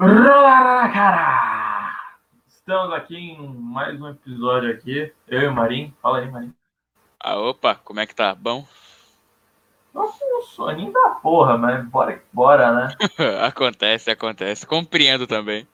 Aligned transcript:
Rola 0.00 0.88
cara! 0.90 1.92
Estamos 2.46 2.94
aqui 2.94 3.16
em 3.16 3.48
mais 3.48 4.00
um 4.00 4.08
episódio 4.08 4.70
aqui, 4.70 5.12
eu 5.26 5.40
e 5.40 5.46
o 5.48 5.52
Marim. 5.52 5.92
Fala 6.00 6.20
aí, 6.20 6.30
Marim. 6.30 6.54
Ah, 7.18 7.36
opa, 7.36 7.74
como 7.74 7.98
é 7.98 8.06
que 8.06 8.14
tá? 8.14 8.32
Bom? 8.32 8.64
Com 9.92 10.04
um 10.04 10.42
soninho 10.42 10.92
da 10.92 11.16
porra, 11.20 11.58
mas 11.58 11.84
bora 11.86 12.16
que 12.16 12.24
bora, 12.32 12.72
né? 12.72 12.94
acontece, 13.44 14.08
acontece. 14.08 14.64
Compreendo 14.64 15.26
também. 15.26 15.66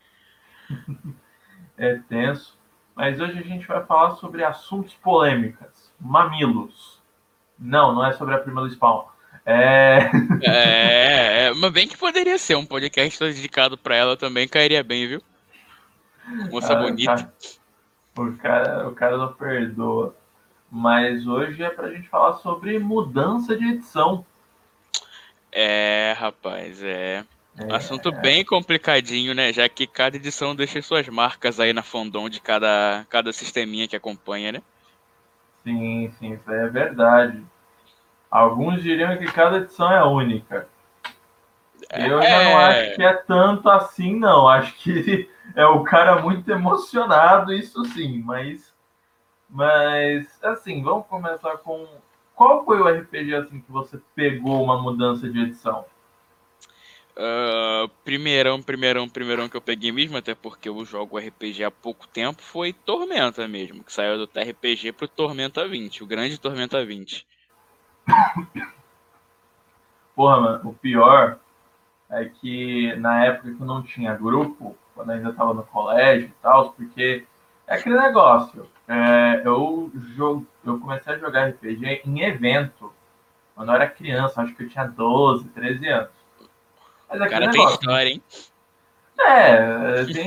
é 1.76 1.96
tenso. 2.08 2.58
Mas 2.94 3.20
hoje 3.20 3.38
a 3.38 3.42
gente 3.42 3.66
vai 3.66 3.84
falar 3.84 4.12
sobre 4.12 4.42
assuntos 4.42 4.94
polêmicas. 4.94 5.92
Mamilos. 6.00 6.98
Não, 7.58 7.94
não 7.94 8.06
é 8.06 8.14
sobre 8.14 8.34
a 8.34 8.38
prima 8.38 8.62
do 8.62 8.70
Spawn. 8.70 9.04
É... 9.46 9.98
é, 10.42 11.46
é, 11.46 11.54
mas 11.54 11.72
bem 11.72 11.86
que 11.86 11.96
poderia 11.96 12.38
ser 12.38 12.56
um 12.56 12.64
podcast 12.64 13.18
dedicado 13.22 13.76
para 13.76 13.94
ela 13.94 14.16
também, 14.16 14.48
cairia 14.48 14.82
bem, 14.82 15.06
viu? 15.06 15.22
Moça 16.50 16.72
ah, 16.72 16.76
bonita. 16.76 17.32
O 18.16 18.32
cara, 18.36 18.88
o 18.88 18.94
cara 18.94 19.16
não 19.16 19.32
perdoa. 19.32 20.14
Mas 20.70 21.26
hoje 21.26 21.62
é 21.62 21.70
pra 21.70 21.90
gente 21.90 22.08
falar 22.08 22.34
sobre 22.34 22.78
mudança 22.78 23.56
de 23.56 23.64
edição. 23.64 24.24
É, 25.52 26.14
rapaz, 26.18 26.82
é. 26.82 27.24
é. 27.58 27.74
Assunto 27.74 28.10
bem 28.10 28.44
complicadinho, 28.44 29.34
né? 29.34 29.52
Já 29.52 29.68
que 29.68 29.86
cada 29.86 30.16
edição 30.16 30.56
deixa 30.56 30.82
suas 30.82 31.08
marcas 31.08 31.60
aí 31.60 31.72
na 31.72 31.82
fandom 31.82 32.28
de 32.28 32.40
cada, 32.40 33.06
cada 33.08 33.32
sisteminha 33.32 33.86
que 33.86 33.94
acompanha, 33.94 34.52
né? 34.52 34.62
Sim, 35.62 36.12
sim, 36.18 36.34
isso 36.34 36.50
é 36.50 36.68
verdade. 36.68 37.44
Alguns 38.34 38.82
diriam 38.82 39.16
que 39.16 39.26
cada 39.26 39.58
edição 39.58 39.92
é 39.92 40.02
única. 40.02 40.66
Eu 41.92 42.18
é... 42.18 42.28
já 42.28 42.44
não 42.44 42.60
é. 42.60 42.64
acho 42.64 42.96
que 42.96 43.02
é 43.04 43.12
tanto 43.12 43.70
assim, 43.70 44.18
não. 44.18 44.48
Acho 44.48 44.74
que 44.74 45.30
é 45.54 45.64
o 45.66 45.84
cara 45.84 46.20
muito 46.20 46.50
emocionado, 46.50 47.52
isso 47.52 47.84
sim, 47.84 48.20
mas. 48.24 48.74
Mas, 49.48 50.26
assim, 50.42 50.82
vamos 50.82 51.06
começar 51.06 51.58
com. 51.58 51.86
Qual 52.34 52.64
foi 52.64 52.80
o 52.80 52.88
RPG 52.88 53.36
assim 53.36 53.60
que 53.60 53.70
você 53.70 54.00
pegou 54.16 54.64
uma 54.64 54.82
mudança 54.82 55.30
de 55.30 55.38
edição? 55.40 55.84
Uh, 57.16 57.88
primeirão, 58.04 58.60
primeirão, 58.60 59.08
primeirão 59.08 59.48
que 59.48 59.56
eu 59.56 59.60
peguei 59.60 59.92
mesmo, 59.92 60.16
até 60.16 60.34
porque 60.34 60.68
eu 60.68 60.84
jogo 60.84 61.20
RPG 61.20 61.62
há 61.62 61.70
pouco 61.70 62.08
tempo, 62.08 62.42
foi 62.42 62.72
Tormenta 62.72 63.46
mesmo, 63.46 63.84
que 63.84 63.92
saiu 63.92 64.18
do 64.18 64.26
TRPG 64.26 64.90
pro 64.90 65.06
Tormenta 65.06 65.68
20, 65.68 66.02
o 66.02 66.06
grande 66.08 66.40
Tormenta 66.40 66.84
20. 66.84 67.24
Porra, 70.14 70.40
mano, 70.40 70.70
o 70.70 70.74
pior 70.74 71.38
é 72.10 72.24
que 72.26 72.94
na 72.96 73.24
época 73.24 73.52
que 73.52 73.60
eu 73.60 73.66
não 73.66 73.82
tinha 73.82 74.14
grupo, 74.14 74.76
quando 74.94 75.10
eu 75.10 75.16
ainda 75.16 75.30
estava 75.30 75.52
no 75.54 75.64
colégio 75.64 76.28
e 76.28 76.34
tal, 76.42 76.72
porque 76.72 77.26
é 77.66 77.74
aquele 77.74 77.98
negócio. 77.98 78.68
É, 78.86 79.42
eu, 79.44 79.90
jogo, 80.14 80.46
eu 80.64 80.78
comecei 80.78 81.14
a 81.14 81.18
jogar 81.18 81.48
RPG 81.48 82.02
em 82.04 82.20
evento 82.20 82.92
quando 83.54 83.68
eu 83.68 83.74
era 83.76 83.88
criança, 83.88 84.42
acho 84.42 84.54
que 84.54 84.64
eu 84.64 84.68
tinha 84.68 84.86
12, 84.86 85.48
13 85.48 85.88
anos. 85.88 86.10
Mas 87.08 87.20
é 87.20 87.24
o 87.24 87.30
cara 87.30 87.46
negócio, 87.46 87.62
tem 87.62 87.74
história, 87.74 88.08
hein? 88.08 88.22
É, 89.18 90.04
tem, 90.06 90.26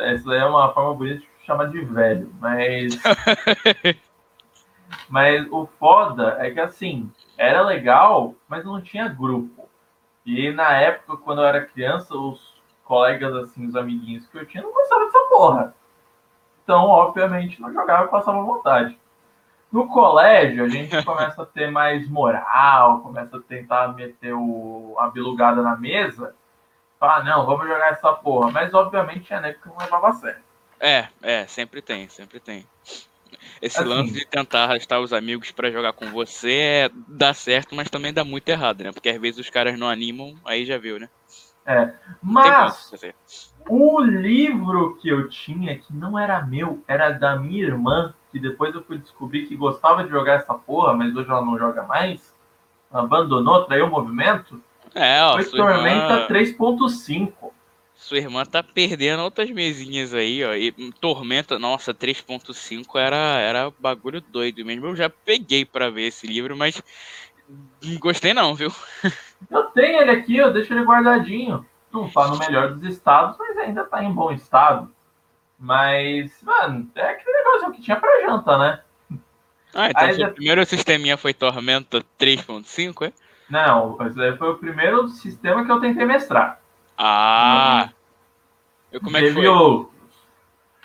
essa 0.00 0.34
é 0.34 0.44
uma 0.46 0.72
forma 0.72 0.94
bonita 0.94 1.20
de 1.20 1.46
chamar 1.46 1.66
de 1.66 1.84
velho, 1.84 2.34
mas 2.40 2.98
Mas 5.10 5.44
o 5.50 5.66
foda 5.66 6.36
é 6.38 6.52
que 6.52 6.60
assim, 6.60 7.10
era 7.36 7.62
legal, 7.62 8.32
mas 8.48 8.64
não 8.64 8.80
tinha 8.80 9.08
grupo. 9.08 9.68
E 10.24 10.52
na 10.52 10.72
época, 10.76 11.16
quando 11.16 11.40
eu 11.40 11.46
era 11.46 11.66
criança, 11.66 12.14
os 12.14 12.54
colegas, 12.84 13.34
assim, 13.34 13.66
os 13.66 13.74
amiguinhos 13.74 14.28
que 14.28 14.38
eu 14.38 14.46
tinha, 14.46 14.62
não 14.62 14.72
gostavam 14.72 15.06
dessa 15.06 15.24
porra. 15.28 15.74
Então, 16.62 16.84
obviamente, 16.84 17.60
não 17.60 17.72
jogava 17.72 18.04
e 18.04 18.08
passava 18.08 18.40
vontade. 18.40 18.96
No 19.72 19.88
colégio, 19.88 20.64
a 20.64 20.68
gente 20.68 20.90
começa 21.04 21.42
a 21.42 21.46
ter 21.46 21.72
mais 21.72 22.08
moral, 22.08 23.00
começa 23.00 23.36
a 23.36 23.40
tentar 23.40 23.88
meter 23.88 24.32
o, 24.32 24.94
a 24.96 25.08
bilugada 25.08 25.60
na 25.60 25.74
mesa. 25.74 26.36
Fala, 27.00 27.24
não, 27.24 27.44
vamos 27.44 27.66
jogar 27.66 27.90
essa 27.90 28.12
porra. 28.12 28.52
Mas, 28.52 28.72
obviamente, 28.72 29.28
nego 29.34 29.60
que 29.60 29.68
não 29.68 29.78
levava 29.78 30.10
a 30.10 30.12
sério. 30.12 30.42
É, 30.78 31.08
é, 31.20 31.46
sempre 31.48 31.82
tem, 31.82 32.08
sempre 32.08 32.38
tem. 32.38 32.64
Esse 33.60 33.80
assim, 33.80 33.88
lance 33.88 34.12
de 34.12 34.26
tentar 34.26 34.64
arrastar 34.64 35.00
os 35.00 35.12
amigos 35.12 35.50
para 35.50 35.70
jogar 35.70 35.92
com 35.92 36.06
você 36.06 36.52
é, 36.52 36.90
dá 37.06 37.34
certo, 37.34 37.74
mas 37.74 37.90
também 37.90 38.12
dá 38.12 38.24
muito 38.24 38.48
errado, 38.48 38.82
né? 38.82 38.92
Porque 38.92 39.10
às 39.10 39.20
vezes 39.20 39.38
os 39.38 39.50
caras 39.50 39.78
não 39.78 39.88
animam, 39.88 40.34
aí 40.44 40.64
já 40.64 40.78
viu, 40.78 40.98
né? 40.98 41.08
É. 41.66 41.92
Mas 42.22 42.90
o 43.68 44.00
livro 44.00 44.96
que 44.96 45.08
eu 45.08 45.28
tinha, 45.28 45.78
que 45.78 45.92
não 45.92 46.18
era 46.18 46.44
meu, 46.44 46.82
era 46.88 47.10
da 47.10 47.36
minha 47.36 47.62
irmã, 47.62 48.14
que 48.32 48.38
depois 48.38 48.74
eu 48.74 48.82
fui 48.82 48.98
descobrir 48.98 49.46
que 49.46 49.56
gostava 49.56 50.04
de 50.04 50.10
jogar 50.10 50.34
essa 50.34 50.54
porra, 50.54 50.94
mas 50.94 51.14
hoje 51.14 51.28
ela 51.28 51.44
não 51.44 51.58
joga 51.58 51.82
mais. 51.82 52.34
Abandonou, 52.90 53.64
traiu 53.64 53.86
o 53.86 53.90
movimento. 53.90 54.60
É, 54.94 55.22
ó. 55.22 55.34
Foi 55.34 55.44
Tormenta 55.44 56.14
irmã... 56.14 56.28
3.5. 56.28 57.32
Sua 58.00 58.16
irmã 58.16 58.46
tá 58.46 58.62
perdendo 58.62 59.22
outras 59.22 59.50
mesinhas 59.50 60.14
aí, 60.14 60.42
ó. 60.42 60.54
E 60.54 60.72
Tormenta, 61.00 61.58
nossa, 61.58 61.92
3.5 61.92 62.98
era, 62.98 63.38
era 63.38 63.70
bagulho 63.78 64.22
doido 64.22 64.64
mesmo. 64.64 64.86
Eu 64.86 64.96
já 64.96 65.10
peguei 65.10 65.66
para 65.66 65.90
ver 65.90 66.06
esse 66.06 66.26
livro, 66.26 66.56
mas 66.56 66.82
não 67.84 67.98
gostei 67.98 68.32
não, 68.32 68.54
viu? 68.54 68.72
Eu 69.50 69.64
tenho 69.64 70.00
ele 70.00 70.10
aqui, 70.10 70.36
eu 70.36 70.52
deixo 70.52 70.72
ele 70.74 70.84
guardadinho. 70.84 71.64
Não 71.90 72.10
tá 72.10 72.28
no 72.28 72.38
melhor 72.38 72.74
dos 72.74 72.92
estados, 72.92 73.36
mas 73.38 73.56
ainda 73.56 73.84
tá 73.84 74.04
em 74.04 74.12
bom 74.12 74.30
estado. 74.32 74.92
Mas, 75.58 76.30
mano, 76.42 76.90
é 76.94 77.02
aquele 77.02 77.38
negócio 77.38 77.72
que 77.72 77.80
tinha 77.80 77.96
pra 77.96 78.20
janta, 78.20 78.58
né? 78.58 78.80
Ah, 79.74 79.88
então 79.88 80.28
o 80.28 80.34
primeiro 80.34 80.66
sisteminha 80.66 81.16
foi 81.16 81.32
Tormenta 81.32 82.04
3.5, 82.18 83.06
é? 83.06 83.12
Não, 83.48 83.96
esse 84.06 84.36
foi 84.36 84.50
o 84.50 84.58
primeiro 84.58 85.08
sistema 85.08 85.64
que 85.64 85.72
eu 85.72 85.80
tentei 85.80 86.04
mestrar. 86.04 86.59
Ah! 87.02 87.88
Eu, 88.92 89.00
como 89.00 89.16
é 89.16 89.22
que 89.22 89.32
foi? 89.32 89.48
outros. 89.48 89.90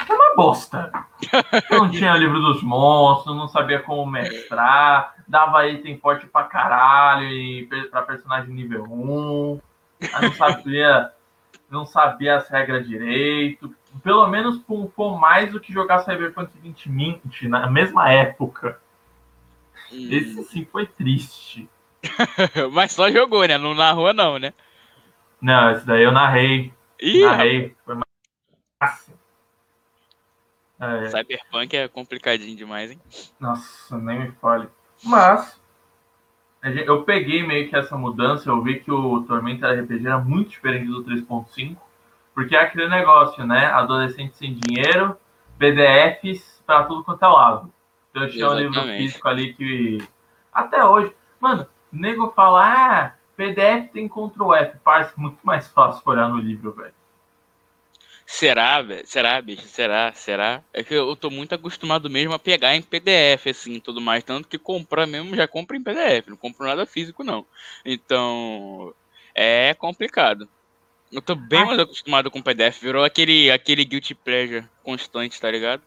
É 0.08 0.14
uma 0.14 0.36
bosta. 0.36 0.92
Eu 1.70 1.80
não 1.80 1.92
tinha 1.92 2.16
livro 2.16 2.40
dos 2.40 2.64
monstros, 2.64 3.36
não 3.36 3.50
sabia 3.50 3.82
como 3.82 4.06
mestrar, 4.10 5.14
dava 5.28 5.68
item 5.68 5.98
forte 5.98 6.26
pra 6.26 6.44
caralho 6.44 7.28
e 7.28 7.68
pra 7.90 8.02
personagem 8.04 8.54
nível 8.54 8.84
1. 8.84 9.60
não 10.22 10.34
sabia, 10.34 11.12
não 11.70 11.86
sabia 11.86 12.38
as 12.38 12.48
regras 12.48 12.88
direito. 12.88 13.76
Pelo 14.02 14.26
menos 14.28 14.62
com, 14.64 15.18
mais 15.18 15.52
do 15.52 15.60
que 15.60 15.74
jogar 15.74 16.00
Cyberpunk 16.00 16.50
2020 16.62 17.50
na 17.50 17.70
mesma 17.70 18.10
época. 18.10 18.80
Hum. 19.92 20.08
Esse 20.12 20.44
sim 20.46 20.66
foi 20.66 20.86
triste. 20.86 21.70
Mas 22.72 22.94
só 22.94 23.10
jogou, 23.12 23.46
né? 23.46 23.58
Não 23.58 23.74
narrou, 23.74 24.14
não, 24.14 24.40
né? 24.40 24.54
Não, 25.42 25.72
esse 25.72 25.86
daí 25.86 26.04
eu 26.04 26.12
narrei. 26.12 26.74
Ih, 27.00 27.26
narrei. 27.26 27.76
Foi 27.86 27.96
massa. 28.82 29.14
É. 30.80 31.08
Cyberpunk 31.08 31.76
é 31.76 31.88
complicadinho 31.88 32.56
demais, 32.56 32.92
hein? 32.92 33.00
Nossa, 33.40 33.98
nem 33.98 34.20
me 34.20 34.32
fale. 34.34 34.68
Mas 35.04 35.60
eu 36.86 37.04
peguei 37.04 37.46
meio 37.46 37.70
que 37.70 37.76
essa 37.76 37.96
mudança, 37.96 38.50
eu 38.50 38.62
vi 38.62 38.80
que 38.80 38.92
o 38.92 39.22
Tormenta 39.24 39.72
RPG 39.72 40.08
era 40.08 40.18
muito 40.18 40.50
diferente 40.50 40.88
do 40.88 41.04
3.5, 41.04 41.78
porque 42.34 42.56
é 42.56 42.60
aquele 42.60 42.90
negócio, 42.90 43.46
né? 43.46 43.68
Adolescente 43.68 44.36
sem 44.36 44.54
dinheiro, 44.56 45.16
PDFs 45.60 46.64
para 46.66 46.84
tudo 46.86 47.04
quanto 47.04 47.24
é 47.24 47.28
lado. 47.28 47.74
Então 48.10 48.24
eu 48.24 48.32
tinha 48.32 48.50
um 48.50 48.56
livro 48.56 48.82
físico 48.82 49.28
ali 49.28 49.54
que. 49.54 50.00
Até 50.52 50.84
hoje. 50.84 51.14
Mano, 51.40 51.68
o 51.94 51.96
nego 51.96 52.32
fala, 52.32 52.66
ah, 52.66 53.14
PDF 53.36 53.92
tem 53.92 54.08
Ctrl 54.08 54.54
F, 54.54 54.78
parece 54.84 55.20
muito 55.20 55.40
mais 55.44 55.68
fácil 55.68 56.02
olhar 56.06 56.30
no 56.30 56.38
livro, 56.38 56.72
velho. 56.72 56.94
Será, 58.26 58.82
velho? 58.82 59.06
Será, 59.06 59.40
bicho? 59.42 59.68
Será? 59.68 60.12
Será? 60.14 60.64
É 60.74 60.84
que 60.84 60.94
eu 60.96 61.16
tô 61.16 61.30
muito 61.30 61.54
acostumado 61.54 62.10
mesmo 62.10 62.34
a 62.34 62.40
pegar 62.40 62.76
em 62.76 62.82
PDF, 62.82 63.48
assim, 63.48 63.80
tudo 63.80 64.02
mais. 64.02 64.24
Tanto 64.24 64.48
que 64.48 64.58
comprar 64.58 65.06
mesmo, 65.06 65.36
já 65.36 65.48
compro 65.48 65.76
em 65.76 65.84
PDF. 65.84 66.28
Não 66.28 66.38
compro 66.38 66.66
nada 66.66 66.86
físico, 66.88 67.24
não. 67.24 67.46
Então, 67.86 68.94
é 69.36 69.74
complicado. 69.76 70.50
Eu 71.12 71.22
tô 71.22 71.36
bem 71.36 71.62
ah. 71.62 71.66
mais 71.66 71.80
acostumado 71.80 72.32
com 72.32 72.42
PDF. 72.42 72.82
Virou 72.82 73.04
aquele, 73.04 73.52
aquele 73.52 73.86
guilty 73.86 74.16
pleasure 74.16 74.66
constante, 74.82 75.40
tá 75.40 75.52
ligado? 75.52 75.84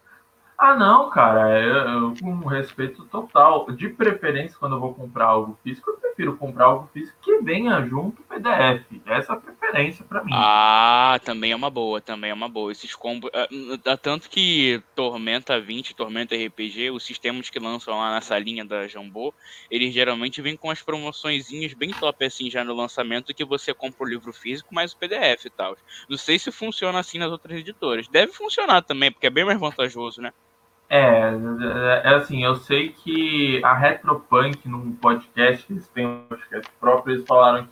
Ah, 0.59 0.75
não, 0.75 1.09
cara, 1.09 1.61
eu, 1.61 1.75
eu, 1.77 2.15
com 2.21 2.35
respeito 2.49 3.05
total. 3.05 3.71
De 3.71 3.89
preferência, 3.91 4.59
quando 4.59 4.75
eu 4.75 4.81
vou 4.81 4.93
comprar 4.93 5.27
algo 5.27 5.57
físico, 5.63 5.89
eu 5.89 5.97
prefiro 5.99 6.37
comprar 6.37 6.65
algo 6.65 6.91
físico 6.93 7.17
que 7.23 7.39
venha 7.43 7.81
junto 7.87 8.21
PDF. 8.23 8.85
Essa 9.07 9.35
é 9.35 9.37
a 9.37 9.41
preferência 9.41 10.05
para 10.05 10.25
mim. 10.25 10.33
Ah, 10.35 11.21
também 11.25 11.53
é 11.53 11.57
uma 11.57 11.71
boa, 11.71 12.01
também 12.01 12.33
é 12.33 12.35
uma 12.35 12.49
boa. 12.49 12.73
Esses 12.73 12.93
combos. 12.93 13.31
Uh, 13.31 13.97
tanto 14.03 14.29
que 14.29 14.83
Tormenta 14.97 15.61
20, 15.61 15.95
Tormenta 15.95 16.35
RPG, 16.35 16.91
os 16.91 17.05
sistemas 17.05 17.49
que 17.49 17.61
lançam 17.61 17.97
lá 17.97 18.15
nessa 18.15 18.37
linha 18.37 18.65
da 18.65 18.89
Jambô, 18.89 19.33
eles 19.71 19.95
geralmente 19.95 20.43
vêm 20.43 20.57
com 20.57 20.73
as 20.73 20.83
promoçõezinhas 20.83 21.73
bem 21.73 21.91
top 21.91 22.25
assim 22.25 22.51
já 22.51 22.65
no 22.65 22.75
lançamento 22.75 23.33
que 23.33 23.45
você 23.45 23.73
compra 23.73 24.03
o 24.03 24.09
livro 24.09 24.33
físico 24.33 24.75
mais 24.75 24.93
o 24.93 24.99
PDF 24.99 25.45
e 25.45 25.51
tal. 25.51 25.77
Não 26.09 26.19
sei 26.19 26.37
se 26.37 26.51
funciona 26.51 26.99
assim 26.99 27.19
nas 27.19 27.31
outras 27.31 27.61
editoras. 27.61 28.09
Deve 28.09 28.33
funcionar 28.33 28.83
também, 28.83 29.13
porque 29.13 29.29
é 29.29 29.31
bem 29.31 29.45
mais 29.45 29.61
vantajoso, 29.61 30.21
né? 30.21 30.33
É, 30.89 31.01
é, 31.01 32.03
é 32.05 32.15
assim, 32.15 32.45
eu 32.45 32.57
sei 32.57 32.91
que 32.91 33.63
a 33.63 33.75
Retropunk, 33.75 34.67
num 34.69 34.93
podcast, 34.93 35.71
eles 35.71 35.87
têm 35.89 36.07
um 36.07 36.25
podcast 36.27 36.71
próprio, 36.81 37.15
eles 37.15 37.27
falaram 37.27 37.69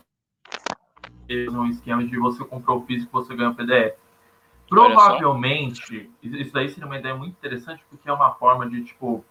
que 1.27 1.33
eles 1.33 1.53
um 1.53 1.65
esquema 1.65 2.03
de 2.03 2.17
você 2.17 2.43
comprou 2.45 2.79
o 2.79 2.85
físico 2.85 3.11
você 3.11 3.35
ganha 3.35 3.49
o 3.49 3.55
PDF. 3.55 3.97
Provavelmente, 4.69 6.11
isso 6.21 6.53
daí 6.53 6.69
seria 6.69 6.85
uma 6.85 6.97
ideia 6.97 7.15
muito 7.15 7.33
interessante, 7.33 7.83
porque 7.89 8.07
é 8.07 8.13
uma 8.13 8.35
forma 8.35 8.69
de, 8.69 8.83
tipo, 8.83 9.25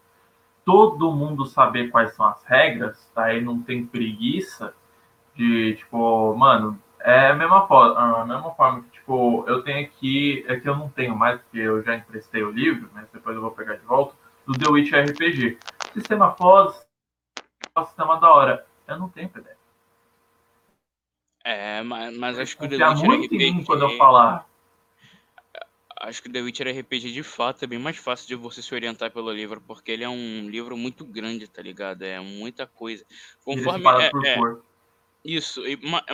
todo 0.65 1.13
mundo 1.13 1.47
saber 1.47 1.91
quais 1.91 2.15
são 2.15 2.27
as 2.27 2.43
regras, 2.45 3.11
tá? 3.15 3.33
não 3.41 3.63
tem 3.63 3.87
preguiça 3.87 4.75
de, 5.35 5.75
tipo, 5.75 6.35
mano, 6.35 6.81
é 7.01 7.29
a 7.29 7.35
mesma 7.35 7.67
a 7.69 8.25
mesma 8.25 8.51
forma 8.55 8.83
que, 8.83 8.96
tipo, 9.07 9.45
eu 9.47 9.63
tenho 9.63 9.87
aqui, 9.87 10.45
é 10.49 10.59
que 10.59 10.69
eu 10.69 10.77
não 10.77 10.91
tenho 10.91 11.15
mais, 11.15 11.41
porque 11.41 11.59
eu 11.59 11.83
já 11.83 11.95
emprestei 11.95 12.43
o 12.43 12.51
livro, 12.51 12.91
mas 12.93 13.09
depois 13.13 13.37
eu 13.37 13.41
vou 13.41 13.53
pegar 13.53 13.77
de 13.77 13.87
volta, 13.87 14.17
do 14.45 14.59
The 14.59 14.69
Witch 14.69 14.93
RPG. 14.93 15.59
Sistema 15.95 16.33
foda, 16.33 16.75
sistema 17.87 18.17
da 18.21 18.35
hora. 18.35 18.67
Eu 18.89 18.99
não 18.99 19.09
tenho 19.09 19.29
PDF. 19.29 19.57
É, 21.45 21.83
mas, 21.83 22.17
mas 22.19 22.39
acho 22.39 22.59
que 22.59 22.65
o 22.65 22.69
The 22.69 22.77
Witcher 22.77 23.07
muito 23.07 23.27
RPG... 23.27 23.45
Em 23.45 23.55
mim 23.55 23.65
quando 23.65 23.83
eu 23.83 23.97
falar. 23.97 24.47
Acho 26.01 26.23
que 26.23 26.29
o 26.29 26.33
The 26.33 26.43
Witcher 26.43 26.81
RPG 26.81 27.13
de 27.13 27.23
fato 27.23 27.65
é 27.65 27.67
bem 27.69 27.79
mais 27.79 27.97
fácil 27.97 28.27
de 28.27 28.35
você 28.35 28.61
se 28.61 28.75
orientar 28.75 29.11
pelo 29.13 29.33
livro, 29.33 29.61
porque 29.61 29.93
ele 29.93 30.05
é 30.05 30.09
um 30.09 30.49
livro 30.49 30.77
muito 30.77 31.05
grande, 31.05 31.49
tá 31.49 31.63
ligado? 31.63 32.03
É 32.03 32.21
muita 32.21 32.67
coisa. 32.67 33.05
Conforme. 33.45 33.85
É, 34.03 34.07
é, 34.07 34.39
isso, 35.27 35.61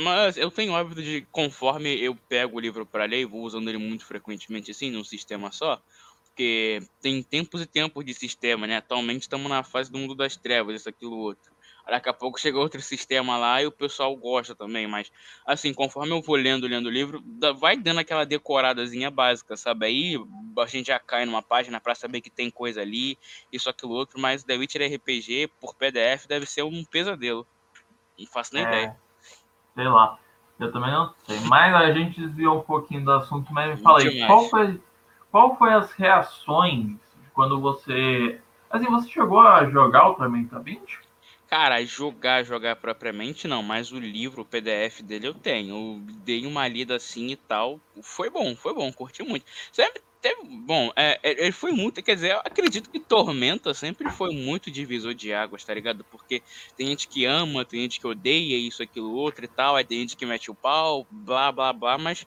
mas 0.01 0.39
eu 0.39 0.51
tenho 0.51 0.73
o 0.73 0.77
hábito 0.77 1.03
de, 1.03 1.27
conforme 1.31 2.01
eu 2.01 2.17
pego 2.17 2.57
o 2.57 2.61
livro 2.61 2.87
para 2.87 3.05
ler, 3.05 3.27
vou 3.27 3.43
usando 3.43 3.69
ele 3.69 3.77
muito 3.77 4.07
frequentemente 4.07 4.71
assim, 4.71 4.91
num 4.91 5.05
sistema 5.05 5.53
só, 5.53 5.83
porque 6.25 6.81
tem 7.03 7.23
tempos 7.23 7.61
e 7.61 7.67
tempos 7.67 8.07
de 8.07 8.15
sistema, 8.15 8.67
né? 8.67 8.79
Atualmente 8.79 9.23
estamos 9.23 9.51
na 9.51 9.63
fase 9.63 9.93
do 9.93 9.99
mundo 9.99 10.15
das 10.15 10.35
trevas, 10.35 10.81
isso, 10.81 10.89
aquilo, 10.89 11.19
outro. 11.19 11.53
Daqui 11.87 12.09
a 12.09 12.13
pouco 12.15 12.41
chega 12.41 12.59
outro 12.59 12.81
sistema 12.81 13.37
lá 13.37 13.61
e 13.61 13.67
o 13.67 13.73
pessoal 13.73 14.17
gosta 14.17 14.55
também, 14.55 14.87
mas 14.87 15.13
assim, 15.45 15.75
conforme 15.75 16.13
eu 16.13 16.23
vou 16.23 16.37
lendo, 16.37 16.67
lendo 16.67 16.87
o 16.87 16.91
livro, 16.91 17.23
vai 17.59 17.77
dando 17.77 17.99
aquela 17.99 18.25
decoradazinha 18.25 19.11
básica, 19.11 19.57
sabe? 19.57 19.87
Aí 19.87 20.17
a 20.59 20.67
gente 20.67 20.87
já 20.87 20.99
cai 20.99 21.27
numa 21.27 21.43
página 21.43 21.81
para 21.81 21.95
saber 21.95 22.21
que 22.21 22.31
tem 22.31 22.51
coisa 22.51 22.81
ali, 22.81 23.19
isso, 23.53 23.69
aquilo, 23.69 23.93
outro, 23.93 24.19
mas 24.19 24.43
The 24.43 24.57
Witcher 24.57 24.95
RPG 24.95 25.51
por 25.61 25.75
PDF 25.75 26.27
deve 26.27 26.47
ser 26.47 26.63
um 26.63 26.83
pesadelo. 26.85 27.47
Não 28.19 28.27
faço 28.27 28.55
nem 28.55 28.65
é, 28.65 28.69
ideia. 28.69 28.97
Sei 29.75 29.89
lá. 29.89 30.19
Eu 30.59 30.71
também 30.71 30.91
não 30.91 31.13
sei. 31.27 31.41
Mas 31.41 31.75
a 31.75 31.93
gente 31.93 32.21
desviou 32.21 32.59
um 32.59 32.63
pouquinho 32.63 33.05
do 33.05 33.13
assunto, 33.13 33.53
mas 33.53 33.77
me 33.77 33.83
fala 33.83 34.01
aí, 34.01 34.27
qual 34.27 34.49
foi, 34.49 34.81
qual 35.31 35.57
foi 35.57 35.73
as 35.73 35.91
reações 35.93 36.97
quando 37.35 37.61
você. 37.61 38.41
Assim, 38.71 38.87
você 38.87 39.09
chegou 39.09 39.41
a 39.41 39.69
jogar 39.69 40.09
o 40.09 40.15
Tormenta 40.15 40.61
20? 40.61 41.01
Cara, 41.49 41.85
jogar, 41.85 42.45
jogar 42.45 42.77
propriamente 42.77 43.47
não, 43.47 43.63
mas 43.63 43.93
o 43.93 43.99
livro, 43.99 44.41
o 44.41 44.45
PDF 44.45 45.03
dele 45.03 45.29
eu 45.29 45.35
tenho. 45.35 45.75
Eu 45.75 46.01
dei 46.25 46.47
uma 46.47 46.67
lida 46.67 46.97
assim 46.97 47.27
e 47.27 47.37
tal. 47.37 47.79
Foi 48.03 48.31
bom, 48.31 48.57
foi 48.57 48.73
bom, 48.73 48.91
curti 48.91 49.23
muito. 49.23 49.45
Sempre 49.71 50.01
teve, 50.23 50.41
bom, 50.45 50.93
é, 50.95 51.19
é, 51.21 51.43
ele 51.43 51.53
foi 51.53 51.73
muito, 51.73 52.01
quer 52.01 52.15
dizer, 52.15 52.33
acredito 52.45 52.89
que 52.89 53.01
Tormenta 53.01 53.75
sempre 53.75 54.09
foi 54.09 54.33
muito 54.33 54.71
divisor 54.71 55.13
de 55.13 55.35
águas, 55.35 55.65
tá 55.65 55.75
ligado? 55.75 56.05
Porque 56.05 56.41
tem 56.77 56.87
gente 56.87 57.09
que 57.09 57.27
ama, 57.27 57.65
tem 57.65 57.81
gente 57.81 57.99
que 57.99 58.07
odeia 58.07 58.57
isso, 58.57 58.83
aquilo, 58.83 59.13
outro 59.13 59.45
e 59.45 59.49
tal, 59.49 59.75
aí 59.75 59.85
tem 59.85 59.99
gente 59.99 60.17
que 60.17 60.25
mete 60.25 60.51
o 60.51 60.55
pau, 60.55 61.05
blá, 61.11 61.51
blá, 61.51 61.73
blá, 61.73 61.99
mas 61.99 62.25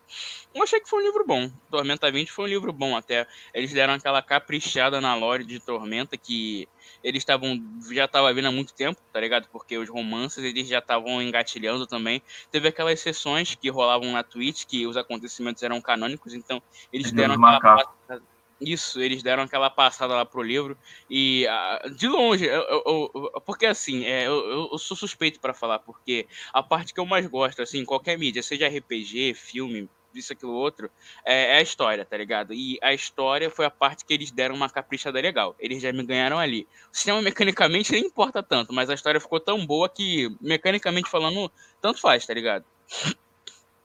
eu 0.54 0.62
achei 0.62 0.80
que 0.82 0.90
foi 0.90 1.02
um 1.02 1.06
livro 1.06 1.26
bom. 1.26 1.50
Tormenta 1.72 2.12
20 2.12 2.32
foi 2.32 2.46
um 2.46 2.50
livro 2.50 2.74
bom 2.74 2.98
até. 2.98 3.26
Eles 3.54 3.72
deram 3.72 3.94
aquela 3.94 4.22
caprichada 4.22 5.00
na 5.00 5.16
lore 5.16 5.46
de 5.46 5.60
Tormenta 5.60 6.18
que 6.18 6.68
eles 7.06 7.22
estavam 7.22 7.62
já 7.92 8.06
estava 8.06 8.34
vindo 8.34 8.48
há 8.48 8.52
muito 8.52 8.74
tempo, 8.74 9.00
tá 9.14 9.20
ligado? 9.20 9.48
Porque 9.52 9.78
os 9.78 9.88
romances 9.88 10.44
eles 10.44 10.68
já 10.68 10.80
estavam 10.80 11.22
engatilhando 11.22 11.86
também. 11.86 12.22
Teve 12.50 12.68
aquelas 12.68 13.00
sessões 13.00 13.54
que 13.54 13.70
rolavam 13.70 14.12
na 14.12 14.24
Twitch 14.24 14.66
que 14.66 14.88
os 14.88 14.98
acontecimentos 14.98 15.62
eram 15.62 15.80
canônicos, 15.80 16.34
então 16.34 16.62
eles 16.92 17.12
deram 17.12 17.36
aquela 17.36 17.60
passada, 17.60 18.24
isso, 18.60 19.00
eles 19.02 19.22
deram 19.22 19.44
aquela 19.44 19.70
passada 19.70 20.16
lá 20.16 20.26
pro 20.26 20.42
livro 20.42 20.78
e 21.10 21.46
uh, 21.46 21.90
de 21.92 22.08
longe, 22.08 22.46
eu, 22.46 22.64
eu, 22.64 23.12
eu, 23.14 23.42
porque 23.46 23.66
assim, 23.66 24.06
é, 24.06 24.26
eu, 24.28 24.76
sou 24.78 24.98
suspeito 24.98 25.40
para 25.40 25.54
falar, 25.54 25.80
porque 25.80 26.26
a 26.54 26.64
parte 26.64 26.94
que 26.94 27.00
eu 27.00 27.06
mais 27.06 27.28
gosto, 27.28 27.62
assim, 27.62 27.86
qualquer 27.86 28.18
mídia, 28.18 28.42
seja 28.42 28.68
RPG, 28.68 29.34
filme, 29.36 29.90
isso, 30.20 30.34
aquilo, 30.34 30.54
outro, 30.54 30.90
é, 31.24 31.54
é, 31.54 31.58
a 31.58 31.62
história, 31.62 32.06
tá 32.06 32.18
ligado? 32.18 32.54
E 32.54 32.78
a 32.82 32.94
história 32.94 33.50
foi 33.50 33.66
a 33.66 33.70
parte 33.70 34.06
que 34.06 34.14
eles 34.14 34.32
deram 34.32 34.56
uma 34.56 34.70
caprichada 34.70 35.20
legal. 35.20 35.56
Eles 35.60 35.82
já 35.82 35.92
me 35.92 36.04
ganharam 36.04 36.40
ali. 36.40 36.68
O 36.92 36.96
sistema 36.96 37.22
mecanicamente 37.22 37.92
nem 37.92 38.06
importa 38.06 38.42
tanto, 38.42 38.74
mas 38.74 38.90
a 38.90 38.94
história 38.94 39.20
ficou 39.20 39.40
tão 39.40 39.66
boa 39.66 39.90
que, 39.90 40.36
mecanicamente 40.42 41.10
falando, 41.10 41.52
tanto 41.82 42.02
faz, 42.02 42.26
tá 42.26 42.34
ligado? 42.34 42.66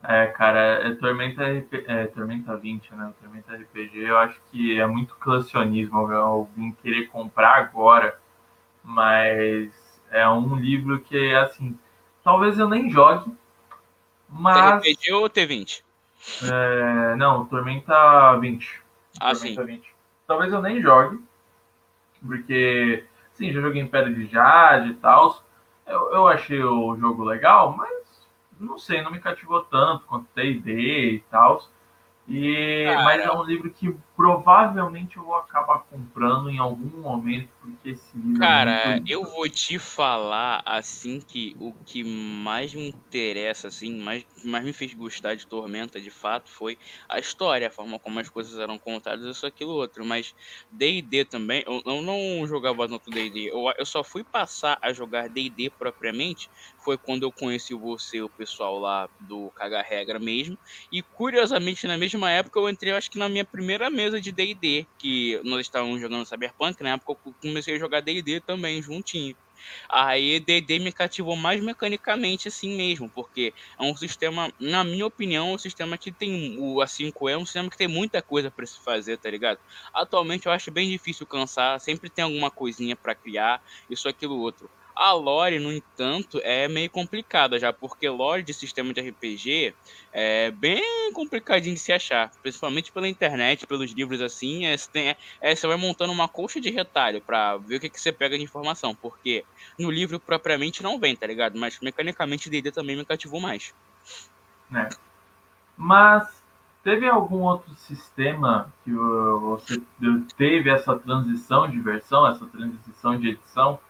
É, 0.02 0.26
cara, 0.28 0.88
é 0.88 0.94
Tormenta, 0.94 1.42
é, 1.44 2.06
Tormenta 2.06 2.56
20, 2.56 2.94
né? 2.94 3.12
Tormenta 3.20 3.54
RPG, 3.54 3.98
eu 3.98 4.16
acho 4.16 4.40
que 4.50 4.80
é 4.80 4.86
muito 4.86 5.14
colecionismo 5.16 5.98
alguém 5.98 6.72
querer 6.82 7.08
comprar 7.08 7.56
agora, 7.56 8.18
mas 8.82 9.70
é 10.10 10.26
um 10.28 10.56
livro 10.56 11.00
que, 11.00 11.34
assim, 11.34 11.78
talvez 12.24 12.58
eu 12.58 12.68
nem 12.68 12.90
jogue, 12.90 13.30
mas... 14.30 14.82
TRPG 14.82 15.12
ou 15.12 15.28
T20? 15.28 15.82
É, 16.42 17.16
não, 17.16 17.46
Tormenta 17.46 18.36
20. 18.38 18.82
Ah, 19.20 19.32
Tormenta 19.32 19.60
sim. 19.62 19.66
20. 19.66 19.94
Talvez 20.26 20.52
eu 20.52 20.62
nem 20.62 20.80
jogue, 20.80 21.20
porque, 22.24 23.04
sim, 23.34 23.52
já 23.52 23.60
joguei 23.60 23.82
em 23.82 23.88
Pedra 23.88 24.12
de 24.12 24.26
Jade 24.26 24.90
e 24.90 24.94
tal. 24.94 25.42
Eu, 25.86 26.12
eu 26.12 26.28
achei 26.28 26.62
o 26.62 26.96
jogo 26.96 27.24
legal, 27.24 27.76
mas 27.76 27.90
não 28.60 28.78
sei, 28.78 29.02
não 29.02 29.10
me 29.10 29.18
cativou 29.18 29.62
tanto 29.62 30.06
quanto 30.06 30.28
D&D 30.34 31.14
e 31.14 31.20
tal. 31.30 31.66
E, 32.28 32.86
mas 33.04 33.22
é 33.22 33.32
um 33.32 33.42
livro 33.42 33.70
que 33.70 33.96
provavelmente 34.20 35.16
eu 35.16 35.24
vou 35.24 35.34
acabar 35.34 35.78
comprando 35.78 36.50
em 36.50 36.58
algum 36.58 37.00
momento, 37.00 37.48
porque 37.58 37.88
esse 37.88 38.14
livro. 38.14 38.36
É 38.36 38.38
Cara, 38.38 38.96
é 38.98 39.02
eu 39.08 39.24
vou 39.24 39.48
te 39.48 39.78
falar 39.78 40.60
assim 40.66 41.22
que 41.22 41.56
o 41.58 41.72
que 41.72 42.04
mais 42.04 42.74
me 42.74 42.88
interessa, 42.88 43.68
assim, 43.68 43.98
mais, 43.98 44.26
mais 44.44 44.62
me 44.62 44.74
fez 44.74 44.92
gostar 44.92 45.36
de 45.36 45.46
Tormenta 45.46 45.98
de 45.98 46.10
fato 46.10 46.50
foi 46.50 46.76
a 47.08 47.18
história, 47.18 47.68
a 47.68 47.70
forma 47.70 47.98
como 47.98 48.20
as 48.20 48.28
coisas 48.28 48.58
eram 48.58 48.78
contadas, 48.78 49.24
isso, 49.24 49.46
aquilo, 49.46 49.70
outro. 49.70 50.04
Mas 50.04 50.34
DD 50.70 51.24
também, 51.24 51.64
eu, 51.66 51.80
eu 51.86 52.02
não 52.02 52.46
jogava 52.46 52.86
tanto 52.86 53.10
DD, 53.10 53.48
eu, 53.50 53.72
eu 53.78 53.86
só 53.86 54.04
fui 54.04 54.22
passar 54.22 54.76
a 54.82 54.92
jogar 54.92 55.30
DD 55.30 55.70
propriamente 55.78 56.50
foi 56.84 56.98
quando 56.98 57.22
eu 57.22 57.32
conheci 57.32 57.72
você, 57.72 58.20
o 58.20 58.28
pessoal 58.28 58.78
lá 58.78 59.08
do 59.18 59.50
Caga 59.52 59.80
Regra 59.80 60.18
mesmo. 60.18 60.58
E 60.92 61.02
curiosamente, 61.02 61.86
na 61.86 61.96
mesma 61.96 62.30
época, 62.30 62.60
eu 62.60 62.68
entrei, 62.68 62.92
acho 62.92 63.10
que 63.10 63.18
na 63.18 63.28
minha 63.28 63.46
primeira 63.46 63.88
mesa 63.88 64.09
de 64.18 64.32
DD, 64.32 64.86
que 64.98 65.38
nós 65.44 65.60
estávamos 65.60 66.00
jogando 66.00 66.24
Cyberpunk, 66.24 66.82
na 66.82 66.94
época 66.94 67.12
eu 67.12 67.34
comecei 67.40 67.76
a 67.76 67.78
jogar 67.78 68.00
DD 68.00 68.40
também, 68.40 68.80
juntinho. 68.80 69.36
Aí 69.90 70.40
DD 70.40 70.78
me 70.78 70.90
cativou 70.92 71.36
mais 71.36 71.62
mecanicamente 71.62 72.48
assim 72.48 72.74
mesmo, 72.76 73.10
porque 73.10 73.52
é 73.78 73.82
um 73.82 73.94
sistema, 73.94 74.50
na 74.58 74.82
minha 74.82 75.06
opinião, 75.06 75.50
é 75.50 75.54
um 75.54 75.58
sistema 75.58 75.98
que 75.98 76.10
tem 76.10 76.56
o 76.58 76.80
A5E 76.80 77.30
é 77.32 77.36
um 77.36 77.44
sistema 77.44 77.68
que 77.68 77.76
tem 77.76 77.88
muita 77.88 78.22
coisa 78.22 78.50
para 78.50 78.64
se 78.66 78.82
fazer, 78.82 79.18
tá 79.18 79.30
ligado? 79.30 79.58
Atualmente 79.92 80.46
eu 80.46 80.52
acho 80.52 80.70
bem 80.70 80.88
difícil 80.88 81.26
cansar, 81.26 81.78
sempre 81.78 82.08
tem 82.08 82.24
alguma 82.24 82.50
coisinha 82.50 82.96
para 82.96 83.14
criar, 83.14 83.62
isso 83.88 84.08
aquilo 84.08 84.38
outro. 84.38 84.70
A 85.02 85.12
lore, 85.12 85.58
no 85.58 85.72
entanto, 85.72 86.38
é 86.44 86.68
meio 86.68 86.90
complicada 86.90 87.58
já, 87.58 87.72
porque 87.72 88.06
lore 88.06 88.42
de 88.42 88.52
sistema 88.52 88.92
de 88.92 89.00
RPG 89.00 89.74
é 90.12 90.50
bem 90.50 91.10
complicadinho 91.14 91.74
de 91.74 91.80
se 91.80 91.90
achar, 91.90 92.30
principalmente 92.42 92.92
pela 92.92 93.08
internet, 93.08 93.66
pelos 93.66 93.92
livros 93.92 94.20
assim. 94.20 94.66
É, 94.66 94.76
você, 94.76 94.90
tem, 94.90 95.16
é, 95.40 95.56
você 95.56 95.66
vai 95.66 95.78
montando 95.78 96.12
uma 96.12 96.28
colcha 96.28 96.60
de 96.60 96.68
retalho 96.70 97.22
para 97.22 97.56
ver 97.56 97.76
o 97.76 97.80
que, 97.80 97.88
que 97.88 97.98
você 97.98 98.12
pega 98.12 98.36
de 98.36 98.44
informação, 98.44 98.94
porque 98.94 99.42
no 99.78 99.90
livro 99.90 100.20
propriamente 100.20 100.82
não 100.82 101.00
vem, 101.00 101.16
tá 101.16 101.26
ligado? 101.26 101.58
Mas 101.58 101.80
mecanicamente 101.80 102.50
D&D 102.50 102.70
também 102.70 102.94
me 102.94 103.04
cativou 103.06 103.40
mais. 103.40 103.74
É. 104.70 104.86
Mas 105.78 106.28
teve 106.84 107.08
algum 107.08 107.40
outro 107.40 107.74
sistema 107.74 108.70
que 108.84 108.92
você 108.92 109.80
teve 110.36 110.68
essa 110.68 110.94
transição 110.98 111.70
de 111.70 111.80
versão, 111.80 112.28
essa 112.28 112.44
transição 112.44 113.18
de 113.18 113.30
edição? 113.30 113.80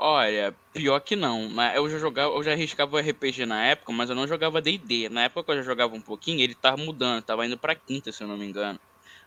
Olha, 0.00 0.54
pior 0.72 1.00
que 1.00 1.16
não. 1.16 1.50
Eu 1.74 1.90
já 1.90 1.98
jogava, 1.98 2.32
eu 2.32 2.42
já 2.44 2.52
arriscava 2.52 3.00
RPG 3.00 3.44
na 3.44 3.64
época, 3.64 3.92
mas 3.92 4.08
eu 4.08 4.14
não 4.14 4.28
jogava 4.28 4.62
D&D. 4.62 5.08
Na 5.08 5.24
época 5.24 5.42
que 5.42 5.50
eu 5.50 5.56
já 5.56 5.62
jogava 5.62 5.92
um 5.94 6.00
pouquinho, 6.00 6.40
ele 6.40 6.54
tava 6.54 6.76
mudando, 6.76 7.24
tava 7.24 7.44
indo 7.44 7.58
pra 7.58 7.74
quinta, 7.74 8.12
se 8.12 8.22
eu 8.22 8.28
não 8.28 8.38
me 8.38 8.46
engano. 8.46 8.78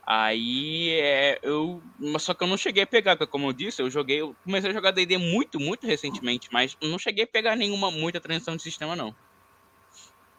Aí 0.07 0.91
é, 0.91 1.39
eu. 1.43 1.81
Só 2.19 2.33
que 2.33 2.43
eu 2.43 2.47
não 2.47 2.55
cheguei 2.55 2.83
a 2.83 2.87
pegar, 2.87 3.17
porque 3.17 3.29
como 3.29 3.49
eu 3.49 3.53
disse, 3.53 3.81
eu 3.81 3.89
joguei. 3.89 4.21
Eu 4.21 4.33
comecei 4.45 4.69
a 4.69 4.73
jogar 4.73 4.91
DD 4.91 5.17
muito, 5.17 5.59
muito 5.59 5.85
recentemente, 5.85 6.47
mas 6.53 6.77
não 6.81 6.97
cheguei 6.97 7.25
a 7.25 7.27
pegar 7.27 7.57
nenhuma 7.57 7.91
muita 7.91 8.21
transição 8.21 8.55
de 8.55 8.63
sistema, 8.63 8.95
não. 8.95 9.13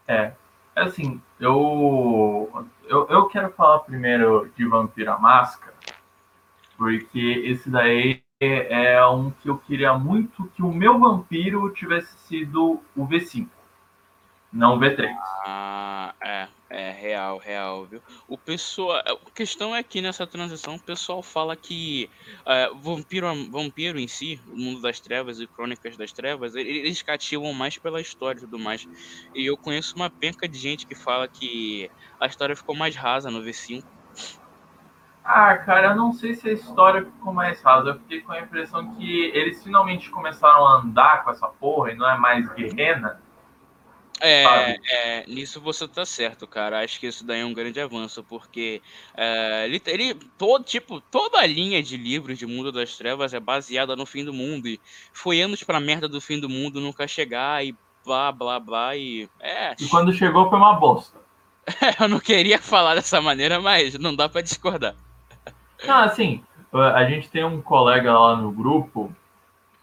É. 0.09 0.33
Assim, 0.75 1.21
eu, 1.39 2.67
eu. 2.89 3.07
Eu 3.09 3.29
quero 3.29 3.53
falar 3.53 3.81
primeiro 3.81 4.51
de 4.57 4.65
Vampira 4.65 5.19
Máscara, 5.19 5.75
porque 6.79 7.43
esse 7.45 7.69
daí 7.69 8.23
é 8.47 9.07
um 9.07 9.31
que 9.31 9.49
eu 9.49 9.59
queria 9.59 9.95
muito 9.95 10.45
que 10.55 10.63
o 10.63 10.73
meu 10.73 10.99
vampiro 10.99 11.73
tivesse 11.73 12.17
sido 12.27 12.81
o 12.97 13.07
V5, 13.07 13.49
não 14.53 14.77
o 14.77 14.81
V3. 14.81 15.15
Ah, 15.45 16.15
é. 16.21 16.49
É 16.75 16.91
real, 16.91 17.37
real, 17.37 17.85
viu? 17.85 18.01
O 18.27 18.39
pessoal, 18.39 18.97
a 18.97 19.31
questão 19.35 19.77
é 19.77 19.83
que 19.83 20.01
nessa 20.01 20.27
transição 20.27 20.77
o 20.77 20.81
pessoal 20.81 21.23
fala 21.23 21.55
que 21.55 22.09
uh, 22.47 22.75
vampiro, 22.79 23.27
vampiro 23.51 24.01
em 24.01 24.09
si, 24.09 24.41
o 24.51 24.57
mundo 24.57 24.81
das 24.81 24.99
trevas 24.99 25.39
e 25.39 25.47
crônicas 25.47 25.99
das 25.99 26.13
trevas, 26.13 26.55
eles 26.55 27.03
cativam 27.03 27.53
mais 27.53 27.77
pela 27.77 28.01
história 28.01 28.39
e 28.39 28.41
tudo 28.41 28.59
mais. 28.59 28.89
E 29.35 29.45
eu 29.45 29.55
conheço 29.55 29.95
uma 29.95 30.09
penca 30.09 30.49
de 30.49 30.59
gente 30.59 30.87
que 30.87 30.95
fala 30.95 31.29
que 31.29 31.91
a 32.19 32.27
história 32.27 32.57
ficou 32.57 32.75
mais 32.75 32.97
rasa 32.97 33.31
no 33.31 33.43
V5. 33.43 33.85
Ah, 35.25 35.57
cara, 35.57 35.89
eu 35.89 35.97
não 35.97 36.13
sei 36.13 36.35
se 36.35 36.49
a 36.49 36.53
história 36.53 37.05
ficou 37.05 37.33
mais 37.33 37.63
rasa. 37.63 37.91
Eu 37.91 37.99
fiquei 38.01 38.21
com 38.21 38.33
a 38.33 38.41
impressão 38.41 38.95
que 38.95 39.31
eles 39.35 39.63
finalmente 39.63 40.11
começaram 40.11 40.67
a 40.67 40.81
andar 40.81 41.23
com 41.23 41.31
essa 41.31 41.47
porra 41.47 41.93
e 41.93 41.95
não 41.95 42.09
é 42.09 42.17
mais 42.19 42.49
guerrena. 42.55 43.21
É, 44.25 44.79
é, 44.89 45.27
nisso 45.27 45.61
você 45.61 45.87
tá 45.89 46.05
certo, 46.05 46.47
cara. 46.47 46.83
Acho 46.83 47.01
que 47.01 47.07
isso 47.07 47.25
daí 47.25 47.41
é 47.41 47.45
um 47.45 47.53
grande 47.53 47.81
avanço, 47.81 48.23
porque 48.23 48.81
é, 49.17 49.65
ele, 49.67 49.83
ele, 49.87 50.15
todo, 50.39 50.65
tipo, 50.65 51.01
toda 51.01 51.41
a 51.41 51.47
linha 51.47 51.83
de 51.83 51.97
livros 51.97 52.39
de 52.39 52.47
Mundo 52.47 52.71
das 52.71 52.97
Trevas 52.97 53.35
é 53.35 53.41
baseada 53.41 53.97
no 53.97 54.07
fim 54.07 54.25
do 54.25 54.33
mundo. 54.33 54.69
E 54.69 54.81
foi 55.13 55.41
anos 55.41 55.65
pra 55.65 55.81
merda 55.81 56.09
do 56.09 56.21
fim 56.21 56.39
do 56.39 56.49
mundo 56.49 56.81
nunca 56.81 57.09
chegar 57.09 57.65
e 57.65 57.75
blá 58.05 58.31
blá 58.31 58.61
blá. 58.61 58.97
E, 58.97 59.29
é, 59.41 59.75
e 59.81 59.89
quando 59.89 60.13
chegou 60.13 60.49
foi 60.49 60.59
uma 60.59 60.75
bosta. 60.75 61.19
eu 62.01 62.09
não 62.09 62.21
queria 62.21 62.59
falar 62.59 62.95
dessa 62.95 63.21
maneira, 63.21 63.61
mas 63.61 63.99
não 63.99 64.15
dá 64.15 64.29
para 64.29 64.41
discordar. 64.41 64.95
Não, 65.87 65.99
assim, 65.99 66.43
a 66.73 67.05
gente 67.05 67.29
tem 67.31 67.45
um 67.45 67.61
colega 67.61 68.19
lá 68.19 68.37
no 68.37 68.51
grupo 68.51 69.15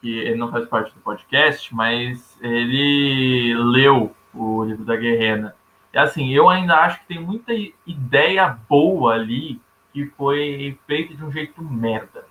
que 0.02 0.18
ele 0.20 0.36
não 0.36 0.52
faz 0.52 0.68
parte 0.68 0.94
do 0.94 1.02
podcast, 1.02 1.74
mas 1.76 2.38
ele 2.42 3.54
leu 3.56 4.16
o 4.34 4.64
livro 4.64 4.86
da 4.86 4.96
Guerrena. 4.96 5.56
É 5.92 6.00
assim, 6.00 6.30
eu 6.30 6.50
ainda 6.50 6.76
acho 6.78 7.00
que 7.02 7.08
tem 7.08 7.20
muita 7.20 7.52
ideia 7.86 8.58
boa 8.70 9.14
ali 9.14 9.60
que 9.92 10.06
foi 10.06 10.78
feita 10.88 11.16
de 11.16 11.24
um 11.24 11.32
jeito 11.32 11.64
merda. 11.64 12.26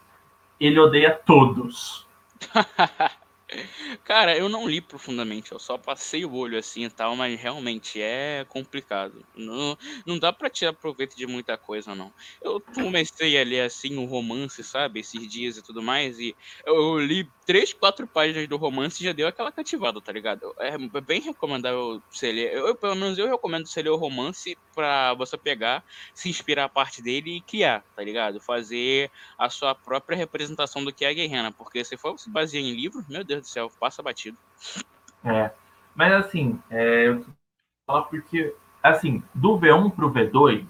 Ele 0.58 0.78
odeia 0.78 1.10
todos. 1.10 2.06
Cara, 4.04 4.36
eu 4.36 4.48
não 4.48 4.68
li 4.68 4.80
profundamente, 4.80 5.52
eu 5.52 5.58
só 5.58 5.78
passei 5.78 6.24
o 6.24 6.32
olho 6.34 6.58
assim 6.58 6.84
e 6.84 6.90
tal, 6.90 7.14
mas 7.16 7.38
realmente 7.40 8.00
é 8.00 8.44
complicado. 8.48 9.24
Não, 9.34 9.76
não 10.06 10.18
dá 10.18 10.32
pra 10.32 10.50
tirar 10.50 10.72
proveito 10.74 11.14
de 11.16 11.26
muita 11.26 11.56
coisa, 11.56 11.94
não. 11.94 12.12
Eu 12.42 12.60
comecei 12.74 13.40
a 13.40 13.44
ler 13.44 13.60
assim 13.62 13.96
um 13.96 14.04
romance, 14.06 14.62
sabe, 14.64 15.00
esses 15.00 15.28
dias 15.30 15.56
e 15.56 15.62
tudo 15.62 15.82
mais, 15.82 16.18
e 16.18 16.36
eu, 16.66 16.98
li 16.98 17.30
três, 17.46 17.72
quatro 17.72 18.06
páginas 18.08 18.46
do 18.48 18.56
romance 18.56 19.00
e 19.02 19.06
já 19.06 19.12
deu 19.12 19.26
aquela 19.26 19.50
cativada, 19.52 20.02
tá 20.02 20.12
ligado? 20.12 20.52
É 20.58 20.76
bem 21.00 21.20
recomendável 21.20 22.02
você 22.10 22.30
ler. 22.32 22.52
Eu, 22.54 22.76
pelo 22.78 22.94
menos 22.94 23.16
eu 23.18 23.26
recomendo 23.28 23.66
você 23.66 23.80
ler 23.82 23.90
o 23.90 23.96
romance 23.96 24.58
pra 24.74 25.14
você 25.14 25.36
pegar, 25.38 25.82
se 26.14 26.28
inspirar 26.28 26.64
a 26.64 26.68
parte 26.68 27.02
dele 27.02 27.38
e 27.38 27.42
criar, 27.42 27.84
tá 27.94 28.02
ligado? 28.02 28.40
Fazer 28.40 29.10
a 29.38 29.48
sua 29.50 29.74
própria 29.74 30.16
representação 30.16 30.84
do 30.84 30.92
que 30.94 31.04
é 31.04 31.08
a 31.08 31.12
guerrena, 31.14 31.52
porque 31.52 31.84
se 31.84 31.96
for 31.96 32.18
se 32.18 32.30
basear 32.30 32.62
em 32.62 32.72
livro, 32.74 33.02
meu 33.08 33.24
Deus 33.24 33.42
do 33.42 33.47
céu, 33.48 33.70
passa 33.80 34.02
batido. 34.02 34.38
É, 35.24 35.50
mas 35.94 36.12
assim, 36.12 36.60
é, 36.70 37.08
eu 37.08 37.26
falar 37.86 38.02
porque, 38.02 38.54
assim, 38.82 39.22
do 39.34 39.58
V1 39.58 39.90
pro 39.90 40.12
V2, 40.12 40.64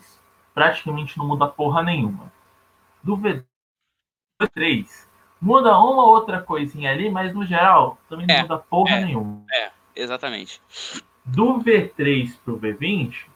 praticamente 0.55 1.19
não 1.19 1.27
muda 1.27 1.47
porra 1.47 1.83
nenhuma. 1.83 2.33
Do 3.03 3.17
V3, 3.17 4.87
muda 5.41 5.79
uma 5.79 6.05
outra 6.05 6.41
coisinha 6.41 6.91
ali, 6.91 7.11
mas 7.11 7.35
no 7.35 7.45
geral 7.45 7.99
também 8.09 8.27
não 8.27 8.35
é, 8.35 8.43
muda 8.43 8.59
porra 8.59 8.97
é, 8.97 9.05
nenhuma. 9.05 9.45
É, 9.53 9.71
exatamente. 9.95 10.63
Do 11.25 11.59
V3 11.59 12.35
pro 12.45 12.59
V20, 12.59 13.27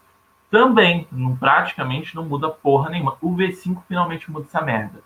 também 0.50 1.06
não, 1.10 1.36
praticamente 1.36 2.14
não 2.14 2.24
muda 2.24 2.50
porra 2.50 2.90
nenhuma. 2.90 3.16
O 3.20 3.34
V5 3.34 3.82
finalmente 3.88 4.30
muda 4.30 4.46
essa 4.46 4.60
merda. 4.60 5.02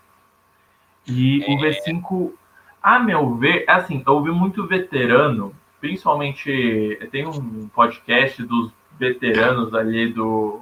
E 1.05 1.43
é... 1.43 1.53
o 1.53 1.57
V5, 1.57 2.33
a 2.81 2.99
meu 2.99 3.35
ver, 3.35 3.65
é 3.67 3.71
assim, 3.71 4.03
eu 4.05 4.13
ouvi 4.13 4.31
muito 4.31 4.65
veterano, 4.65 5.53
principalmente 5.79 6.97
tem 7.11 7.25
um 7.25 7.67
podcast 7.69 8.41
dos 8.43 8.71
veteranos 8.97 9.73
ali 9.73 10.11
do, 10.11 10.61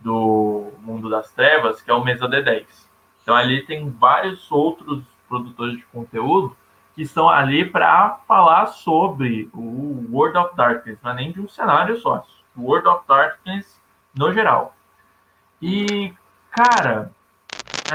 do 0.00 0.72
Mundo 0.80 1.08
das 1.08 1.30
Trevas, 1.32 1.82
que 1.82 1.90
é 1.90 1.94
o 1.94 2.04
Mesa 2.04 2.28
D10. 2.28 2.66
Então 3.22 3.34
ali 3.34 3.62
tem 3.62 3.90
vários 3.90 4.50
outros 4.50 5.02
produtores 5.28 5.76
de 5.76 5.84
conteúdo 5.86 6.56
que 6.94 7.02
estão 7.02 7.28
ali 7.28 7.64
para 7.64 8.18
falar 8.26 8.66
sobre 8.66 9.48
o 9.52 10.06
World 10.10 10.38
of 10.38 10.56
Darkness, 10.56 10.98
não 11.02 11.12
é 11.12 11.14
nem 11.14 11.30
de 11.30 11.40
um 11.40 11.48
cenário 11.48 12.00
só, 12.00 12.26
o 12.56 12.62
World 12.62 12.88
of 12.88 13.04
Darkness 13.06 13.80
no 14.16 14.32
geral. 14.32 14.74
E, 15.60 16.12
cara, 16.50 17.12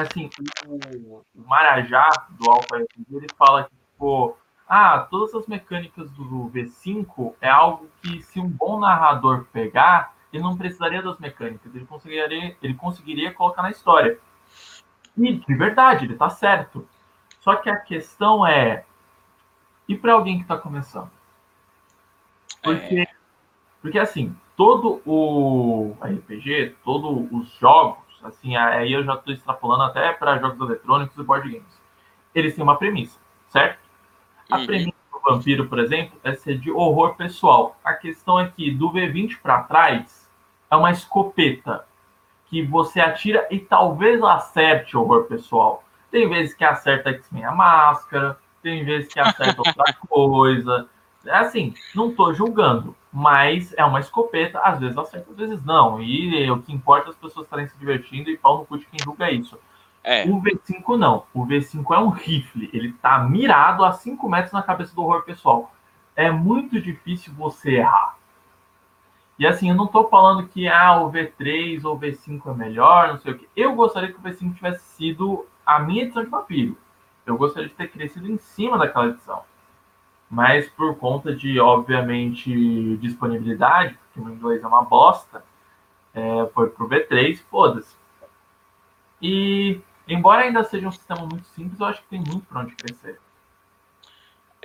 assim, 0.02 0.30
o, 0.66 1.22
Marajá 1.36 2.10
do 2.32 2.50
Alpha 2.50 2.78
RPG, 2.78 3.16
ele 3.16 3.28
fala 3.38 3.66
que, 3.66 3.76
tipo, 3.76 4.38
ah, 4.68 5.00
todas 5.10 5.34
as 5.36 5.48
mecânicas 5.48 6.10
do 6.12 6.50
V5 6.50 7.36
é 7.42 7.50
algo 7.50 7.90
que 8.02 8.22
se 8.24 8.40
um 8.40 8.48
bom 8.48 8.80
narrador 8.80 9.46
pegar, 9.52 10.14
ele 10.32 10.42
não 10.42 10.58
precisaria 10.58 11.02
das 11.02 11.20
mecânicas, 11.20 11.74
ele 11.76 11.86
conseguiria, 11.86 12.58
ele 12.62 12.74
conseguiria 12.74 13.34
colocar 13.34 13.62
na 13.62 13.70
história. 13.70 14.20
E, 15.16 15.34
de 15.34 15.56
verdade, 15.56 16.06
ele 16.06 16.16
tá 16.16 16.30
certo. 16.30 16.88
Só 17.40 17.56
que 17.56 17.70
a 17.70 17.78
questão 17.78 18.46
é, 18.48 18.86
e 19.88 19.96
para 19.96 20.14
alguém 20.14 20.38
que 20.38 20.44
está 20.44 20.58
começando? 20.58 21.12
Porque, 22.64 23.00
é. 23.02 23.08
porque 23.82 24.00
assim, 24.00 24.36
todo 24.56 25.02
o 25.06 25.96
RPG, 26.02 26.76
todos 26.84 27.32
os 27.32 27.52
jogos, 27.60 28.03
assim, 28.24 28.56
aí 28.56 28.92
eu 28.92 29.04
já 29.04 29.16
estou 29.16 29.34
extrapolando 29.34 29.84
até 29.84 30.12
para 30.14 30.38
jogos 30.38 30.60
eletrônicos 30.60 31.18
e 31.18 31.24
board 31.24 31.50
games. 31.50 31.82
Eles 32.34 32.56
têm 32.56 32.64
uma 32.64 32.78
premissa, 32.78 33.20
certo? 33.50 33.80
A 34.50 34.60
uhum. 34.60 34.66
premissa 34.66 34.98
do 35.12 35.20
vampiro, 35.20 35.68
por 35.68 35.80
exemplo, 35.80 36.20
é 36.24 36.34
ser 36.34 36.58
de 36.58 36.72
horror 36.72 37.16
pessoal. 37.16 37.78
A 37.84 37.94
questão 37.94 38.40
é 38.40 38.48
que 38.48 38.72
do 38.72 38.92
V20 38.92 39.40
para 39.42 39.64
trás 39.64 40.30
é 40.70 40.76
uma 40.76 40.92
escopeta 40.92 41.86
que 42.48 42.62
você 42.62 43.00
atira 43.00 43.48
e 43.50 43.60
talvez 43.60 44.22
acerte 44.22 44.96
horror 44.96 45.26
pessoal. 45.26 45.84
Tem 46.12 46.30
vezes 46.30 46.54
que 46.54 46.64
acerta 46.64 47.10
X-Men 47.10 47.46
a 47.46 47.52
máscara, 47.52 48.38
tem 48.62 48.86
vezes 48.86 49.12
que 49.12 49.20
acerta 49.20 49.58
outra 49.66 49.94
coisa. 50.08 50.88
É 51.26 51.36
assim, 51.38 51.74
não 51.96 52.10
estou 52.10 52.34
julgando, 52.34 52.96
mas 53.14 53.72
é 53.78 53.86
uma 53.86 54.00
escopeta, 54.00 54.60
às 54.60 54.80
vezes 54.80 54.98
acerta, 54.98 55.30
às 55.30 55.38
vezes 55.38 55.64
não. 55.64 56.02
E 56.02 56.50
o 56.50 56.60
que 56.64 56.74
importa 56.74 57.08
é 57.08 57.12
as 57.12 57.16
pessoas 57.16 57.46
estarem 57.46 57.68
se 57.68 57.78
divertindo 57.78 58.28
e 58.32 58.38
pau 58.38 58.58
no 58.58 58.66
cu 58.66 58.80
de 58.80 58.88
quem 58.88 59.00
julga 59.04 59.30
isso. 59.30 59.60
É. 60.04 60.26
O 60.26 60.42
V5 60.42 60.98
não. 60.98 61.24
O 61.32 61.46
V5 61.46 61.96
é 61.96 62.00
um 62.00 62.10
rifle. 62.10 62.72
Ele 62.74 62.90
está 62.90 63.20
mirado 63.20 63.86
a 63.86 63.92
5 63.92 64.28
metros 64.28 64.52
na 64.52 64.64
cabeça 64.64 64.96
do 64.96 65.04
horror 65.04 65.24
pessoal. 65.24 65.72
É 66.16 66.32
muito 66.32 66.82
difícil 66.82 67.32
você 67.36 67.76
errar. 67.76 68.18
E 69.38 69.46
assim, 69.46 69.70
eu 69.70 69.76
não 69.76 69.86
estou 69.86 70.10
falando 70.10 70.48
que 70.48 70.68
ah, 70.68 71.00
o 71.02 71.12
V3 71.12 71.84
ou 71.86 71.96
o 71.96 72.00
V5 72.00 72.42
é 72.48 72.54
melhor, 72.54 73.10
não 73.10 73.20
sei 73.20 73.34
o 73.34 73.38
que. 73.38 73.48
Eu 73.56 73.76
gostaria 73.76 74.12
que 74.12 74.20
o 74.20 74.22
V5 74.22 74.56
tivesse 74.56 74.84
sido 74.96 75.46
a 75.64 75.80
minha 75.80 76.04
edição 76.04 76.24
de 76.24 76.30
papiro. 76.30 76.78
Eu 77.26 77.38
gostaria 77.38 77.70
de 77.70 77.76
ter 77.76 77.90
crescido 77.90 78.30
em 78.30 78.38
cima 78.38 78.78
daquela 78.78 79.08
edição. 79.08 79.44
Mas 80.34 80.68
por 80.68 80.96
conta 80.98 81.36
de, 81.36 81.60
obviamente, 81.60 82.98
disponibilidade, 82.98 83.94
porque 83.94 84.20
o 84.20 84.34
inglês 84.34 84.64
é 84.64 84.68
uma 84.68 84.84
bosta, 84.84 85.46
é, 86.12 86.48
foi 86.56 86.72
pro 86.72 86.90
V3, 86.90 87.40
foda-se. 87.52 87.96
E, 89.22 89.80
embora 90.08 90.42
ainda 90.42 90.64
seja 90.64 90.88
um 90.88 90.92
sistema 90.92 91.22
muito 91.28 91.46
simples, 91.50 91.80
eu 91.80 91.86
acho 91.86 92.02
que 92.02 92.08
tem 92.08 92.20
muito 92.20 92.48
para 92.48 92.62
onde 92.62 92.76
crescer. 92.76 93.20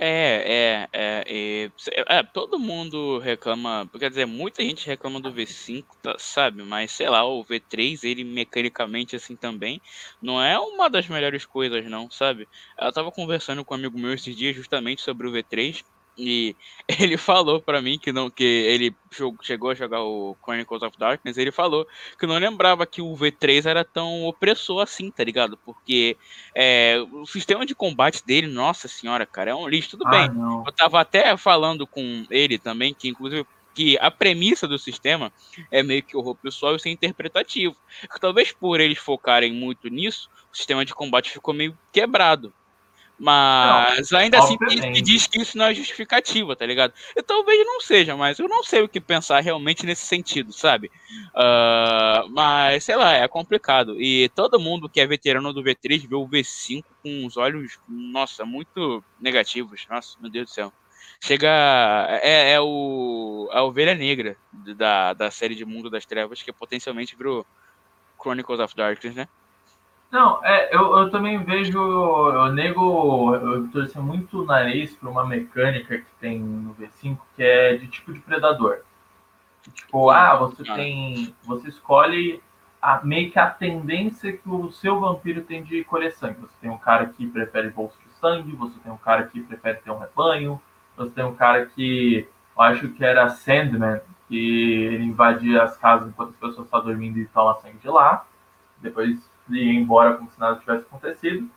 É, 0.01 0.87
é, 0.93 1.27
é, 1.27 1.71
é, 2.07 2.23
todo 2.23 2.59
mundo 2.59 3.19
reclama, 3.19 3.89
quer 3.99 4.09
dizer, 4.09 4.27
muita 4.27 4.63
gente 4.63 4.87
reclama 4.87 5.21
do 5.21 5.33
V5, 5.33 5.85
tá, 6.01 6.15
sabe? 6.19 6.63
Mas 6.63 6.93
sei 6.93 7.09
lá, 7.09 7.25
o 7.25 7.45
V3, 7.45 8.05
ele 8.05 8.23
mecanicamente 8.23 9.17
assim 9.17 9.35
também, 9.35 9.83
não 10.23 10.41
é 10.41 10.57
uma 10.59 10.89
das 10.89 11.09
melhores 11.09 11.45
coisas, 11.45 11.85
não, 11.91 12.09
sabe? 12.11 12.49
Eu 12.81 12.93
tava 12.93 13.11
conversando 13.11 13.65
com 13.65 13.75
um 13.75 13.79
amigo 13.79 13.99
meu 13.99 14.15
esses 14.15 14.37
dias 14.37 14.55
justamente 14.55 15.03
sobre 15.03 15.27
o 15.27 15.33
V3, 15.33 15.85
e 16.19 16.57
ele 17.01 17.17
falou 17.17 17.61
para 17.61 17.81
mim 17.81 17.99
que 17.99 18.13
não 18.13 18.29
que 18.29 18.45
ele 18.45 18.95
chegou 19.41 19.71
a 19.71 19.75
jogar 19.75 20.03
o 20.03 20.37
Chronicles 20.43 20.83
of 20.83 20.99
Darkness, 20.99 21.39
ele 21.39 21.53
falou 21.53 21.87
que 22.19 22.27
não 22.27 22.37
lembrava 22.37 22.87
que 22.87 23.01
o 23.01 23.15
V3 23.15 23.67
era 23.67 23.85
tão 23.85 24.25
opressor 24.25 24.83
assim, 24.83 25.11
tá 25.11 25.23
ligado? 25.23 25.57
Porque 25.59 26.17
é, 26.55 26.99
o 27.13 27.25
sistema 27.25 27.65
de 27.65 27.75
combate 27.75 28.25
dele, 28.27 28.49
nossa 28.49 28.89
senhora, 28.89 29.25
cara, 29.25 29.53
é 29.53 29.55
um 29.55 29.69
lixo, 29.69 29.91
tudo 29.91 30.07
ah, 30.07 30.11
bem. 30.11 30.29
Não. 30.31 30.65
Eu 30.67 30.73
tava 30.73 31.01
até 31.01 31.37
falando 31.37 31.87
com 31.87 32.27
ele 32.31 32.59
também, 32.59 32.93
que 32.93 33.09
inclusive 33.09 33.47
que 33.75 33.97
a 34.01 34.11
premissa 34.11 34.67
do 34.67 34.77
sistema 34.77 35.33
é 35.71 35.85
meio 35.85 36.03
que 36.03 36.17
horror 36.17 36.35
pessoal 36.35 36.75
e 36.75 36.81
ser 36.81 36.91
interpretativo. 36.91 37.77
Talvez 38.21 38.51
por 38.51 38.81
eles 38.81 38.99
focarem 38.99 39.53
muito 39.53 39.89
nisso, 39.89 40.29
o 40.53 40.57
sistema 40.57 40.85
de 40.85 40.93
combate 40.93 41.31
ficou 41.31 41.55
meio 41.55 41.79
quebrado. 41.93 42.53
Mas 43.19 44.11
não, 44.13 44.21
ainda 44.21 44.39
assim 44.39 44.57
se 44.95 45.03
diz 45.03 45.27
que 45.27 45.41
isso 45.41 45.59
não 45.59 45.67
é 45.67 45.75
justificativa, 45.75 46.55
tá 46.55 46.65
ligado? 46.65 46.93
E 47.17 47.23
talvez 47.23 47.67
não 47.67 47.81
seja, 47.81 48.17
mas 48.17 48.39
eu 48.39 48.49
não 48.49 48.63
sei 48.63 48.83
o 48.83 48.89
que 48.89 49.01
pensar 49.01 49.41
realmente 49.41 49.85
nesse 49.85 50.07
sentido, 50.07 50.53
sabe? 50.53 50.89
Uh, 51.35 52.29
mas, 52.31 52.85
sei 52.85 52.95
lá, 52.95 53.15
é 53.15 53.27
complicado. 53.27 54.01
E 54.01 54.29
todo 54.31 54.61
mundo 54.61 54.89
que 54.89 55.01
é 55.01 55.07
veterano 55.07 55.53
do 55.53 55.65
V3 55.65 56.09
vê 56.09 56.15
o 56.15 56.29
V5 56.29 56.85
com 57.03 57.27
os 57.27 57.37
olhos, 57.37 57.79
nossa, 57.89 58.45
muito 58.45 59.03
negativos. 59.21 59.85
Nossa, 59.91 60.17
meu 60.21 60.31
Deus 60.31 60.51
do 60.51 60.55
céu. 60.55 60.73
Chega. 61.21 61.49
É, 62.23 62.53
é 62.53 62.61
o. 62.61 63.49
A 63.51 63.65
ovelha 63.65 63.95
negra 63.95 64.37
da, 64.53 65.13
da 65.13 65.31
série 65.31 65.57
de 65.57 65.65
Mundo 65.65 65.91
das 65.91 66.07
Trevas, 66.07 66.43
que 66.43 66.53
potencialmente 66.53 67.17
virou 67.17 67.45
Chronicles 68.21 68.61
of 68.61 68.77
Darkness, 68.77 69.17
né? 69.17 69.29
Não, 70.11 70.43
é, 70.43 70.75
eu, 70.75 70.99
eu 70.99 71.11
também 71.11 71.43
vejo, 71.45 71.79
eu 71.79 72.51
nego, 72.53 73.35
eu 73.35 73.69
torço 73.69 74.03
muito 74.03 74.43
o 74.43 74.45
nariz 74.45 74.97
para 74.97 75.11
uma 75.11 75.27
mecânica 75.27 75.99
que 75.99 76.11
tem 76.19 76.41
no 76.41 76.75
V5, 76.75 77.19
que 77.37 77.43
é 77.43 77.77
de 77.77 77.87
tipo 77.89 78.13
de 78.15 78.21
predador. 78.21 78.81
Tipo, 79.75 80.09
ah, 80.09 80.35
você 80.37 80.63
ah. 80.67 80.75
tem, 80.75 81.35
você 81.45 81.69
escolhe 81.69 82.43
a, 82.81 83.05
meio 83.05 83.31
que 83.31 83.39
a 83.39 83.51
tendência 83.51 84.33
que 84.33 84.49
o 84.49 84.73
seu 84.73 84.99
vampiro 84.99 85.43
tem 85.43 85.63
de 85.63 85.85
colher 85.85 86.13
sangue. 86.13 86.41
Você 86.41 86.55
tem 86.61 86.71
um 86.71 86.79
cara 86.79 87.07
que 87.07 87.27
prefere 87.27 87.69
bolso 87.69 87.99
de 88.03 88.11
sangue, 88.15 88.57
você 88.57 88.79
tem 88.81 88.91
um 88.91 88.97
cara 88.97 89.27
que 89.27 89.43
prefere 89.43 89.79
ter 89.79 89.91
um 89.91 89.99
rebanho, 89.99 90.61
você 90.97 91.11
tem 91.11 91.25
um 91.25 91.35
cara 91.35 91.67
que, 91.67 92.27
eu 92.57 92.63
acho 92.63 92.89
que 92.89 93.05
era 93.05 93.29
Sandman, 93.29 94.01
que 94.27 94.85
ele 94.85 95.05
invadia 95.05 95.63
as 95.63 95.77
casas 95.77 96.09
enquanto 96.09 96.31
as 96.31 96.37
pessoas 96.37 96.67
estão 96.67 96.83
dormindo 96.83 97.19
e 97.19 97.27
toma 97.27 97.55
sangue 97.61 97.79
de 97.79 97.89
lá. 97.89 98.25
Depois 98.81 99.19
e 99.51 99.57
ir 99.59 99.77
embora 99.77 100.17
como 100.17 100.31
se 100.31 100.39
nada 100.39 100.61
tivesse 100.61 100.83
acontecido. 100.83 101.49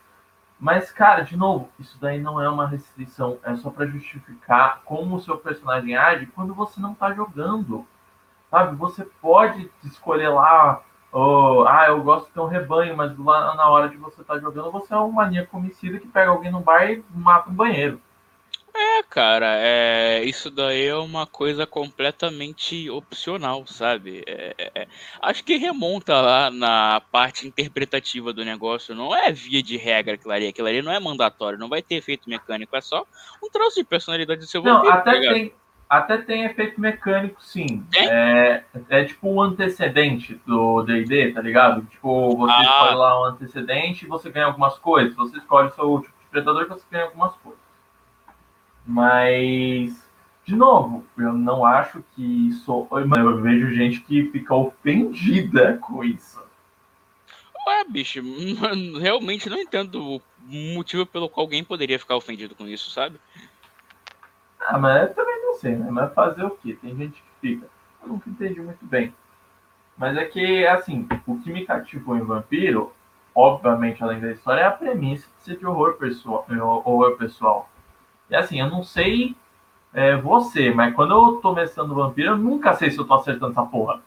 Mas, 0.60 0.92
cara, 0.92 1.24
de 1.24 1.36
novo, 1.36 1.70
isso 1.80 1.98
daí 2.00 2.20
não 2.20 2.40
é 2.40 2.48
uma 2.48 2.68
restrição, 2.68 3.40
é 3.44 3.56
só 3.56 3.72
para 3.72 3.88
justificar 3.88 4.82
como 4.86 5.16
o 5.16 5.20
seu 5.20 5.38
personagem 5.38 5.96
age 5.96 6.28
quando 6.28 6.54
você 6.54 6.80
não 6.80 6.94
tá 6.94 7.12
jogando. 7.14 7.86
Sabe? 8.50 8.76
Você 8.76 9.04
pode 9.20 9.72
escolher 9.84 10.30
lá, 10.30 10.84
oh, 11.12 11.66
ah, 11.68 11.86
eu 11.88 12.04
gosto 12.04 12.28
de 12.28 12.34
ter 12.34 12.42
um 12.42 12.48
rebanho, 12.48 12.96
mas 12.96 13.18
lá 13.18 13.56
na 13.56 13.70
hora 13.70 13.90
de 13.90 13.98
você 13.98 14.22
estar 14.22 14.36
tá 14.36 14.40
jogando, 14.40 14.72
você 14.72 14.94
é 14.94 14.98
um 14.98 15.12
maníaco 15.12 15.58
homicida 15.58 15.98
que 15.98 16.08
pega 16.08 16.30
alguém 16.30 16.52
no 16.52 16.60
bar 16.60 16.92
e 16.92 17.04
mata 17.12 17.50
um 17.50 17.54
banheiro. 17.54 18.00
É, 18.74 19.04
cara, 19.04 19.58
é, 19.58 20.24
isso 20.24 20.50
daí 20.50 20.86
é 20.86 20.96
uma 20.96 21.28
coisa 21.28 21.68
completamente 21.68 22.90
opcional, 22.90 23.66
sabe? 23.68 24.24
É, 24.26 24.56
é, 24.58 24.72
é, 24.76 24.88
acho 25.22 25.44
que 25.44 25.58
remonta 25.58 26.20
lá 26.22 26.50
na 26.50 27.02
parte 27.12 27.46
interpretativa 27.46 28.32
do 28.32 28.46
negócio. 28.46 28.96
Não 28.96 29.16
é 29.16 29.32
via 29.32 29.62
de 29.62 29.76
regra 29.76 30.14
aquilo 30.16 30.32
ali. 30.32 30.48
Aquilo 30.48 30.68
ali 30.68 30.82
não 30.82 30.92
é 30.92 31.00
mandatório, 31.00 31.60
não 31.60 31.68
vai 31.68 31.82
ter 31.82 31.96
efeito 31.96 32.30
mecânico. 32.30 32.76
É 32.76 32.82
só 32.82 33.06
um 33.44 33.50
troço 33.50 33.76
de 33.76 33.84
personalidade 33.84 34.40
do 34.40 34.48
seu 34.48 34.64
Não, 34.64 34.88
até, 34.90 35.20
tá 35.20 35.20
tem, 35.20 35.54
até 35.90 36.18
tem 36.20 36.44
efeito 36.46 36.80
mecânico, 36.80 37.44
sim. 37.44 37.86
É, 37.94 38.64
é 38.90 39.04
tipo 39.04 39.30
um 39.30 39.42
antecedente 39.42 40.40
do 40.46 40.82
D&D, 40.84 41.34
tá 41.34 41.42
ligado? 41.42 41.82
Tipo, 41.88 42.38
você 42.38 42.54
ah. 42.54 42.62
escolhe 42.62 42.96
lá 42.96 43.22
um 43.22 43.26
antecedente 43.26 44.06
e 44.06 44.08
você 44.08 44.30
ganha 44.30 44.46
algumas 44.46 44.78
coisas. 44.78 45.14
Você 45.16 45.38
escolhe 45.38 45.68
o 45.68 45.76
seu 45.76 46.02
tipo 46.02 46.20
de 46.22 46.30
predador 46.32 46.64
e 46.64 46.70
você 46.70 46.86
ganha 46.90 47.04
algumas 47.06 47.36
coisas. 47.36 47.61
Mas, 48.86 50.06
de 50.46 50.56
novo, 50.56 51.06
eu 51.18 51.34
não 51.34 51.66
acho 51.66 52.04
que 52.16 52.50
isso. 52.50 52.88
Eu 52.92 53.42
vejo 53.42 53.74
gente 53.74 54.02
que 54.02 54.30
fica 54.32 54.56
ofendida 54.56 55.78
com 55.78 56.04
isso. 56.04 56.42
Ué, 57.68 57.84
bicho, 57.88 58.22
realmente 59.00 59.50
não 59.50 59.58
entendo 59.58 60.16
o 60.16 60.22
motivo 60.74 61.06
pelo 61.06 61.30
qual 61.30 61.46
alguém 61.46 61.64
poderia 61.64 62.00
ficar 62.00 62.16
ofendido 62.16 62.56
com 62.56 62.68
isso, 62.68 62.90
sabe? 62.90 63.20
Ah, 64.60 64.78
mas 64.78 65.10
eu 65.10 65.14
também 65.14 65.42
não 65.42 65.54
sei, 65.56 65.76
né? 65.76 65.90
Mas 65.90 66.14
fazer 66.14 66.44
o 66.44 66.52
quê? 66.52 66.78
Tem 66.82 66.96
gente 66.96 67.22
que 67.22 67.30
fica. 67.40 67.68
Eu 68.02 68.10
nunca 68.10 68.30
entendi 68.30 68.62
muito 68.62 68.86
bem. 68.86 69.14
Mas 69.98 70.18
é 70.18 70.26
que, 70.26 70.66
assim, 70.66 71.08
o 71.28 71.40
que 71.40 71.52
me 71.52 71.66
cativou 71.66 72.18
em 72.18 72.24
Vampiro, 72.24 72.94
obviamente, 73.36 74.04
além 74.04 74.20
da 74.20 74.32
história, 74.32 74.62
é 74.62 74.66
a 74.66 74.72
premissa 74.72 75.28
de 75.38 75.44
ser 75.44 75.58
de 75.58 75.66
horror 75.66 75.94
pessoal. 75.98 76.46
Horror 76.86 77.18
pessoal. 77.18 77.70
E 78.32 78.36
assim, 78.36 78.62
eu 78.62 78.70
não 78.70 78.82
sei 78.82 79.36
é, 79.94 80.16
você, 80.16 80.72
mas 80.72 80.96
quando 80.96 81.14
eu 81.14 81.42
tô 81.42 81.54
mestrando 81.54 81.94
vampiro, 81.94 82.32
eu 82.32 82.38
nunca 82.38 82.74
sei 82.76 82.90
se 82.90 82.98
eu 82.98 83.06
tô 83.06 83.14
acertando 83.14 83.52
essa 83.52 83.66
porra. 83.66 84.02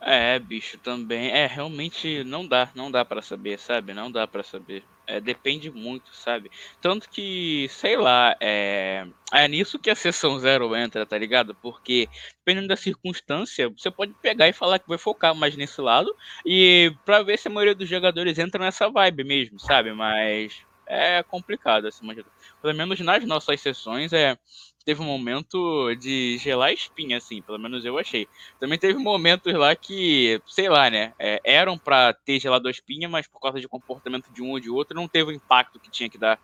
É, 0.00 0.38
bicho, 0.38 0.78
também. 0.78 1.30
É, 1.30 1.46
realmente 1.46 2.24
não 2.24 2.46
dá, 2.46 2.70
não 2.74 2.90
dá 2.90 3.04
para 3.04 3.20
saber, 3.20 3.58
sabe? 3.58 3.92
Não 3.92 4.10
dá 4.10 4.26
para 4.26 4.42
saber. 4.42 4.82
É, 5.06 5.20
depende 5.20 5.70
muito, 5.70 6.14
sabe? 6.14 6.50
Tanto 6.80 7.10
que, 7.10 7.66
sei 7.68 7.96
lá, 7.96 8.34
é, 8.40 9.06
é 9.32 9.48
nisso 9.48 9.78
que 9.78 9.90
a 9.90 9.94
sessão 9.94 10.38
zero 10.38 10.74
entra, 10.74 11.04
tá 11.04 11.18
ligado? 11.18 11.54
Porque, 11.56 12.08
dependendo 12.38 12.68
da 12.68 12.76
circunstância, 12.76 13.68
você 13.68 13.90
pode 13.90 14.14
pegar 14.22 14.48
e 14.48 14.52
falar 14.54 14.78
que 14.78 14.88
vai 14.88 14.96
focar 14.98 15.34
mais 15.34 15.56
nesse 15.56 15.80
lado 15.82 16.14
e 16.46 16.94
pra 17.04 17.22
ver 17.22 17.38
se 17.38 17.48
a 17.48 17.50
maioria 17.50 17.74
dos 17.74 17.88
jogadores 17.88 18.38
entra 18.38 18.64
nessa 18.64 18.88
vibe 18.88 19.24
mesmo, 19.24 19.58
sabe? 19.58 19.92
Mas 19.92 20.64
é 20.90 21.22
complicado, 21.22 21.86
assim, 21.86 22.04
mas 22.04 22.18
pelo 22.60 22.74
menos 22.74 22.98
nas 23.00 23.24
nossas 23.24 23.60
sessões, 23.60 24.12
é, 24.12 24.36
teve 24.84 25.00
um 25.00 25.06
momento 25.06 25.94
de 25.94 26.36
gelar 26.38 26.72
espinha, 26.72 27.18
assim, 27.18 27.40
pelo 27.40 27.58
menos 27.58 27.84
eu 27.84 27.96
achei. 27.96 28.26
Também 28.58 28.78
teve 28.78 28.98
momentos 28.98 29.52
lá 29.54 29.74
que, 29.76 30.42
sei 30.46 30.68
lá, 30.68 30.90
né, 30.90 31.12
é, 31.18 31.40
eram 31.44 31.78
para 31.78 32.12
ter 32.12 32.40
gelado 32.40 32.66
a 32.66 32.70
espinha, 32.70 33.08
mas 33.08 33.28
por 33.28 33.40
causa 33.40 33.60
de 33.60 33.68
comportamento 33.68 34.32
de 34.32 34.42
um 34.42 34.50
ou 34.50 34.58
de 34.58 34.68
outro, 34.68 34.96
não 34.96 35.06
teve 35.06 35.30
o 35.30 35.34
impacto 35.34 35.78
que 35.78 35.90
tinha 35.90 36.10
que 36.10 36.18
dar. 36.18 36.38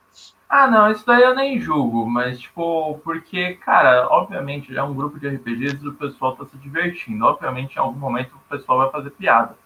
Ah, 0.48 0.70
não, 0.70 0.92
isso 0.92 1.04
daí 1.04 1.22
eu 1.22 1.34
nem 1.34 1.60
julgo, 1.60 2.08
mas, 2.08 2.38
tipo, 2.38 3.00
porque, 3.02 3.54
cara, 3.54 4.06
obviamente, 4.08 4.76
é 4.76 4.82
um 4.82 4.94
grupo 4.94 5.18
de 5.18 5.26
RPGs 5.26 5.84
e 5.84 5.88
o 5.88 5.94
pessoal 5.94 6.36
tá 6.36 6.46
se 6.46 6.56
divertindo. 6.58 7.24
Obviamente, 7.24 7.74
em 7.74 7.80
algum 7.80 7.98
momento, 7.98 8.36
o 8.36 8.48
pessoal 8.48 8.78
vai 8.78 8.90
fazer 8.92 9.10
piada. 9.10 9.56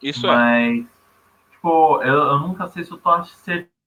Isso 0.00 0.28
mas, 0.28 0.36
é. 0.36 0.76
Mas, 0.76 0.86
tipo, 1.50 2.02
eu, 2.02 2.14
eu 2.14 2.38
nunca 2.38 2.68
sei 2.68 2.84
se 2.84 2.92
eu 2.92 2.98
tô 2.98 3.10
acertando 3.10 3.77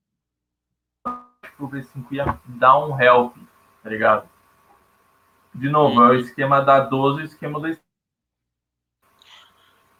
pro 1.62 1.68
V5 1.68 2.12
ia 2.12 2.40
dar 2.46 2.78
um 2.78 3.00
help, 3.00 3.36
tá 3.82 3.90
ligado? 3.90 4.28
De 5.54 5.68
novo, 5.68 6.00
hum. 6.00 6.06
é 6.06 6.10
o 6.10 6.14
esquema 6.14 6.60
da 6.60 6.80
12 6.80 7.20
e 7.20 7.22
o 7.22 7.26
esquema 7.26 7.60
da. 7.60 7.76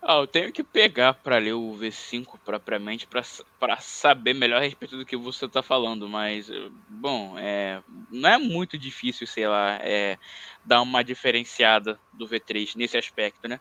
Ah, 0.05 0.17
eu 0.17 0.27
tenho 0.27 0.53
que 0.53 0.65
pegar 0.65 1.15
para 1.15 1.39
ler 1.39 1.53
o 1.53 1.79
V5 1.79 2.37
propriamente 2.45 3.07
para 3.07 3.81
saber 3.81 4.35
melhor 4.35 4.57
a 4.57 4.65
respeito 4.65 4.97
do 4.97 5.07
que 5.07 5.17
você 5.17 5.49
tá 5.49 5.63
falando, 5.63 6.09
mas 6.09 6.51
bom, 6.89 7.39
é, 7.39 7.81
não 8.11 8.29
é 8.29 8.37
muito 8.37 8.77
difícil, 8.77 9.29
sei 9.29 9.47
lá, 9.47 9.79
é, 9.81 10.19
dar 10.65 10.83
uma 10.83 11.05
diferenciada 11.05 12.01
do 12.13 12.27
V3 12.27 12.75
nesse 12.75 12.99
aspecto, 12.99 13.47
né? 13.47 13.61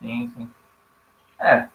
Sim, 0.00 0.32
sim. 0.34 0.50
É, 1.38 1.68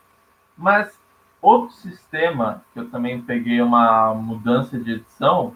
mas 0.57 0.99
Outro 1.45 1.75
sistema 1.75 2.65
que 2.73 2.79
eu 2.79 2.89
também 2.89 3.21
peguei 3.21 3.61
uma 3.61 4.15
mudança 4.15 4.79
de 4.79 4.93
edição, 4.93 5.55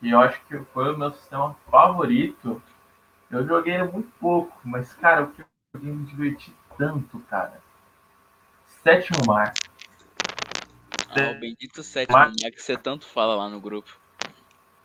e 0.00 0.10
eu 0.10 0.20
acho 0.20 0.40
que 0.46 0.56
foi 0.72 0.94
o 0.94 0.96
meu 0.96 1.10
sistema 1.10 1.56
favorito. 1.68 2.62
Eu 3.28 3.44
joguei 3.44 3.82
muito 3.82 4.08
pouco, 4.20 4.56
mas, 4.62 4.94
cara, 4.94 5.22
eu 5.22 5.44
joguei 5.74 5.92
me 5.92 6.04
diverti 6.04 6.54
tanto, 6.78 7.18
cara. 7.28 7.60
Sétimo 8.84 9.26
mar. 9.26 9.54
Ah, 11.10 11.32
o 11.32 11.40
bendito 11.40 11.82
sétimo 11.82 12.16
mar 12.16 12.30
que 12.30 12.62
você 12.62 12.76
tanto 12.76 13.04
fala 13.04 13.34
lá 13.34 13.48
no 13.48 13.58
grupo. 13.58 13.90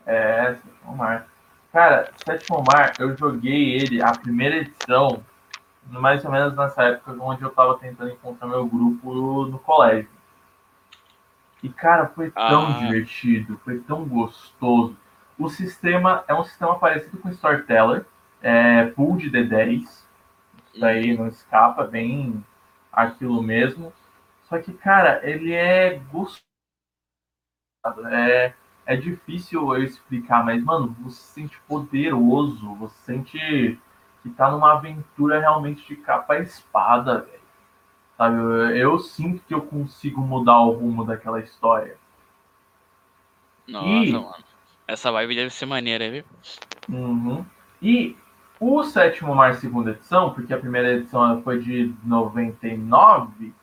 É, 0.04 0.56
sétimo 0.56 0.98
mar. 0.98 1.28
Cara, 1.72 2.12
sétimo 2.26 2.64
mar, 2.64 2.94
eu 2.98 3.16
joguei 3.16 3.76
ele, 3.76 4.02
a 4.02 4.14
primeira 4.14 4.56
edição, 4.56 5.24
mais 5.86 6.26
ou 6.26 6.32
menos 6.32 6.56
nessa 6.56 6.86
época 6.86 7.16
onde 7.22 7.44
eu 7.44 7.52
tava 7.52 7.78
tentando 7.78 8.10
encontrar 8.10 8.48
meu 8.48 8.66
grupo 8.66 9.46
no 9.46 9.60
colégio. 9.60 10.18
E, 11.62 11.70
cara, 11.70 12.08
foi 12.08 12.32
tão 12.32 12.68
ah. 12.68 12.80
divertido, 12.80 13.60
foi 13.64 13.80
tão 13.80 14.06
gostoso. 14.06 14.98
O 15.38 15.50
sistema 15.50 16.24
é 16.28 16.34
um 16.34 16.44
sistema 16.44 16.78
parecido 16.78 17.18
com 17.18 17.30
o 17.30 17.32
Storyteller, 17.32 18.06
é 18.42 18.86
pool 18.86 19.18
de 19.18 19.30
D10, 19.30 20.04
daí 20.80 21.18
não 21.18 21.28
escapa, 21.28 21.84
bem 21.84 22.44
aquilo 22.92 23.42
mesmo. 23.42 23.94
Só 24.44 24.58
que, 24.60 24.74
cara, 24.74 25.22
ele 25.24 25.54
é 25.54 26.00
gostoso. 26.12 26.44
É, 28.08 28.54
é 28.86 28.96
difícil 28.96 29.74
eu 29.74 29.84
explicar, 29.84 30.44
mas, 30.44 30.64
mano, 30.64 30.96
você 31.02 31.18
se 31.18 31.28
sente 31.34 31.60
poderoso, 31.68 32.76
você 32.76 32.96
sente 33.06 33.80
que 34.22 34.30
tá 34.32 34.52
numa 34.52 34.74
aventura 34.74 35.40
realmente 35.40 35.88
de 35.88 35.96
capa 35.96 36.38
espada, 36.40 37.22
velho. 37.22 37.40
Sabe, 38.20 38.36
eu, 38.36 38.76
eu, 38.76 39.00
sinto 39.00 39.42
que 39.48 39.54
eu 39.54 39.62
consigo 39.62 40.20
mudar 40.20 40.60
o 40.60 40.72
rumo 40.72 41.06
daquela 41.06 41.40
história. 41.40 41.96
Nossa, 43.66 43.88
e... 43.88 44.12
mano. 44.12 44.36
Essa 44.86 45.10
vibe 45.10 45.36
deve 45.36 45.52
ser 45.52 45.66
maneira, 45.66 46.12
viu? 46.12 46.26
Uhum. 46.90 47.46
E 47.82 48.18
o 48.60 48.84
sétimo 48.84 49.34
mar 49.34 49.56
segunda 49.56 49.92
edição, 49.92 50.34
porque 50.34 50.54
a 50.54 50.60
primeira 50.60 50.96
edição 50.96 51.42
foi 51.44 51.62
de 51.62 51.96
99, 52.04 53.54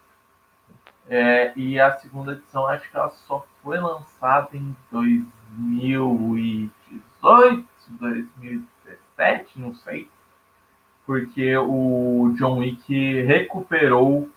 é, 1.07 1.53
e 1.55 1.79
a 1.79 1.93
segunda 1.99 2.33
edição 2.33 2.67
acho 2.67 2.91
que 2.91 2.97
ela 2.97 3.11
só 3.11 3.47
foi 3.63 3.79
lançada 3.79 4.57
em 4.57 4.75
2018, 4.91 6.73
2017, 7.91 9.61
não 9.61 9.75
sei. 9.75 10.09
Porque 11.05 11.55
o 11.59 12.33
John 12.39 12.61
Wick 12.61 13.21
recuperou 13.23 14.31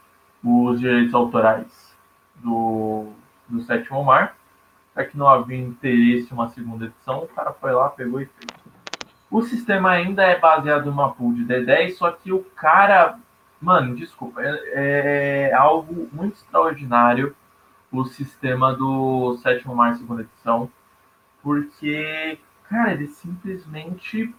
os 0.43 0.79
direitos 0.79 1.13
autorais 1.13 1.95
do, 2.35 3.07
do 3.47 3.61
sétimo 3.61 4.03
mar. 4.03 4.35
É 4.95 5.03
que 5.03 5.17
não 5.17 5.27
havia 5.27 5.57
interesse 5.57 6.29
em 6.31 6.33
uma 6.33 6.49
segunda 6.49 6.85
edição, 6.85 7.19
o 7.19 7.27
cara 7.27 7.53
foi 7.53 7.71
lá, 7.71 7.89
pegou 7.89 8.19
e 8.19 8.25
fez. 8.25 8.47
O 9.31 9.41
sistema 9.41 9.91
ainda 9.91 10.23
é 10.23 10.37
baseado 10.37 10.87
em 10.87 10.91
uma 10.91 11.13
pool 11.13 11.33
de 11.33 11.45
D10, 11.45 11.93
só 11.93 12.11
que 12.11 12.33
o 12.33 12.43
cara. 12.43 13.17
Mano, 13.61 13.95
desculpa, 13.95 14.41
é, 14.41 15.49
é 15.51 15.53
algo 15.53 16.09
muito 16.11 16.35
extraordinário 16.35 17.35
o 17.91 18.05
sistema 18.05 18.73
do 18.73 19.37
sétimo 19.37 19.75
mar 19.75 19.95
segunda 19.95 20.21
edição. 20.21 20.69
Porque, 21.41 22.37
cara, 22.69 22.93
ele 22.93 23.07
simplesmente 23.07 24.33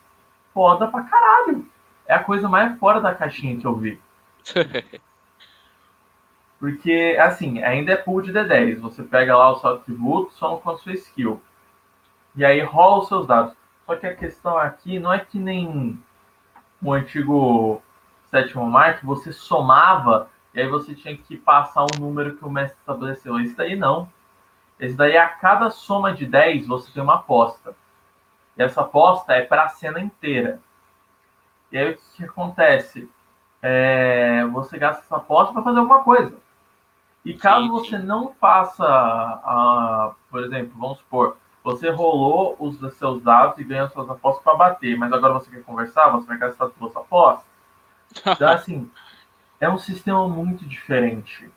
foda 0.53 0.87
pra 0.89 1.03
caralho. 1.03 1.67
É 2.07 2.15
a 2.15 2.23
coisa 2.25 2.49
mais 2.49 2.79
fora 2.79 3.01
da 3.01 3.15
caixinha 3.15 3.57
que 3.57 3.67
eu 3.67 3.77
vi. 3.77 4.01
Porque, 6.61 7.17
assim, 7.19 7.63
ainda 7.63 7.93
é 7.93 7.97
pool 7.97 8.23
de 8.23 8.33
D10. 8.33 8.79
Você 8.81 9.03
pega 9.03 9.37
lá 9.37 9.51
o 9.51 9.59
seu 9.59 9.71
atributo, 9.71 10.33
só 10.35 10.59
com 10.59 10.71
a 10.71 10.77
sua 10.77 10.93
skill. 10.93 11.43
E 12.37 12.45
aí 12.45 12.61
rola 12.61 12.99
os 13.03 13.09
seus 13.09 13.27
dados. 13.27 13.55
Só 13.87 13.97
que 13.97 14.07
a 14.07 14.15
questão 14.15 14.57
aqui 14.57 15.01
não 15.01 15.13
é 15.13 15.19
que 15.19 15.39
nem 15.39 15.99
o 16.83 16.93
antigo 16.93 17.83
sétimo 18.31 18.65
mar, 18.67 19.01
que 19.01 19.07
você 19.07 19.33
somava 19.33 20.29
e 20.53 20.61
aí 20.61 20.69
você 20.69 20.95
tinha 20.95 21.17
que 21.17 21.37
passar 21.37 21.85
um 21.85 22.01
número 22.01 22.37
que 22.37 22.45
o 22.45 22.51
mestre 22.51 22.79
estabeleceu. 22.79 23.39
Esse 23.41 23.55
daí 23.55 23.77
não. 23.77 24.09
Esse 24.79 24.97
daí, 24.97 25.17
a 25.17 25.29
cada 25.29 25.71
soma 25.71 26.13
de 26.13 26.27
10, 26.27 26.67
você 26.67 26.91
tem 26.93 27.03
uma 27.03 27.17
aposta. 27.17 27.75
E 28.57 28.63
essa 28.63 28.81
aposta 28.81 29.33
é 29.33 29.43
para 29.43 29.65
a 29.65 29.69
cena 29.69 30.01
inteira. 30.01 30.61
E 31.71 31.79
aí 31.79 31.93
o 31.93 31.97
que, 31.97 32.03
que 32.17 32.25
acontece? 32.25 33.09
É, 33.63 34.45
você 34.47 34.79
gasta 34.79 35.03
essa 35.03 35.17
aposta 35.17 35.53
para 35.53 35.63
fazer 35.63 35.79
alguma 35.79 36.03
coisa. 36.03 36.37
E 37.25 37.35
caso 37.35 37.63
sim, 37.63 37.67
sim. 37.67 37.73
você 37.73 37.99
não 37.99 38.33
faça, 38.41 38.85
a, 38.85 40.13
por 40.31 40.43
exemplo, 40.43 40.73
vamos 40.79 40.99
supor, 40.99 41.37
você 41.63 41.91
rolou 41.91 42.57
os 42.59 42.79
seus 42.95 43.23
dados 43.23 43.59
e 43.59 43.65
ganhou 43.65 43.89
suas 43.89 44.09
apostas 44.09 44.43
para 44.43 44.57
bater, 44.57 44.97
mas 44.97 45.13
agora 45.13 45.35
você 45.35 45.51
quer 45.51 45.63
conversar, 45.63 46.09
você 46.09 46.27
vai 46.27 46.39
gastar 46.39 46.71
suas 46.71 46.97
apostas. 46.97 47.47
Então, 48.27 48.49
assim, 48.49 48.91
é 49.61 49.69
um 49.69 49.79
sistema 49.79 50.27
muito 50.27 50.65
diferente. 50.65 51.51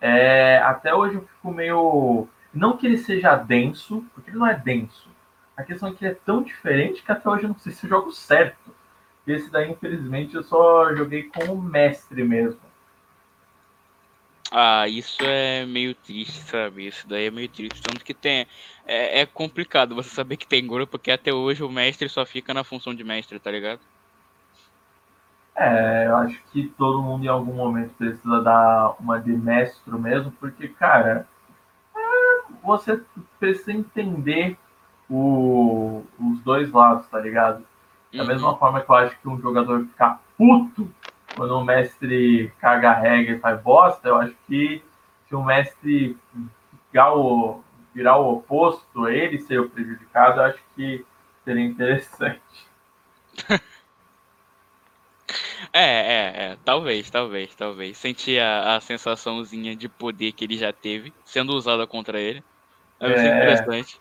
É, 0.00 0.58
até 0.58 0.94
hoje 0.94 1.14
eu 1.14 1.22
fico 1.22 1.52
meio. 1.52 2.28
Não 2.52 2.76
que 2.76 2.86
ele 2.86 2.98
seja 2.98 3.36
denso, 3.36 4.04
porque 4.12 4.30
ele 4.30 4.38
não 4.38 4.46
é 4.46 4.54
denso. 4.54 5.08
A 5.56 5.62
questão 5.62 5.88
é 5.88 5.92
que 5.92 6.04
ele 6.04 6.12
é 6.12 6.18
tão 6.24 6.42
diferente 6.42 7.02
que 7.02 7.12
até 7.12 7.28
hoje 7.28 7.44
eu 7.44 7.48
não 7.48 7.58
sei 7.58 7.72
se 7.72 7.86
eu 7.86 7.90
jogo 7.90 8.12
certo. 8.12 8.74
Esse 9.26 9.50
daí, 9.50 9.70
infelizmente, 9.70 10.34
eu 10.34 10.42
só 10.42 10.94
joguei 10.94 11.24
com 11.24 11.44
o 11.52 11.62
mestre 11.62 12.22
mesmo. 12.24 12.60
Ah, 14.56 14.86
isso 14.86 15.20
é 15.20 15.66
meio 15.66 15.96
triste, 15.96 16.38
sabe? 16.44 16.86
Isso 16.86 17.08
daí 17.08 17.26
é 17.26 17.30
meio 17.30 17.48
triste. 17.48 17.82
Tanto 17.82 18.04
que 18.04 18.14
tem. 18.14 18.46
É, 18.86 19.22
é 19.22 19.26
complicado 19.26 19.96
você 19.96 20.10
saber 20.10 20.36
que 20.36 20.46
tem 20.46 20.64
grupo, 20.64 20.92
porque 20.92 21.10
até 21.10 21.34
hoje 21.34 21.64
o 21.64 21.68
mestre 21.68 22.08
só 22.08 22.24
fica 22.24 22.54
na 22.54 22.62
função 22.62 22.94
de 22.94 23.02
mestre, 23.02 23.40
tá 23.40 23.50
ligado? 23.50 23.80
É, 25.56 26.06
eu 26.06 26.16
acho 26.18 26.40
que 26.52 26.68
todo 26.78 27.02
mundo 27.02 27.24
em 27.24 27.28
algum 27.28 27.54
momento 27.54 27.94
precisa 27.98 28.40
dar 28.42 28.94
uma 29.00 29.18
de 29.18 29.32
mestre 29.32 29.92
mesmo, 29.98 30.30
porque, 30.38 30.68
cara, 30.68 31.26
é, 31.96 32.42
você 32.62 33.02
precisa 33.40 33.72
entender 33.72 34.56
o, 35.10 36.04
os 36.16 36.38
dois 36.44 36.70
lados, 36.70 37.08
tá 37.08 37.18
ligado? 37.18 37.66
Da 38.12 38.22
uhum. 38.22 38.28
mesma 38.28 38.56
forma 38.56 38.80
que 38.80 38.88
eu 38.88 38.94
acho 38.94 39.18
que 39.18 39.28
um 39.28 39.40
jogador 39.40 39.84
fica 39.84 40.20
puto 40.38 40.88
quando 41.36 41.56
o 41.56 41.64
mestre 41.64 42.52
caga 42.60 42.90
a 42.90 42.94
regra 42.94 43.36
e 43.36 43.40
faz 43.40 43.60
bosta, 43.60 44.08
eu 44.08 44.16
acho 44.16 44.34
que 44.46 44.82
se 45.28 45.34
o 45.34 45.42
mestre 45.42 46.16
virar 46.92 47.14
o, 47.14 47.62
virar 47.94 48.16
o 48.18 48.34
oposto, 48.34 49.08
ele 49.08 49.40
ser 49.40 49.60
o 49.60 49.68
prejudicado, 49.68 50.40
eu 50.40 50.44
acho 50.44 50.58
que 50.74 51.04
seria 51.44 51.64
interessante. 51.64 52.40
É, 55.72 55.80
é, 55.80 56.52
é, 56.52 56.58
talvez, 56.64 57.10
talvez, 57.10 57.52
talvez. 57.56 57.98
Sentir 57.98 58.38
a, 58.38 58.76
a 58.76 58.80
sensaçãozinha 58.80 59.74
de 59.74 59.88
poder 59.88 60.30
que 60.30 60.44
ele 60.44 60.56
já 60.56 60.72
teve 60.72 61.12
sendo 61.24 61.52
usada 61.52 61.84
contra 61.84 62.20
ele. 62.20 62.44
É, 63.00 63.10
é 63.10 63.26
interessante. 63.26 64.00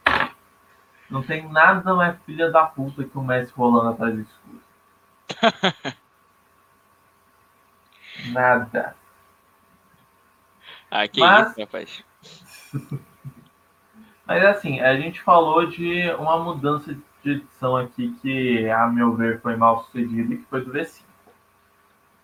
Não 1.09 1.23
tem 1.23 1.47
nada 1.49 1.95
mais 1.95 2.15
filha 2.25 2.51
da 2.51 2.65
puta 2.65 3.03
que 3.03 3.17
o 3.17 3.23
Messi 3.23 3.51
rolando 3.55 3.89
atrás 3.89 4.13
do 4.13 4.21
escuro. 4.21 5.93
Nada. 8.31 8.95
Ah, 10.89 11.07
que 11.07 11.19
Mas... 11.19 11.51
isso, 11.51 11.59
rapaz. 11.59 12.03
Mas 14.25 14.45
assim, 14.45 14.79
a 14.79 14.95
gente 14.95 15.21
falou 15.21 15.65
de 15.65 16.09
uma 16.12 16.38
mudança 16.39 16.95
de 17.23 17.31
edição 17.31 17.75
aqui 17.75 18.15
que, 18.21 18.69
a 18.69 18.88
meu 18.88 19.13
ver, 19.15 19.41
foi 19.41 19.55
mal 19.55 19.83
sucedida, 19.83 20.36
que 20.36 20.45
foi 20.45 20.63
do 20.63 20.71
V5. 20.71 21.01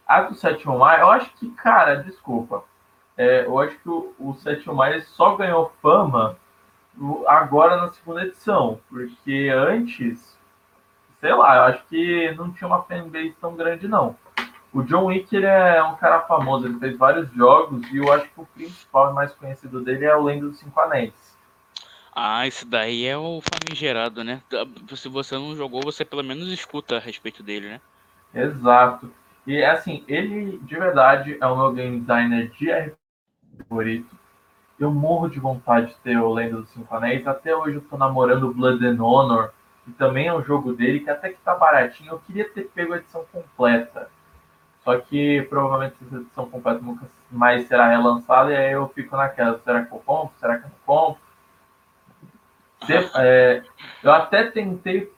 A 0.08 0.22
do 0.22 0.36
sétimo 0.36 0.80
mar, 0.80 1.00
eu 1.00 1.10
acho 1.12 1.30
que, 1.34 1.52
cara, 1.52 1.96
desculpa. 1.96 2.64
É, 3.18 3.46
eu 3.46 3.60
acho 3.60 3.78
que 3.78 3.90
o, 3.90 4.14
o 4.18 4.34
sétimo 4.36 4.74
mar 4.74 5.00
só 5.02 5.36
ganhou 5.36 5.74
fama 5.82 6.38
agora 7.28 7.78
na 7.78 7.92
segunda 7.92 8.26
edição, 8.26 8.80
porque 8.90 9.50
antes, 9.54 10.38
sei 11.20 11.34
lá, 11.34 11.56
eu 11.58 11.62
acho 11.64 11.86
que 11.88 12.32
não 12.34 12.52
tinha 12.52 12.68
uma 12.68 12.84
fanbase 12.84 13.36
tão 13.40 13.56
grande, 13.56 13.88
não. 13.88 14.16
O 14.72 14.84
John 14.84 15.06
Wick 15.06 15.36
ele 15.36 15.46
é 15.46 15.84
um 15.84 15.96
cara 15.96 16.22
famoso, 16.22 16.68
ele 16.68 16.80
fez 16.80 16.96
vários 16.98 17.32
jogos 17.34 17.90
e 17.92 17.98
eu 17.98 18.12
acho 18.12 18.30
que 18.30 18.40
o 18.40 18.46
principal 18.46 19.12
e 19.12 19.14
mais 19.16 19.34
conhecido 19.34 19.82
dele 19.82 20.06
é 20.06 20.16
o 20.16 20.24
Lenda 20.24 20.48
dos 20.48 20.60
Cinco 20.60 20.80
Anéis. 20.80 21.14
Ah, 22.16 22.46
isso 22.46 22.66
daí 22.68 23.06
é 23.06 23.18
o 23.18 23.42
famigerado, 23.42 24.24
né? 24.24 24.42
Se 24.96 25.10
você 25.10 25.36
não 25.36 25.56
jogou, 25.56 25.84
você 25.84 26.04
pelo 26.06 26.24
menos 26.24 26.50
escuta 26.50 26.98
a 26.98 27.00
respeito 27.00 27.42
dele, 27.42 27.70
né? 27.70 27.82
Exato. 28.34 29.12
E 29.48 29.64
assim, 29.64 30.04
ele 30.08 30.60
de 30.60 30.76
verdade 30.76 31.38
é 31.40 31.46
o 31.48 31.56
meu 31.58 31.72
game 31.72 32.00
designer 32.02 32.50
de 32.52 32.72
RPG 32.72 32.98
favorito. 33.68 34.16
Eu 34.80 34.92
morro 34.92 35.30
de 35.30 35.40
vontade 35.40 35.88
de 35.88 35.96
ter 35.98 36.18
o 36.18 36.32
Lenda 36.32 36.58
dos 36.58 36.70
Cinco 36.70 36.94
Anéis. 36.96 37.26
Até 37.28 37.56
hoje 37.56 37.76
eu 37.78 37.82
tô 37.82 37.98
namorando 37.98 38.54
Blood 38.54 38.86
and 38.86 39.04
Honor, 39.04 39.52
que 39.84 39.92
também 39.94 40.28
é 40.28 40.34
um 40.34 40.44
jogo 40.44 40.74
dele, 40.74 41.00
que 41.00 41.10
até 41.10 41.30
que 41.30 41.42
tá 41.42 41.56
baratinho. 41.56 42.12
Eu 42.12 42.20
queria 42.20 42.48
ter 42.50 42.70
pego 42.70 42.94
a 42.94 42.98
edição 42.98 43.26
completa. 43.32 44.10
Só 44.84 44.98
que 44.98 45.42
provavelmente 45.50 45.96
essa 46.06 46.18
edição 46.18 46.50
completa 46.50 46.80
nunca 46.82 47.06
mais 47.30 47.68
será 47.68 47.90
relançada, 47.90 48.52
e 48.52 48.58
aí 48.58 48.72
eu 48.72 48.88
fico 48.90 49.16
naquela, 49.16 49.60
será 49.60 49.86
que 49.86 49.94
eu 49.94 50.00
compro? 50.00 50.34
Será 50.40 50.58
que 50.58 50.66
eu 50.66 50.70
não 50.70 50.78
compro? 50.86 51.22
Se, 52.86 52.94
é, 53.16 53.64
eu 54.02 54.12
até 54.12 54.50
tentei 54.50 55.12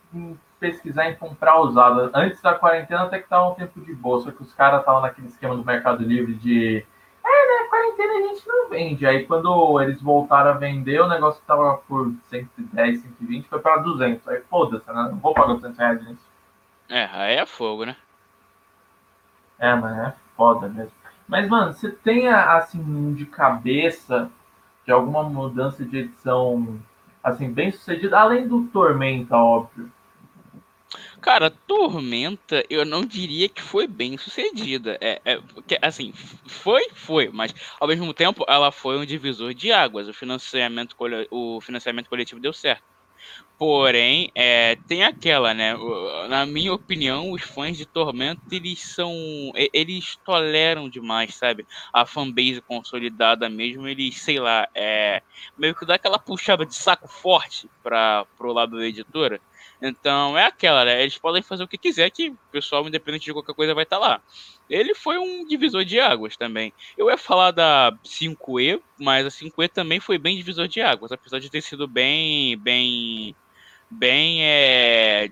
pesquisar 0.59 1.09
em 1.09 1.15
comprar 1.15 1.59
usada. 1.59 2.11
Antes 2.13 2.41
da 2.41 2.53
quarentena 2.53 3.03
até 3.03 3.19
que 3.19 3.27
tava 3.27 3.49
um 3.49 3.55
tempo 3.55 3.79
de 3.81 3.93
boa, 3.93 4.21
só 4.21 4.31
que 4.31 4.43
os 4.43 4.53
caras 4.53 4.81
estavam 4.81 5.01
naquele 5.01 5.27
esquema 5.27 5.55
do 5.55 5.65
Mercado 5.65 6.03
Livre 6.03 6.33
de 6.35 6.85
é, 7.23 7.63
né, 7.63 7.67
quarentena 7.69 8.13
a 8.13 8.21
gente 8.27 8.47
não 8.47 8.69
vende. 8.69 9.05
Aí 9.05 9.25
quando 9.25 9.81
eles 9.81 10.01
voltaram 10.01 10.51
a 10.51 10.53
vender, 10.53 11.01
o 11.01 11.07
negócio 11.07 11.41
tava 11.45 11.77
por 11.87 12.13
110, 12.29 13.01
120, 13.01 13.47
foi 13.47 13.59
para 13.59 13.77
200. 13.77 14.27
Aí 14.27 14.41
foda-se, 14.49 14.87
né? 14.87 15.07
Não 15.11 15.17
vou 15.17 15.33
pagar 15.33 15.53
200 15.53 15.77
reais 15.77 16.07
nisso. 16.07 16.31
É, 16.89 17.09
aí 17.11 17.35
é 17.35 17.45
fogo, 17.45 17.85
né? 17.85 17.95
É, 19.61 19.73
mano, 19.75 20.01
é 20.01 20.13
foda 20.35 20.67
mesmo. 20.67 20.91
Mas, 21.27 21.47
mano, 21.47 21.71
você 21.71 21.89
tem, 21.89 22.27
assim, 22.27 23.13
de 23.13 23.25
cabeça 23.25 24.29
de 24.85 24.91
alguma 24.91 25.23
mudança 25.23 25.85
de 25.85 25.99
edição 25.99 26.81
assim, 27.23 27.51
bem 27.51 27.71
sucedida, 27.71 28.17
além 28.19 28.47
do 28.47 28.63
Tormenta, 28.67 29.37
óbvio. 29.37 29.91
Cara, 31.21 31.51
Tormenta, 31.51 32.65
eu 32.69 32.83
não 32.83 33.05
diria 33.05 33.47
que 33.47 33.61
foi 33.61 33.87
bem 33.87 34.17
sucedida. 34.17 34.97
É, 34.99 35.21
é 35.23 35.39
assim, 35.81 36.11
foi, 36.47 36.89
foi, 36.93 37.29
mas 37.31 37.53
ao 37.79 37.87
mesmo 37.87 38.13
tempo 38.13 38.43
ela 38.47 38.71
foi 38.71 38.97
um 38.97 39.05
divisor 39.05 39.53
de 39.53 39.71
águas. 39.71 40.07
O 40.07 40.13
financiamento, 40.13 40.95
o 41.29 41.61
financiamento 41.61 42.09
coletivo 42.09 42.41
deu 42.41 42.51
certo. 42.51 42.83
Porém, 43.61 44.31
é, 44.33 44.75
tem 44.87 45.03
aquela, 45.03 45.53
né? 45.53 45.75
Na 46.27 46.47
minha 46.47 46.73
opinião, 46.73 47.31
os 47.31 47.43
fãs 47.43 47.77
de 47.77 47.85
Tormenta, 47.85 48.41
eles 48.51 48.79
são. 48.79 49.13
Eles 49.71 50.15
toleram 50.25 50.89
demais, 50.89 51.35
sabe? 51.35 51.67
A 51.93 52.03
fanbase 52.03 52.59
consolidada 52.61 53.47
mesmo, 53.47 53.87
eles, 53.87 54.19
sei 54.19 54.39
lá, 54.39 54.67
é, 54.73 55.21
meio 55.55 55.75
que 55.75 55.85
dá 55.85 55.93
aquela 55.93 56.17
puxada 56.17 56.65
de 56.65 56.73
saco 56.73 57.07
forte 57.07 57.69
para 57.83 58.25
pro 58.35 58.51
lado 58.51 58.77
da 58.77 58.87
editora. 58.87 59.39
Então 59.79 60.35
é 60.35 60.45
aquela, 60.45 60.83
né? 60.83 61.03
Eles 61.03 61.19
podem 61.19 61.43
fazer 61.43 61.63
o 61.63 61.67
que 61.67 61.77
quiser, 61.77 62.09
que 62.09 62.29
o 62.29 62.37
pessoal, 62.51 62.87
independente 62.87 63.25
de 63.25 63.33
qualquer 63.33 63.53
coisa, 63.53 63.75
vai 63.75 63.83
estar 63.83 63.99
tá 63.99 64.07
lá. 64.07 64.21
Ele 64.67 64.95
foi 64.95 65.19
um 65.19 65.45
divisor 65.45 65.85
de 65.85 65.99
águas 65.99 66.35
também. 66.35 66.73
Eu 66.97 67.11
ia 67.11 67.17
falar 67.17 67.51
da 67.51 67.95
5E, 68.03 68.81
mas 68.97 69.27
a 69.27 69.29
5E 69.29 69.69
também 69.69 69.99
foi 69.99 70.17
bem 70.17 70.35
divisor 70.35 70.67
de 70.67 70.81
águas, 70.81 71.11
apesar 71.11 71.39
de 71.39 71.49
ter 71.49 71.61
sido 71.61 71.87
bem, 71.87 72.57
bem 72.57 73.35
bem 73.91 74.43
é, 74.43 75.29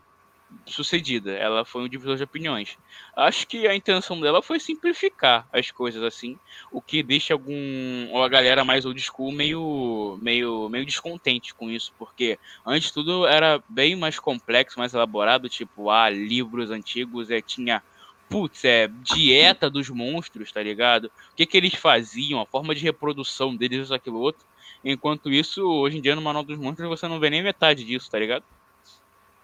sucedida. 0.66 1.32
Ela 1.32 1.66
foi 1.66 1.84
um 1.84 1.90
divisor 1.90 2.18
de 2.18 2.24
opiniões. 2.24 2.78
Acho 3.16 3.48
que 3.48 3.68
a 3.68 3.76
intenção 3.76 4.20
dela 4.20 4.42
foi 4.42 4.60
simplificar 4.60 5.48
as 5.52 5.72
coisas 5.72 6.02
assim, 6.04 6.38
o 6.72 6.82
que 6.82 7.04
deixa 7.04 7.34
algum 7.34 8.22
a 8.22 8.28
galera 8.28 8.64
mais 8.64 8.86
old 8.86 9.00
school 9.02 9.32
meio 9.32 10.18
meio 10.22 10.70
meio 10.70 10.86
descontente 10.86 11.54
com 11.54 11.70
isso, 11.70 11.94
porque 11.98 12.40
antes 12.66 12.92
tudo 12.92 13.26
era 13.26 13.62
bem 13.68 13.96
mais 13.96 14.20
complexo, 14.20 14.80
mais 14.80 14.94
elaborado, 14.94 15.50
tipo, 15.50 15.90
ah, 15.90 16.10
livros 16.10 16.72
antigos, 16.72 17.30
é 17.30 17.42
tinha 17.42 17.82
putz, 18.30 18.64
é 18.64 18.88
dieta 18.88 19.70
dos 19.70 19.90
monstros, 19.90 20.52
tá 20.52 20.62
ligado? 20.62 21.06
O 21.06 21.36
que 21.36 21.48
que 21.48 21.58
eles 21.58 21.74
faziam, 21.74 22.40
a 22.40 22.46
forma 22.46 22.76
de 22.76 22.84
reprodução 22.84 23.56
deles, 23.56 23.86
isso 23.86 23.94
aquilo 23.94 24.20
outro. 24.20 24.46
Enquanto 24.84 25.30
isso, 25.30 25.64
hoje 25.64 25.98
em 25.98 26.02
dia 26.02 26.16
no 26.16 26.22
Manual 26.22 26.44
dos 26.44 26.58
Monstros 26.58 26.88
você 26.88 27.08
não 27.08 27.20
vê 27.20 27.30
nem 27.30 27.44
metade 27.44 27.84
disso, 27.84 28.10
tá 28.10 28.18
ligado? 28.18 28.44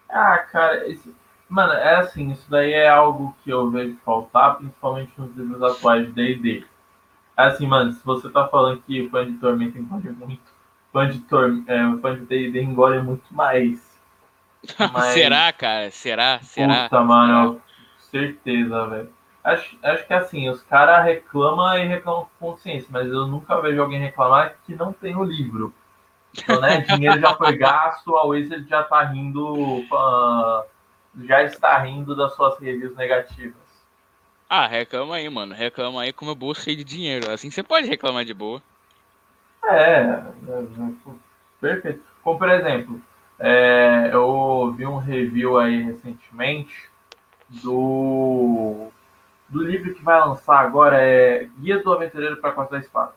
Ah, 0.08 0.38
cara, 0.38 0.88
esse... 0.88 1.14
mano, 1.48 1.72
é 1.72 1.96
assim, 1.96 2.30
isso 2.30 2.48
daí 2.48 2.72
é 2.72 2.88
algo 2.88 3.36
que 3.42 3.50
eu 3.50 3.70
vejo 3.70 3.96
faltar, 4.04 4.56
principalmente 4.56 5.12
nos 5.18 5.36
livros 5.36 5.62
atuais 5.62 6.06
de 6.06 6.12
D&D. 6.12 6.64
É 7.36 7.42
assim, 7.42 7.66
mano, 7.66 7.92
se 7.92 8.04
você 8.04 8.30
tá 8.30 8.48
falando 8.48 8.82
que 8.82 9.08
fã 9.10 9.26
de 9.26 9.36
Tormenta 9.38 9.78
engole 9.78 10.10
muito, 10.10 10.42
fã 10.92 11.08
de 11.08 11.18
Tor... 11.20 11.62
é, 11.66 12.00
fã 12.00 12.14
de 12.14 12.24
D&D 12.24 12.62
engole 12.62 13.02
muito 13.02 13.26
mais. 13.30 13.94
Mas... 14.92 15.12
Será, 15.12 15.52
cara? 15.52 15.90
Será? 15.90 16.40
Será? 16.40 16.84
Puta, 16.84 17.02
mano, 17.02 17.60
certeza, 18.10 18.86
velho. 18.86 19.15
Acho, 19.46 19.78
acho 19.80 20.04
que 20.04 20.12
assim, 20.12 20.48
os 20.48 20.60
caras 20.64 21.04
reclamam 21.04 21.78
e 21.78 21.86
reclamam 21.86 22.28
com 22.40 22.50
consciência, 22.50 22.88
mas 22.90 23.06
eu 23.06 23.28
nunca 23.28 23.60
vejo 23.60 23.80
alguém 23.80 24.00
reclamar 24.00 24.56
que 24.66 24.74
não 24.74 24.92
tem 24.92 25.14
o 25.14 25.22
livro. 25.22 25.72
Então, 26.36 26.60
né, 26.60 26.80
dinheiro 26.80 27.20
já 27.20 27.32
foi 27.36 27.56
gasto, 27.56 28.16
a 28.16 28.26
Wizard 28.26 28.68
já 28.68 28.82
tá 28.82 29.04
rindo, 29.04 29.54
uh, 29.54 30.64
já 31.24 31.44
está 31.44 31.78
rindo 31.78 32.16
das 32.16 32.34
suas 32.34 32.58
reviews 32.58 32.96
negativas. 32.96 33.54
Ah, 34.50 34.66
reclama 34.66 35.14
aí, 35.14 35.30
mano. 35.30 35.54
Reclama 35.54 36.02
aí 36.02 36.12
com 36.12 36.24
meu 36.24 36.34
bolso 36.34 36.62
cheio 36.62 36.76
de 36.76 36.84
dinheiro. 36.84 37.30
Assim 37.30 37.48
você 37.48 37.62
pode 37.62 37.86
reclamar 37.86 38.24
de 38.24 38.34
boa. 38.34 38.60
É, 39.64 40.00
é, 40.00 40.24
é 40.48 41.12
perfeito. 41.60 42.02
Como 42.20 42.36
por 42.36 42.50
exemplo, 42.50 43.00
é, 43.38 44.10
eu 44.12 44.74
vi 44.76 44.84
um 44.84 44.98
review 44.98 45.56
aí 45.56 45.84
recentemente 45.84 46.90
do 47.48 48.15
do 49.56 49.64
livro 49.64 49.94
que 49.94 50.02
vai 50.02 50.20
lançar 50.20 50.58
agora 50.58 51.00
é 51.00 51.48
Guia 51.58 51.82
do 51.82 51.92
Aventureiro 51.92 52.36
para 52.36 52.50
a 52.50 52.52
Costa 52.52 52.72
da 52.72 52.80
Espada. 52.80 53.14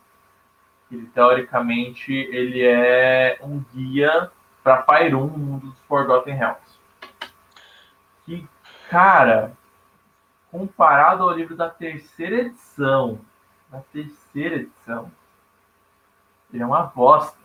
Ele, 0.90 1.06
teoricamente, 1.08 2.14
ele 2.14 2.66
é 2.66 3.38
um 3.42 3.60
guia 3.74 4.32
para 4.64 4.84
Faerun, 4.84 5.26
um 5.26 5.60
dos 5.60 5.78
Forgotten 5.82 6.34
Realms. 6.34 6.80
Que, 8.26 8.48
cara, 8.90 9.52
comparado 10.50 11.24
ao 11.24 11.32
livro 11.32 11.56
da 11.56 11.70
terceira 11.70 12.38
edição, 12.38 13.20
da 13.70 13.82
terceira 13.92 14.56
edição, 14.56 15.12
ele 16.54 16.64
é 16.64 16.66
uma 16.66 16.84
bosta. 16.84 17.38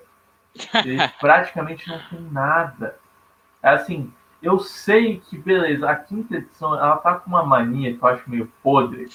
Ele 0.84 0.96
praticamente 1.18 1.88
não 1.88 1.98
tem 2.08 2.20
nada. 2.30 2.98
É 3.60 3.70
assim, 3.70 4.14
eu 4.44 4.58
sei 4.58 5.18
que, 5.18 5.38
beleza, 5.38 5.88
a 5.88 5.96
quinta 5.96 6.36
edição 6.36 6.74
ela 6.74 6.98
tá 6.98 7.14
com 7.14 7.30
uma 7.30 7.42
mania 7.42 7.96
que 7.96 8.02
eu 8.02 8.08
acho 8.08 8.28
meio 8.28 8.52
podre, 8.62 9.08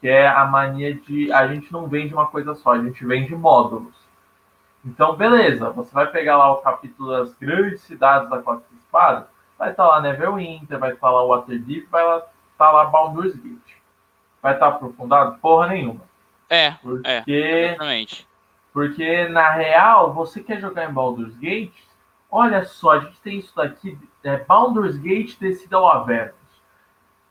que 0.00 0.08
é 0.08 0.28
a 0.28 0.44
mania 0.44 0.94
de 0.94 1.32
a 1.32 1.46
gente 1.48 1.72
não 1.72 1.88
vende 1.88 2.14
uma 2.14 2.26
coisa 2.26 2.54
só, 2.54 2.72
a 2.72 2.82
gente 2.82 3.04
vende 3.04 3.34
módulos. 3.34 3.94
Então, 4.84 5.16
beleza, 5.16 5.70
você 5.70 5.92
vai 5.92 6.06
pegar 6.06 6.38
lá 6.38 6.52
o 6.52 6.62
capítulo 6.62 7.10
das 7.10 7.34
grandes 7.34 7.82
cidades 7.82 8.30
da 8.30 8.40
Costa 8.40 8.64
de 8.70 8.78
Espada, 8.78 9.28
vai 9.58 9.72
estar 9.72 9.82
tá 9.82 9.88
lá 9.88 10.00
Neverwinter, 10.00 10.78
vai 10.78 10.92
estar 10.92 11.08
tá 11.08 11.12
lá 11.12 11.24
Waterdeep, 11.24 11.86
vai 11.90 12.02
estar 12.02 12.30
tá 12.56 12.70
lá 12.70 12.84
Baldur's 12.86 13.34
Gate. 13.34 13.76
Vai 14.40 14.54
estar 14.54 14.70
tá 14.70 14.76
aprofundado? 14.76 15.38
Porra 15.38 15.66
nenhuma. 15.66 16.00
É, 16.48 16.70
porque, 16.82 17.32
é, 17.32 17.66
exatamente. 17.68 18.26
Porque, 18.72 19.28
na 19.28 19.50
real, 19.50 20.14
você 20.14 20.42
quer 20.42 20.60
jogar 20.60 20.88
em 20.88 20.92
Baldur's 20.92 21.36
Gate, 21.36 21.74
olha 22.30 22.64
só, 22.64 22.92
a 22.92 22.98
gente 23.00 23.20
tem 23.20 23.38
isso 23.38 23.54
daqui 23.54 23.98
é, 24.22 24.36
Baldur's 24.38 24.96
Gate 24.96 25.38
descida 25.38 25.76
ao 25.76 25.86
Avernus. 25.86 26.34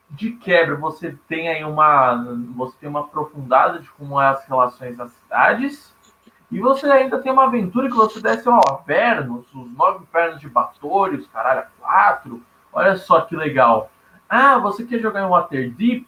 De 0.09 0.31
quebra, 0.31 0.75
você 0.75 1.15
tem 1.27 1.49
aí 1.49 1.63
uma, 1.63 2.15
você 2.55 2.75
tem 2.79 2.89
uma 2.89 3.01
aprofundada 3.01 3.79
de 3.79 3.89
como 3.91 4.19
é 4.19 4.27
as 4.27 4.43
relações 4.45 4.97
das 4.97 5.11
cidades, 5.11 5.95
e 6.51 6.59
você 6.59 6.87
ainda 6.87 7.19
tem 7.19 7.31
uma 7.31 7.45
aventura 7.45 7.87
que 7.87 7.95
você 7.95 8.19
desce 8.19 8.49
ao 8.49 8.59
Avernus, 8.67 9.45
os 9.53 9.71
nove 9.71 10.03
infernos 10.03 10.41
de 10.41 10.49
Batorius, 10.49 11.27
caralho, 11.27 11.67
quatro. 11.79 12.41
Olha 12.73 12.97
só 12.97 13.21
que 13.21 13.35
legal. 13.35 13.91
Ah, 14.27 14.57
você 14.57 14.83
quer 14.83 14.99
jogar 14.99 15.21
em 15.21 15.29
Waterdeep? 15.29 16.07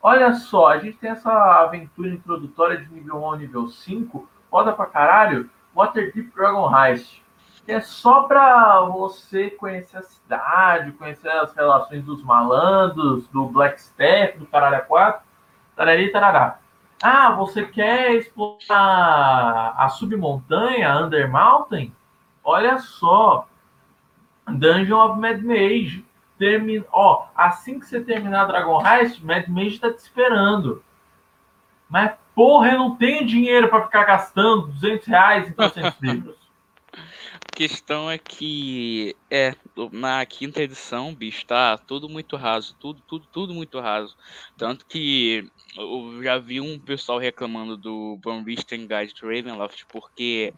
Olha 0.00 0.34
só, 0.34 0.68
a 0.68 0.78
gente 0.78 0.98
tem 0.98 1.10
essa 1.10 1.32
aventura 1.62 2.08
introdutória 2.08 2.76
de 2.76 2.92
nível 2.92 3.16
1 3.22 3.24
ao 3.24 3.36
nível 3.36 3.68
5, 3.68 4.28
foda 4.48 4.72
pra 4.72 4.86
caralho, 4.86 5.50
Waterdeep 5.74 6.32
Dragon 6.32 6.70
Heist 6.76 7.21
que 7.64 7.72
é 7.72 7.80
só 7.80 8.24
para 8.24 8.80
você 8.82 9.50
conhecer 9.50 9.98
a 9.98 10.02
cidade, 10.02 10.92
conhecer 10.92 11.28
as 11.28 11.54
relações 11.54 12.02
dos 12.04 12.22
malandros, 12.22 13.28
do 13.28 13.46
Blackstaff, 13.46 14.38
do 14.38 14.46
Caralho 14.46 14.84
4, 14.86 15.22
tarari, 15.76 16.10
tarará. 16.10 16.58
Ah, 17.00 17.32
você 17.32 17.64
quer 17.64 18.14
explorar 18.14 19.74
a 19.76 19.88
submontanha, 19.88 20.96
Under 20.98 21.30
Mountain? 21.30 21.94
Olha 22.44 22.78
só, 22.78 23.46
Dungeon 24.48 24.98
of 24.98 25.20
Mad 25.20 25.42
Mage. 25.42 26.04
Termin... 26.38 26.84
Ó, 26.90 27.26
assim 27.36 27.78
que 27.78 27.86
você 27.86 28.00
terminar 28.00 28.46
Dragon 28.46 28.84
Heist, 28.84 29.24
Mad 29.24 29.46
Mage 29.46 29.74
está 29.74 29.92
te 29.92 29.98
esperando. 29.98 30.82
Mas, 31.88 32.12
porra, 32.34 32.72
eu 32.72 32.78
não 32.78 32.96
tenho 32.96 33.26
dinheiro 33.26 33.68
para 33.68 33.84
ficar 33.84 34.04
gastando 34.04 34.68
200 34.68 35.06
reais 35.06 35.48
em 35.48 35.52
300 35.52 35.94
livros 36.02 36.41
questão 37.54 38.10
é 38.10 38.18
que 38.18 39.14
é 39.30 39.54
na 39.92 40.24
quinta 40.26 40.62
edição, 40.62 41.14
bicho, 41.14 41.46
tá 41.46 41.76
tudo 41.78 42.08
muito 42.08 42.36
raso, 42.36 42.74
tudo, 42.78 43.02
tudo, 43.06 43.26
tudo 43.32 43.54
muito 43.54 43.78
raso. 43.80 44.16
Tanto 44.56 44.86
que 44.86 45.48
eu 45.76 46.22
já 46.22 46.38
vi 46.38 46.60
um 46.60 46.78
pessoal 46.78 47.18
reclamando 47.18 47.76
do 47.76 48.18
Van 48.22 48.42
Richten 48.42 48.86
Guide 48.86 49.14
to 49.14 49.26
Ravenloft 49.26 49.84
porque 49.88 50.52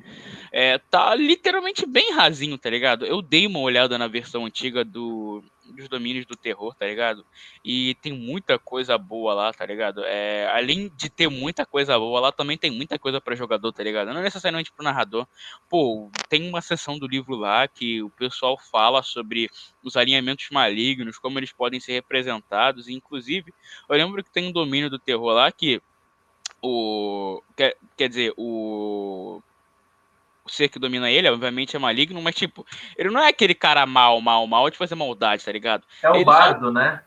é, 0.52 0.78
tá 0.78 1.14
literalmente 1.14 1.86
bem 1.86 2.12
rasinho, 2.12 2.58
tá 2.58 2.70
ligado? 2.70 3.04
Eu 3.04 3.20
dei 3.20 3.46
uma 3.46 3.60
olhada 3.60 3.98
na 3.98 4.08
versão 4.08 4.46
antiga 4.46 4.84
do 4.84 5.42
dos 5.72 5.88
domínios 5.88 6.26
do 6.26 6.36
terror, 6.36 6.74
tá 6.74 6.86
ligado? 6.86 7.24
E 7.64 7.94
tem 7.96 8.12
muita 8.12 8.58
coisa 8.58 8.96
boa 8.98 9.34
lá, 9.34 9.52
tá 9.52 9.64
ligado? 9.64 10.02
É, 10.04 10.48
além 10.52 10.90
de 10.96 11.08
ter 11.08 11.28
muita 11.28 11.64
coisa 11.64 11.98
boa 11.98 12.20
lá, 12.20 12.32
também 12.32 12.58
tem 12.58 12.70
muita 12.70 12.98
coisa 12.98 13.20
para 13.20 13.34
jogador, 13.34 13.72
tá 13.72 13.82
ligado? 13.82 14.12
Não 14.12 14.22
necessariamente 14.22 14.72
pro 14.72 14.84
narrador. 14.84 15.26
Pô, 15.68 16.10
tem 16.28 16.48
uma 16.48 16.60
seção 16.60 16.98
do 16.98 17.06
livro 17.06 17.34
lá 17.36 17.66
que 17.66 18.02
o 18.02 18.10
pessoal 18.10 18.58
fala 18.58 19.02
sobre 19.02 19.50
os 19.82 19.96
alinhamentos 19.96 20.48
malignos, 20.50 21.18
como 21.18 21.38
eles 21.38 21.52
podem 21.52 21.80
ser 21.80 21.92
representados, 21.92 22.88
e 22.88 22.92
inclusive, 22.92 23.52
eu 23.88 23.96
lembro 23.96 24.22
que 24.22 24.30
tem 24.30 24.48
um 24.48 24.52
domínio 24.52 24.90
do 24.90 24.98
terror 24.98 25.32
lá 25.32 25.50
que 25.50 25.80
o 26.62 27.42
quer, 27.56 27.76
quer 27.96 28.08
dizer, 28.08 28.32
o 28.36 29.42
o 30.44 30.50
ser 30.50 30.68
que 30.68 30.78
domina 30.78 31.10
ele, 31.10 31.28
obviamente, 31.28 31.74
é 31.74 31.78
maligno, 31.78 32.20
mas, 32.20 32.34
tipo, 32.34 32.66
ele 32.96 33.10
não 33.10 33.20
é 33.20 33.28
aquele 33.28 33.54
cara 33.54 33.86
mal, 33.86 34.20
mal, 34.20 34.46
mal 34.46 34.68
de 34.68 34.76
fazer 34.76 34.94
maldade, 34.94 35.44
tá 35.44 35.50
ligado? 35.50 35.84
É 36.02 36.10
o 36.10 36.14
ele 36.14 36.24
bardo, 36.24 36.66
só... 36.66 36.72
né? 36.72 37.02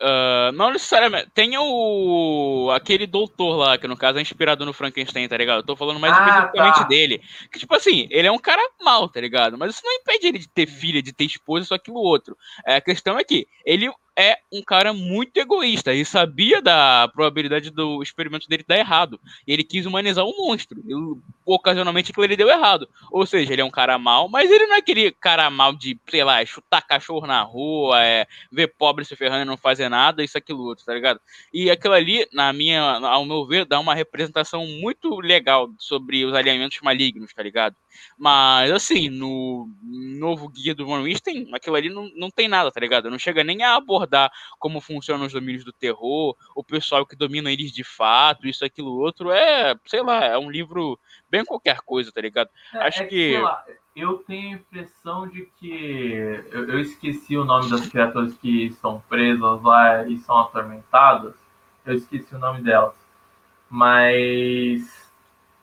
Uh, 0.00 0.52
não 0.52 0.70
necessariamente. 0.70 1.28
Tem 1.34 1.58
o. 1.58 2.70
aquele 2.72 3.04
doutor 3.04 3.56
lá, 3.56 3.76
que 3.76 3.88
no 3.88 3.96
caso 3.96 4.18
é 4.18 4.22
inspirado 4.22 4.64
no 4.64 4.72
Frankenstein, 4.72 5.26
tá 5.26 5.36
ligado? 5.36 5.58
Eu 5.58 5.66
tô 5.66 5.74
falando 5.74 5.98
mais 5.98 6.16
ah, 6.16 6.20
especificamente 6.20 6.78
tá. 6.78 6.84
dele. 6.84 7.22
Que, 7.50 7.58
tipo 7.58 7.74
assim, 7.74 8.06
ele 8.08 8.28
é 8.28 8.30
um 8.30 8.38
cara 8.38 8.62
mal, 8.80 9.08
tá 9.08 9.20
ligado? 9.20 9.58
Mas 9.58 9.74
isso 9.74 9.82
não 9.84 9.92
impede 9.92 10.28
ele 10.28 10.38
de 10.38 10.48
ter 10.48 10.68
filha, 10.68 11.02
de 11.02 11.12
ter 11.12 11.24
esposa, 11.24 11.64
isso, 11.64 11.74
aquilo, 11.74 11.98
outro. 11.98 12.36
É, 12.64 12.76
a 12.76 12.80
questão 12.80 13.18
é 13.18 13.24
que 13.24 13.48
ele 13.64 13.90
é 14.18 14.36
um 14.52 14.60
cara 14.60 14.92
muito 14.92 15.36
egoísta 15.36 15.94
e 15.94 16.04
sabia 16.04 16.60
da 16.60 17.08
probabilidade 17.14 17.70
do 17.70 18.02
experimento 18.02 18.48
dele 18.48 18.64
dar 18.66 18.76
errado. 18.76 19.20
Ele 19.46 19.62
quis 19.62 19.86
humanizar 19.86 20.24
o 20.24 20.36
monstro. 20.36 20.82
E, 20.84 20.92
ocasionalmente 21.46 22.10
aquilo 22.10 22.24
ele 22.24 22.36
deu 22.36 22.48
errado. 22.48 22.88
Ou 23.12 23.24
seja, 23.24 23.52
ele 23.52 23.62
é 23.62 23.64
um 23.64 23.70
cara 23.70 23.96
mal, 23.96 24.28
mas 24.28 24.50
ele 24.50 24.66
não 24.66 24.74
é 24.74 24.78
aquele 24.78 25.12
cara 25.12 25.48
mal 25.48 25.72
de, 25.72 25.96
sei 26.08 26.24
lá, 26.24 26.44
chutar 26.44 26.82
cachorro 26.82 27.28
na 27.28 27.40
rua, 27.42 28.04
é, 28.04 28.26
ver 28.50 28.74
pobre 28.76 29.04
se 29.04 29.14
ferrando 29.14 29.42
e 29.42 29.44
não 29.44 29.56
fazer 29.56 29.88
nada, 29.88 30.22
isso, 30.24 30.36
aquilo, 30.36 30.64
outro, 30.64 30.84
tá 30.84 30.92
ligado? 30.92 31.20
E 31.54 31.70
aquilo 31.70 31.94
ali, 31.94 32.26
na 32.32 32.52
minha, 32.52 32.82
ao 32.82 33.24
meu 33.24 33.46
ver, 33.46 33.64
dá 33.64 33.78
uma 33.78 33.94
representação 33.94 34.66
muito 34.66 35.20
legal 35.20 35.70
sobre 35.78 36.24
os 36.24 36.34
alinhamentos 36.34 36.80
malignos, 36.82 37.32
tá 37.32 37.42
ligado? 37.42 37.76
Mas, 38.16 38.70
assim, 38.70 39.08
no 39.08 39.68
novo 39.82 40.48
guia 40.48 40.74
do 40.74 40.86
Von 40.86 41.02
Winston, 41.02 41.48
aquilo 41.52 41.76
ali 41.76 41.88
não, 41.88 42.10
não 42.14 42.30
tem 42.30 42.48
nada, 42.48 42.70
tá 42.70 42.80
ligado? 42.80 43.10
Não 43.10 43.18
chega 43.18 43.44
nem 43.44 43.62
a 43.62 43.76
abordar 43.76 44.07
como 44.58 44.80
funcionam 44.80 45.26
os 45.26 45.32
domínios 45.32 45.64
do 45.64 45.72
terror, 45.72 46.36
o 46.54 46.64
pessoal 46.64 47.06
que 47.06 47.16
domina 47.16 47.52
eles 47.52 47.72
de 47.72 47.84
fato, 47.84 48.46
isso, 48.46 48.64
aquilo, 48.64 48.98
outro. 48.98 49.30
É, 49.30 49.74
sei 49.86 50.02
lá, 50.02 50.24
é 50.24 50.38
um 50.38 50.50
livro 50.50 50.98
bem 51.30 51.44
qualquer 51.44 51.80
coisa, 51.80 52.12
tá 52.12 52.20
ligado? 52.20 52.50
É, 52.74 52.78
Acho 52.78 53.02
é 53.02 53.06
que. 53.06 53.38
lá, 53.38 53.64
eu 53.94 54.18
tenho 54.18 54.50
a 54.50 54.60
impressão 54.60 55.28
de 55.28 55.42
que. 55.58 55.72
Eu, 56.50 56.68
eu 56.70 56.80
esqueci 56.80 57.36
o 57.36 57.44
nome 57.44 57.70
das 57.70 57.86
criaturas 57.88 58.34
que 58.34 58.66
estão 58.66 59.02
presas 59.08 59.62
lá 59.62 60.06
e 60.06 60.16
são 60.18 60.38
atormentadas. 60.38 61.34
Eu 61.84 61.94
esqueci 61.94 62.34
o 62.34 62.38
nome 62.38 62.62
delas. 62.62 62.94
Mas 63.70 65.08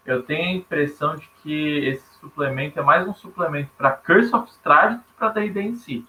eu 0.05 0.21
tenho 0.21 0.49
a 0.49 0.53
impressão 0.53 1.15
de 1.15 1.27
que 1.41 1.79
esse 1.79 2.05
suplemento 2.19 2.79
é 2.79 2.83
mais 2.83 3.07
um 3.07 3.13
suplemento 3.13 3.71
para 3.75 3.91
Curse 3.91 4.35
of 4.35 4.51
Strahd 4.51 4.99
que 4.99 5.13
para 5.17 5.29
D&D 5.29 5.61
em 5.61 5.75
si. 5.75 6.05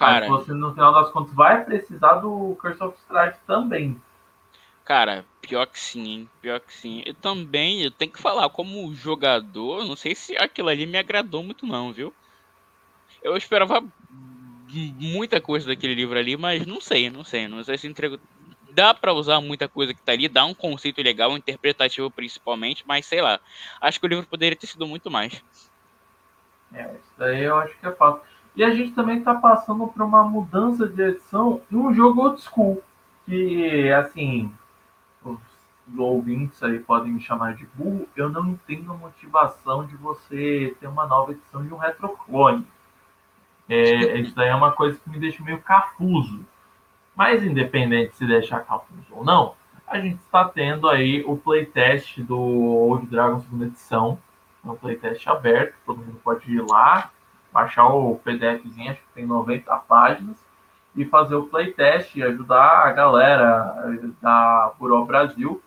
Cara, 0.00 0.30
Mas 0.30 0.46
você 0.46 0.54
no 0.54 0.72
final 0.72 0.94
das 0.94 1.10
contas 1.10 1.34
vai 1.34 1.62
precisar 1.62 2.14
do 2.14 2.56
Curse 2.58 2.82
of 2.82 2.96
Strahd 3.00 3.36
também. 3.46 4.00
Cara, 4.82 5.26
pior 5.42 5.66
que 5.66 5.78
sim, 5.78 6.08
hein? 6.08 6.30
Pior 6.40 6.58
que 6.58 6.72
sim. 6.72 7.02
Eu 7.04 7.12
também, 7.12 7.82
eu 7.82 7.90
tenho 7.90 8.10
que 8.10 8.18
falar, 8.18 8.48
como 8.48 8.94
jogador, 8.94 9.84
não 9.84 9.94
sei 9.94 10.14
se 10.14 10.34
aquilo 10.38 10.70
ali 10.70 10.86
me 10.86 10.96
agradou 10.96 11.44
muito 11.44 11.66
não, 11.66 11.92
viu? 11.92 12.14
Eu 13.22 13.36
esperava 13.36 13.84
muita 14.96 15.38
coisa 15.38 15.66
daquele 15.66 15.94
livro 15.94 16.18
ali, 16.18 16.34
mas 16.34 16.64
não 16.64 16.80
sei, 16.80 17.10
não 17.10 17.22
sei. 17.22 17.46
Não 17.46 17.62
sei 17.62 17.76
se 17.76 17.86
entregou 17.86 18.18
dá 18.72 18.94
para 18.94 19.12
usar 19.12 19.38
muita 19.42 19.68
coisa 19.68 19.92
que 19.92 20.00
tá 20.00 20.12
ali, 20.12 20.28
dá 20.28 20.46
um 20.46 20.54
conceito 20.54 21.02
legal, 21.02 21.36
interpretativo 21.36 22.10
principalmente, 22.10 22.84
mas 22.86 23.04
sei 23.04 23.20
lá. 23.20 23.38
Acho 23.82 24.00
que 24.00 24.06
o 24.06 24.08
livro 24.08 24.26
poderia 24.26 24.56
ter 24.56 24.66
sido 24.66 24.86
muito 24.86 25.10
mais. 25.10 25.44
É, 26.72 26.84
isso 26.84 27.12
daí 27.18 27.42
eu 27.42 27.56
acho 27.58 27.76
que 27.76 27.86
é 27.86 27.92
fácil. 27.92 28.39
E 28.56 28.64
a 28.64 28.70
gente 28.70 28.92
também 28.92 29.18
está 29.18 29.34
passando 29.34 29.86
por 29.86 30.02
uma 30.02 30.24
mudança 30.24 30.88
de 30.88 31.02
edição 31.02 31.60
em 31.70 31.76
um 31.76 31.94
jogo 31.94 32.22
old 32.22 32.40
school. 32.40 32.82
Que, 33.26 33.90
assim, 33.92 34.52
os 35.24 35.38
ouvintes 35.98 36.62
aí 36.62 36.78
podem 36.78 37.12
me 37.12 37.20
chamar 37.20 37.54
de 37.54 37.66
burro. 37.74 38.08
Eu 38.16 38.28
não 38.28 38.48
entendo 38.48 38.92
a 38.92 38.96
motivação 38.96 39.86
de 39.86 39.96
você 39.96 40.76
ter 40.80 40.86
uma 40.86 41.06
nova 41.06 41.32
edição 41.32 41.64
de 41.64 41.72
um 41.72 41.76
retroclone. 41.76 42.66
É, 43.68 44.18
isso 44.18 44.34
daí 44.34 44.48
é 44.48 44.54
uma 44.54 44.72
coisa 44.72 44.98
que 44.98 45.08
me 45.08 45.18
deixa 45.18 45.42
meio 45.44 45.60
cafuso. 45.60 46.44
Mas 47.14 47.44
independente 47.44 48.16
se 48.16 48.26
deixar 48.26 48.60
cálculos 48.60 49.04
ou 49.10 49.24
não, 49.24 49.54
a 49.86 49.98
gente 50.00 50.18
está 50.20 50.44
tendo 50.44 50.88
aí 50.88 51.22
o 51.26 51.36
playtest 51.36 52.20
do 52.20 52.38
Old 52.38 53.06
Dragon 53.06 53.40
segunda 53.40 53.66
edição. 53.66 54.18
É 54.64 54.70
um 54.70 54.76
playtest 54.76 55.26
aberto, 55.26 55.74
todo 55.86 55.98
mundo 55.98 56.20
pode 56.22 56.50
ir 56.52 56.64
lá, 56.68 57.10
baixar 57.52 57.88
o 57.88 58.16
PDFzinho, 58.16 58.92
acho 58.92 59.00
que 59.00 59.14
tem 59.14 59.26
90 59.26 59.76
páginas, 59.78 60.36
e 60.94 61.04
fazer 61.04 61.34
o 61.34 61.46
playtest 61.46 62.16
e 62.16 62.22
ajudar 62.22 62.86
a 62.86 62.92
galera 62.92 63.74
da 64.20 64.72
Buró 64.78 65.04
Brasil 65.04 65.62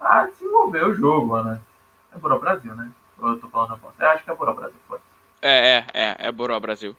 a 0.00 0.26
desenvolver 0.26 0.84
o 0.86 0.94
jogo, 0.94 1.42
né? 1.42 1.60
É 2.14 2.18
Buró 2.18 2.38
Brasil, 2.38 2.74
né? 2.74 2.90
Eu 3.20 3.38
tô 3.40 3.48
falando 3.48 3.74
a 3.74 4.04
Eu 4.04 4.10
acho 4.10 4.24
que 4.24 4.30
é 4.30 4.34
Buró 4.34 4.54
Brasil, 4.54 4.78
foi. 4.86 4.98
É, 5.42 5.76
é, 5.78 5.86
é, 5.92 6.16
é 6.28 6.32
Buró 6.32 6.58
Brasil. 6.60 6.96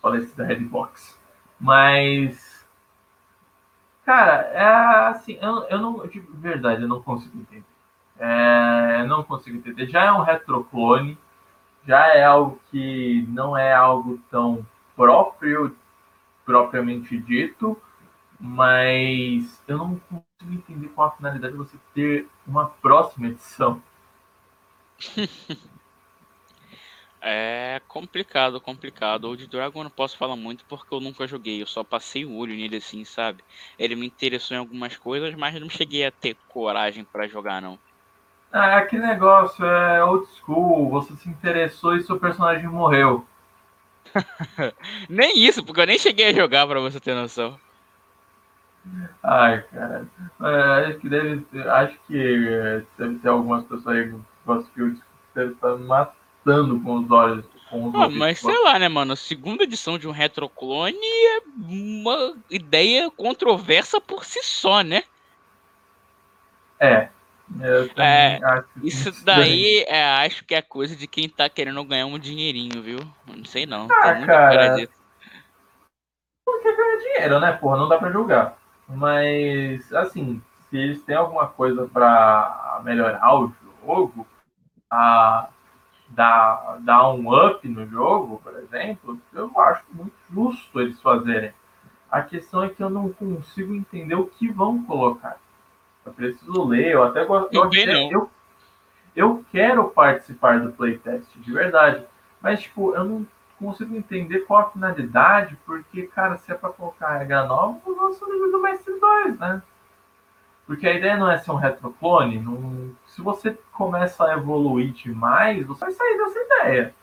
Falei 0.00 0.22
esse 0.22 0.36
da 0.36 0.44
Redbox. 0.44 1.16
Mas. 1.60 2.66
Cara, 4.04 4.50
é 4.52 4.64
assim, 5.08 5.38
eu, 5.40 5.62
eu 5.68 5.78
não. 5.78 6.06
De 6.08 6.18
verdade, 6.20 6.82
eu 6.82 6.88
não 6.88 7.00
consigo 7.00 7.38
entender. 7.38 7.64
É, 8.18 9.04
não 9.06 9.22
consigo 9.22 9.56
entender. 9.56 9.86
Já 9.86 10.04
é 10.04 10.12
um 10.12 10.22
retroclone, 10.22 11.16
já 11.86 12.08
é 12.08 12.24
algo 12.24 12.60
que 12.70 13.26
não 13.28 13.56
é 13.56 13.72
algo 13.72 14.18
tão 14.30 14.66
próprio, 14.96 15.76
propriamente 16.44 17.18
dito, 17.18 17.80
mas 18.38 19.62
eu 19.66 19.78
não 19.78 20.00
consigo 20.00 20.52
entender 20.52 20.88
qual 20.88 21.08
a 21.08 21.12
finalidade 21.12 21.52
de 21.52 21.58
você 21.58 21.76
ter 21.94 22.28
uma 22.46 22.66
próxima 22.66 23.28
edição. 23.28 23.82
É 27.24 27.80
complicado, 27.86 28.60
complicado. 28.60 29.28
O 29.30 29.36
de 29.36 29.46
Dragon 29.46 29.78
eu 29.78 29.84
não 29.84 29.90
posso 29.90 30.18
falar 30.18 30.34
muito 30.34 30.64
porque 30.64 30.92
eu 30.92 31.00
nunca 31.00 31.24
joguei. 31.26 31.62
Eu 31.62 31.66
só 31.68 31.84
passei 31.84 32.24
o 32.24 32.34
olho 32.34 32.54
nele 32.54 32.76
assim, 32.78 33.04
sabe? 33.04 33.44
Ele 33.78 33.94
me 33.94 34.06
interessou 34.06 34.56
em 34.56 34.58
algumas 34.58 34.96
coisas, 34.96 35.32
mas 35.36 35.54
não 35.60 35.70
cheguei 35.70 36.04
a 36.04 36.10
ter 36.10 36.36
coragem 36.48 37.04
para 37.04 37.28
jogar, 37.28 37.62
não. 37.62 37.78
Ah, 38.52 38.82
que 38.82 38.98
negócio, 38.98 39.64
é 39.64 40.04
old 40.04 40.26
school. 40.36 40.81
Você 40.92 41.16
se 41.16 41.28
interessou 41.30 41.96
e 41.96 42.02
seu 42.02 42.20
personagem 42.20 42.68
morreu. 42.68 43.26
nem 45.08 45.42
isso, 45.42 45.64
porque 45.64 45.80
eu 45.80 45.86
nem 45.86 45.98
cheguei 45.98 46.26
a 46.26 46.34
jogar 46.34 46.66
para 46.66 46.80
você 46.80 47.00
ter 47.00 47.14
noção. 47.14 47.58
Ai, 49.22 49.62
cara. 49.72 50.06
É, 50.42 50.88
acho 50.88 50.98
que 50.98 51.08
deve 51.08 51.46
acho 51.66 51.98
que 52.06 52.46
é, 52.46 52.82
deve 52.98 53.18
ter 53.20 53.28
algumas 53.28 53.62
pessoas 53.62 53.86
aí 53.86 54.12
que 54.74 55.00
deve 55.34 55.52
estar 55.52 55.78
matando 55.78 56.78
com 56.80 56.98
os 56.98 57.10
olhos. 57.10 57.46
Com 57.70 57.88
os 57.88 57.94
ah, 57.94 58.10
mas 58.10 58.40
sei 58.40 58.62
lá, 58.62 58.78
né, 58.78 58.90
mano? 58.90 59.16
Segunda 59.16 59.64
edição 59.64 59.96
de 59.96 60.06
um 60.06 60.12
retroclone 60.12 60.98
é 60.98 61.40
uma 61.56 62.36
ideia 62.50 63.10
controversa 63.10 63.98
por 63.98 64.26
si 64.26 64.42
só, 64.42 64.82
né? 64.82 65.04
É. 66.78 67.08
é 67.60 68.38
isso 68.82 69.24
daí 69.24 69.84
é, 69.86 70.24
acho 70.24 70.44
que 70.44 70.54
é 70.54 70.62
coisa 70.62 70.96
de 70.96 71.06
quem 71.06 71.28
tá 71.28 71.48
querendo 71.48 71.84
ganhar 71.84 72.06
um 72.06 72.18
dinheirinho, 72.18 72.82
viu? 72.82 72.98
Não 73.26 73.44
sei 73.44 73.66
não. 73.66 73.88
Ah, 73.90 74.26
cara, 74.26 74.76
disso. 74.76 74.92
Não 76.46 76.62
quer 76.62 76.76
ganhar 76.76 76.96
dinheiro, 76.98 77.40
né, 77.40 77.52
porra? 77.52 77.76
Não 77.78 77.88
dá 77.88 77.98
pra 77.98 78.10
julgar. 78.10 78.56
Mas, 78.88 79.92
assim, 79.92 80.42
se 80.68 80.76
eles 80.76 81.02
têm 81.02 81.16
alguma 81.16 81.48
coisa 81.48 81.86
pra 81.86 82.80
melhorar 82.84 83.34
o 83.34 83.52
jogo, 83.84 84.26
a 84.90 85.48
dar, 86.08 86.78
dar 86.80 87.10
um 87.12 87.32
up 87.34 87.66
no 87.66 87.86
jogo, 87.86 88.40
por 88.42 88.54
exemplo, 88.58 89.18
eu 89.32 89.50
acho 89.60 89.84
muito 89.92 90.14
justo 90.30 90.80
eles 90.80 91.00
fazerem. 91.00 91.52
A 92.10 92.20
questão 92.22 92.62
é 92.62 92.68
que 92.68 92.82
eu 92.82 92.90
não 92.90 93.10
consigo 93.12 93.74
entender 93.74 94.14
o 94.14 94.26
que 94.26 94.50
vão 94.50 94.82
colocar. 94.84 95.38
Eu 96.04 96.12
preciso 96.12 96.64
ler, 96.64 96.92
eu 96.92 97.04
até 97.04 97.24
gosto. 97.24 97.52
Eu, 97.52 97.70
eu, 98.10 98.30
eu 99.14 99.44
quero 99.52 99.88
participar 99.88 100.60
do 100.60 100.72
playtest, 100.72 101.28
de 101.36 101.52
verdade. 101.52 102.04
Mas, 102.40 102.62
tipo, 102.62 102.94
eu 102.94 103.04
não 103.04 103.26
consigo 103.58 103.94
entender 103.94 104.40
qual 104.40 104.60
a 104.60 104.70
finalidade, 104.70 105.56
porque, 105.64 106.02
cara, 106.08 106.36
se 106.38 106.50
é 106.50 106.54
para 106.54 106.70
colocar 106.70 107.18
regra 107.18 107.44
nova, 107.44 107.78
eu 107.86 107.94
gosto 107.94 108.24
do 108.24 108.32
livro 108.32 108.50
do 108.50 108.60
Mestre 108.60 108.98
2, 108.98 109.38
né? 109.38 109.62
Porque 110.66 110.86
a 110.86 110.94
ideia 110.94 111.16
não 111.16 111.30
é 111.30 111.38
ser 111.38 111.50
um 111.52 111.56
retroclone. 111.56 112.38
Não... 112.38 112.90
Se 113.06 113.20
você 113.20 113.56
começa 113.72 114.24
a 114.24 114.34
evoluir 114.34 114.92
demais, 114.92 115.64
você 115.66 115.84
vai 115.84 115.92
sair 115.92 116.18
dessa 116.18 116.38
ideia. 116.38 116.94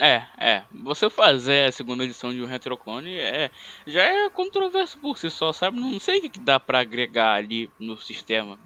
É, 0.00 0.22
é. 0.38 0.62
Você 0.72 1.08
fazer 1.08 1.68
a 1.68 1.72
segunda 1.72 2.04
edição 2.04 2.32
de 2.32 2.42
um 2.42 2.46
retroclone 2.46 3.16
é, 3.16 3.50
já 3.86 4.02
é 4.02 4.28
controverso 4.28 4.98
por 4.98 5.16
si 5.16 5.30
só, 5.30 5.52
sabe? 5.52 5.78
Não 5.78 6.00
sei 6.00 6.18
o 6.18 6.30
que 6.30 6.40
dá 6.40 6.58
para 6.58 6.80
agregar 6.80 7.34
ali 7.34 7.70
no 7.78 7.96
sistema. 8.00 8.58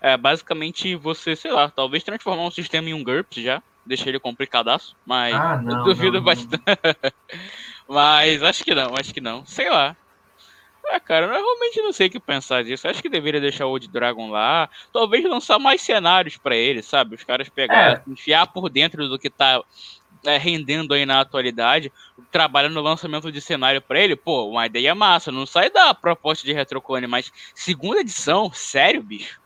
É, 0.00 0.16
basicamente 0.16 0.94
você, 0.94 1.36
sei 1.36 1.52
lá, 1.52 1.70
talvez 1.70 2.02
transformar 2.02 2.42
um 2.42 2.50
sistema 2.50 2.88
em 2.88 2.94
um 2.94 3.04
GURPS 3.04 3.42
já, 3.42 3.62
deixar 3.84 4.08
ele 4.08 4.18
complicadaço, 4.18 4.96
mas 5.04 5.34
ah, 5.34 5.60
não, 5.62 5.78
eu 5.78 5.84
duvido 5.84 6.18
não, 6.18 6.24
bastante. 6.24 6.62
mas 7.88 8.42
acho 8.42 8.64
que 8.64 8.74
não, 8.74 8.94
acho 8.98 9.12
que 9.12 9.20
não. 9.20 9.44
Sei 9.44 9.68
lá. 9.68 9.96
Ah, 10.86 10.98
cara, 10.98 11.26
eu 11.26 11.30
realmente 11.30 11.80
não 11.82 11.92
sei 11.92 12.08
o 12.08 12.10
que 12.10 12.18
pensar 12.18 12.64
disso. 12.64 12.88
Acho 12.88 13.02
que 13.02 13.08
deveria 13.08 13.40
deixar 13.40 13.66
o 13.66 13.70
Old 13.70 13.86
Dragon 13.88 14.30
lá. 14.30 14.68
Talvez 14.92 15.24
lançar 15.24 15.58
mais 15.58 15.82
cenários 15.82 16.36
para 16.36 16.56
ele, 16.56 16.82
sabe? 16.82 17.14
Os 17.14 17.22
caras 17.22 17.48
pegar, 17.48 17.98
é. 17.98 18.02
enfiar 18.10 18.46
por 18.46 18.68
dentro 18.68 19.08
do 19.08 19.18
que 19.18 19.30
tá 19.30 19.62
é, 20.24 20.36
rendendo 20.36 20.94
aí 20.94 21.06
na 21.06 21.20
atualidade, 21.20 21.92
trabalhando 22.30 22.74
no 22.74 22.80
lançamento 22.80 23.30
de 23.32 23.40
cenário 23.40 23.80
para 23.80 24.00
ele, 24.00 24.16
pô, 24.16 24.48
uma 24.48 24.66
ideia 24.66 24.94
massa, 24.94 25.32
não 25.32 25.46
sai 25.46 25.70
da 25.70 25.94
proposta 25.94 26.46
de 26.46 26.52
retroclone, 26.52 27.06
mas 27.06 27.32
segunda 27.54 28.00
edição, 28.00 28.50
sério, 28.52 29.02
bicho? 29.02 29.40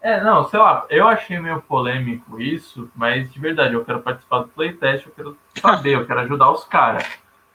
É, 0.00 0.22
não, 0.22 0.48
sei 0.48 0.58
lá, 0.58 0.86
eu 0.88 1.06
achei 1.06 1.38
meio 1.38 1.60
polêmico 1.60 2.40
isso, 2.40 2.90
mas 2.94 3.30
de 3.30 3.38
verdade, 3.38 3.74
eu 3.74 3.84
quero 3.84 4.00
participar 4.00 4.40
do 4.40 4.48
playtest, 4.48 5.06
eu 5.06 5.12
quero 5.12 5.38
saber, 5.60 5.94
eu 5.94 6.06
quero 6.06 6.20
ajudar 6.20 6.50
os 6.50 6.64
caras. 6.64 7.06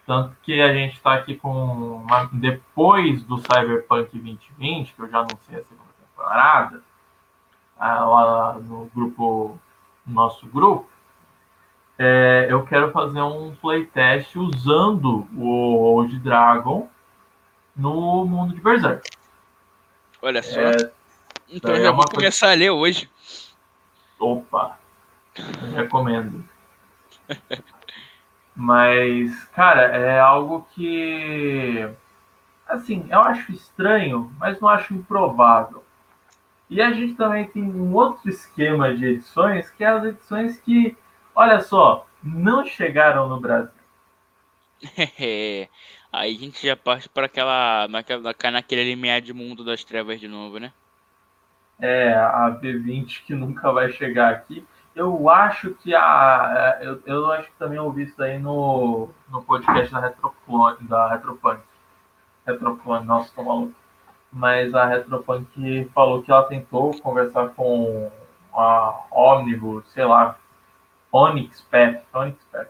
Tanto 0.05 0.35
que 0.43 0.61
a 0.61 0.71
gente 0.71 0.93
está 0.93 1.15
aqui 1.15 1.35
com 1.35 1.49
uma, 1.49 2.29
depois 2.31 3.23
do 3.23 3.39
Cyberpunk 3.39 4.11
2020, 4.11 4.93
que 4.93 5.01
eu 5.01 5.09
já 5.09 5.19
anunciei 5.19 5.59
a 5.59 5.63
segunda 5.63 5.89
temporada, 5.99 6.83
lá 7.79 8.59
no 8.61 8.85
grupo, 8.93 9.59
no 10.05 10.13
nosso 10.13 10.45
grupo, 10.45 10.87
é, 11.97 12.47
eu 12.49 12.65
quero 12.65 12.91
fazer 12.91 13.21
um 13.21 13.55
playtest 13.55 14.35
usando 14.35 15.27
o 15.35 15.47
Old 15.77 16.17
Dragon 16.19 16.89
no 17.75 18.25
mundo 18.25 18.53
de 18.53 18.61
Berserk. 18.61 19.09
Olha 20.21 20.41
só. 20.41 20.59
É, 20.59 20.91
então 21.49 21.73
é 21.73 21.81
já 21.81 21.91
vou 21.91 22.05
começar 22.05 22.47
coisa... 22.47 22.53
a 22.53 22.57
ler 22.57 22.69
hoje. 22.71 23.09
Opa! 24.19 24.77
recomendo. 25.73 26.43
Mas, 28.55 29.43
cara, 29.45 29.81
é 29.81 30.19
algo 30.19 30.67
que. 30.73 31.87
Assim, 32.67 33.05
eu 33.09 33.19
acho 33.19 33.51
estranho, 33.51 34.31
mas 34.39 34.59
não 34.59 34.69
acho 34.69 34.93
improvável. 34.93 35.83
E 36.69 36.81
a 36.81 36.91
gente 36.91 37.13
também 37.13 37.45
tem 37.45 37.63
um 37.63 37.93
outro 37.93 38.27
esquema 38.29 38.95
de 38.95 39.05
edições, 39.05 39.69
que 39.69 39.83
é 39.83 39.87
as 39.87 40.03
edições 40.05 40.59
que, 40.61 40.97
olha 41.35 41.61
só, 41.61 42.07
não 42.23 42.65
chegaram 42.65 43.27
no 43.27 43.39
Brasil. 43.39 43.71
Aí 46.11 46.35
a 46.35 46.39
gente 46.39 46.65
já 46.65 46.75
parte 46.75 47.09
para 47.09 47.25
aquela, 47.25 47.87
naquela, 47.89 48.33
naquele 48.51 48.83
limiar 48.85 49.21
de 49.21 49.33
mundo 49.33 49.63
das 49.65 49.83
trevas 49.83 50.19
de 50.19 50.27
novo, 50.27 50.59
né? 50.59 50.71
É, 51.79 52.13
a 52.13 52.57
V20 52.61 53.23
que 53.25 53.35
nunca 53.35 53.71
vai 53.71 53.91
chegar 53.91 54.31
aqui. 54.31 54.65
Eu 54.95 55.29
acho 55.29 55.71
que 55.71 55.93
a. 55.93 56.77
Eu, 56.81 57.01
eu 57.05 57.31
acho 57.33 57.49
que 57.49 57.57
também 57.59 57.77
ouvi 57.77 58.03
isso 58.03 58.17
daí 58.17 58.39
no, 58.39 59.09
no 59.29 59.43
podcast 59.43 59.91
da 59.91 59.99
Retropunk, 59.99 60.85
da 60.85 61.09
Retropunk. 61.09 61.59
Retropunk, 62.47 63.05
nossa, 63.05 63.29
tô 63.35 63.43
maluco. 63.43 63.73
Mas 64.31 64.73
a 64.73 64.85
Retropunk 64.85 65.89
falou 65.93 66.23
que 66.23 66.31
ela 66.31 66.43
tentou 66.43 66.97
conversar 67.01 67.49
com 67.49 68.09
a 68.53 69.01
Omnibus, 69.11 69.85
sei 69.91 70.05
lá, 70.05 70.37
Onyx 71.15 71.61
Path, 71.71 72.03
Onyx 72.13 72.37
Path, 72.51 72.67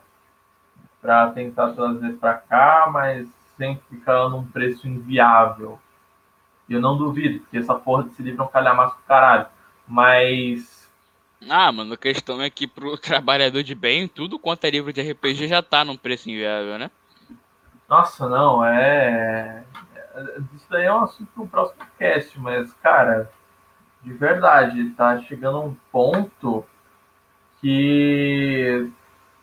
para 1.01 1.31
tentar 1.31 1.73
trazer 1.73 2.13
para 2.13 2.35
cá, 2.35 2.87
mas 2.91 3.27
sempre 3.57 3.83
ficar 3.89 4.29
num 4.29 4.45
preço 4.45 4.87
inviável. 4.87 5.79
Eu 6.69 6.79
não 6.79 6.95
duvido, 6.95 7.39
porque 7.39 7.57
essa 7.57 7.73
porra 7.73 8.03
desse 8.03 8.21
livro 8.21 8.43
é 8.43 8.45
um 8.45 8.49
calhamaço 8.49 8.95
do 8.97 9.03
caralho. 9.03 9.47
Mas. 9.87 10.87
Ah, 11.49 11.71
mano, 11.71 11.93
a 11.95 11.97
questão 11.97 12.39
é 12.39 12.49
que 12.51 12.67
pro 12.67 12.97
trabalhador 13.01 13.63
de 13.63 13.73
bem, 13.73 14.07
tudo 14.07 14.37
quanto 14.37 14.65
é 14.65 14.69
livro 14.69 14.93
de 14.93 15.01
RPG 15.01 15.47
já 15.47 15.63
tá 15.63 15.83
num 15.83 15.97
preço 15.97 16.29
inviável, 16.29 16.77
né? 16.77 16.91
Nossa, 17.89 18.29
não, 18.29 18.63
é. 18.63 19.63
Isso 20.53 20.67
daí 20.69 20.85
é 20.85 20.93
um 20.93 21.01
assunto 21.01 21.31
pro 21.33 21.47
próximo 21.47 21.83
cast, 21.97 22.39
mas, 22.39 22.71
cara, 22.75 23.31
de 24.03 24.13
verdade, 24.13 24.91
tá 24.91 25.19
chegando 25.21 25.57
a 25.57 25.61
um 25.61 25.75
ponto 25.91 26.63
que. 27.61 28.89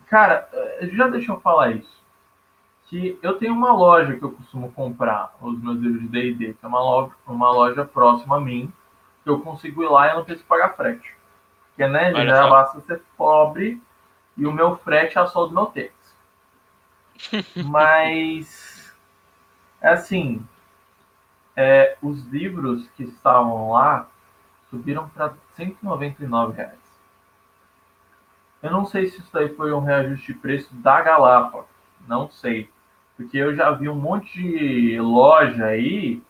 Cara, 0.08 0.48
já 0.92 1.08
deixa 1.08 1.32
eu 1.32 1.40
falar 1.40 1.72
isso 1.72 2.02
que 2.92 3.18
eu 3.22 3.38
tenho 3.38 3.54
uma 3.54 3.72
loja 3.72 4.18
que 4.18 4.22
eu 4.22 4.32
costumo 4.32 4.70
comprar 4.70 5.34
os 5.40 5.58
meus 5.62 5.78
livros 5.78 6.02
de 6.02 6.08
D&D, 6.08 6.52
que 6.52 6.62
é 6.62 6.68
uma 6.68 6.78
loja, 6.78 7.12
uma 7.26 7.50
loja 7.50 7.86
próxima 7.86 8.36
a 8.36 8.40
mim, 8.40 8.70
que 9.24 9.30
eu 9.30 9.40
consigo 9.40 9.82
ir 9.82 9.88
lá 9.88 10.06
e 10.06 10.10
eu 10.10 10.16
não 10.16 10.24
preciso 10.26 10.46
pagar 10.46 10.76
frete. 10.76 11.16
Porque, 11.68 11.88
né, 11.88 12.12
já 12.26 12.46
basta 12.46 12.82
ser 12.82 13.00
pobre 13.16 13.82
e 14.36 14.46
o 14.46 14.52
meu 14.52 14.76
frete 14.76 15.18
é 15.18 15.26
só 15.26 15.46
do 15.46 15.54
meu 15.54 15.64
tênis. 15.66 15.90
Mas, 17.64 18.94
é 19.80 19.88
assim, 19.88 20.46
é, 21.56 21.96
os 22.02 22.26
livros 22.26 22.86
que 22.90 23.04
estavam 23.04 23.70
lá 23.70 24.06
subiram 24.68 25.08
para 25.08 25.32
199 25.56 26.58
reais. 26.58 26.81
Eu 28.62 28.70
não 28.70 28.86
sei 28.86 29.08
se 29.08 29.18
isso 29.18 29.30
daí 29.32 29.48
foi 29.54 29.72
um 29.72 29.80
reajuste 29.80 30.32
de 30.32 30.38
preço 30.38 30.72
da 30.76 31.00
Galápagos, 31.00 31.66
não 32.06 32.30
sei. 32.30 32.70
Porque 33.16 33.36
eu 33.36 33.54
já 33.54 33.70
vi 33.72 33.88
um 33.88 33.94
monte 33.94 34.40
de 34.40 35.00
loja 35.00 35.66
aí 35.66 36.22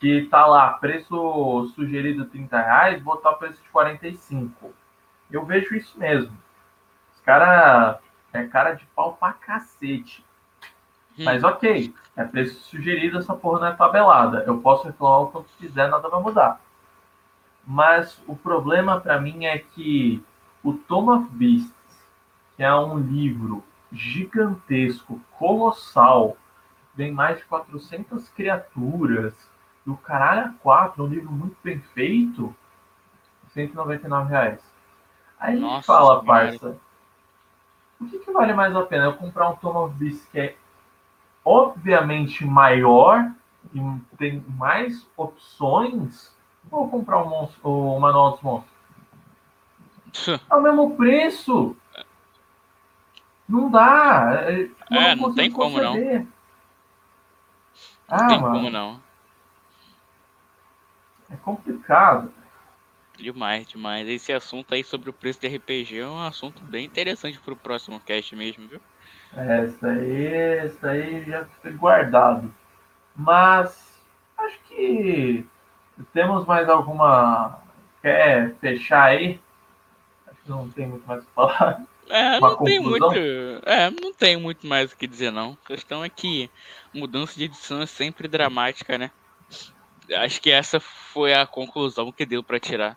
que 0.00 0.26
tá 0.30 0.46
lá, 0.46 0.70
preço 0.72 1.72
sugerido 1.74 2.24
30 2.26 2.56
reais, 2.56 3.02
botar 3.02 3.34
preço 3.34 3.62
de 3.62 3.68
45. 3.68 4.72
Eu 5.30 5.44
vejo 5.44 5.74
isso 5.74 5.98
mesmo. 5.98 6.36
Os 7.14 7.20
cara 7.20 8.00
é 8.32 8.44
cara 8.44 8.72
de 8.72 8.84
pau 8.94 9.16
pra 9.18 9.32
cacete. 9.32 10.24
Mas 11.18 11.44
ok, 11.44 11.94
é 12.16 12.24
preço 12.24 12.60
sugerido, 12.64 13.18
essa 13.18 13.34
porra 13.34 13.60
não 13.60 13.66
é 13.68 13.72
tabelada. 13.72 14.42
Eu 14.46 14.58
posso 14.58 14.86
reclamar 14.86 15.22
o 15.22 15.30
quanto 15.30 15.48
quiser, 15.58 15.88
nada 15.88 16.08
vai 16.08 16.20
mudar. 16.20 16.60
Mas 17.66 18.20
o 18.26 18.34
problema 18.34 19.00
para 19.00 19.20
mim 19.20 19.44
é 19.44 19.58
que 19.58 20.22
o 20.64 20.72
Tom 20.72 21.14
of 21.14 21.28
Beasts, 21.30 21.72
que 22.56 22.62
é 22.62 22.74
um 22.74 22.98
livro 22.98 23.62
gigantesco, 23.92 25.20
colossal. 25.38 26.36
Vem 26.94 27.12
mais 27.12 27.38
de 27.38 27.44
400 27.44 28.28
criaturas. 28.30 29.34
E 29.86 29.90
o 29.90 29.96
caralho 29.96 30.46
a 30.46 30.54
4, 30.62 31.04
um 31.04 31.06
livro 31.06 31.30
muito 31.30 31.56
bem 31.62 31.78
feito. 31.78 32.54
199 33.52 34.30
reais. 34.30 34.60
Aí 35.38 35.52
a 35.52 35.56
gente 35.56 35.62
Nossa, 35.62 35.86
fala, 35.86 36.24
parça, 36.24 36.76
o 38.00 38.06
que, 38.06 38.18
que, 38.18 38.32
vale 38.32 38.52
mais 38.52 38.74
a 38.74 38.82
pena? 38.82 39.04
Eu 39.04 39.14
comprar 39.14 39.50
um 39.50 39.56
Tom 39.56 39.84
of 39.84 39.94
Beast 39.94 40.26
que 40.30 40.40
é 40.40 40.56
obviamente 41.44 42.44
maior 42.44 43.30
e 43.72 43.80
tem 44.16 44.44
mais 44.56 45.06
opções 45.16 46.34
ou 46.70 46.88
comprar 46.88 47.22
um 47.22 47.28
monstro, 47.28 47.70
o 47.70 48.00
Manual 48.00 48.32
dos 48.32 48.42
Monstros? 48.42 48.73
É 50.50 50.54
o 50.54 50.62
mesmo 50.62 50.96
preço. 50.96 51.76
Não 53.48 53.70
dá. 53.70 54.46
É, 54.48 54.62
é 54.90 55.14
não, 55.14 55.28
não 55.28 55.34
tem 55.34 55.50
como 55.50 55.80
não. 55.80 55.94
Não 55.94 56.26
ah, 58.08 58.26
tem 58.28 58.40
mano. 58.40 58.54
como 58.54 58.70
não. 58.70 59.02
É 61.30 61.36
complicado. 61.36 62.32
Demais, 63.16 63.66
demais. 63.66 64.08
Esse 64.08 64.32
assunto 64.32 64.74
aí 64.74 64.82
sobre 64.82 65.10
o 65.10 65.12
preço 65.12 65.40
de 65.40 65.48
RPG 65.48 65.98
é 65.98 66.06
um 66.06 66.20
assunto 66.20 66.62
bem 66.64 66.84
interessante 66.84 67.38
pro 67.38 67.56
próximo 67.56 68.00
cast 68.00 68.34
mesmo, 68.34 68.66
viu? 68.68 68.80
É, 69.36 69.64
isso 69.64 69.86
aí, 69.86 70.66
isso 70.66 70.86
aí 70.86 71.24
já 71.24 71.44
foi 71.60 71.72
guardado. 71.72 72.52
Mas 73.16 74.02
acho 74.38 74.58
que 74.68 75.46
temos 76.12 76.44
mais 76.46 76.68
alguma. 76.68 77.58
Quer 78.02 78.54
fechar 78.56 79.04
aí? 79.04 79.40
Não 80.46 80.68
tem 80.68 80.86
muito 80.86 81.06
mais 81.06 81.22
o 81.22 81.26
que 81.26 81.32
falar. 81.32 81.82
É, 82.08 82.38
não 82.38 82.56
tem 82.58 82.80
muito. 82.80 83.14
É, 83.64 83.90
não 83.90 84.12
tem 84.12 84.36
muito 84.36 84.66
mais 84.66 84.92
o 84.92 84.96
que 84.96 85.06
dizer, 85.06 85.30
não. 85.30 85.56
A 85.64 85.68
questão 85.68 86.04
é 86.04 86.08
que 86.08 86.50
mudança 86.92 87.34
de 87.34 87.44
edição 87.44 87.80
é 87.80 87.86
sempre 87.86 88.28
dramática, 88.28 88.98
né? 88.98 89.10
Acho 90.18 90.40
que 90.40 90.50
essa 90.50 90.78
foi 90.78 91.32
a 91.32 91.46
conclusão 91.46 92.12
que 92.12 92.26
deu 92.26 92.42
para 92.42 92.60
tirar. 92.60 92.96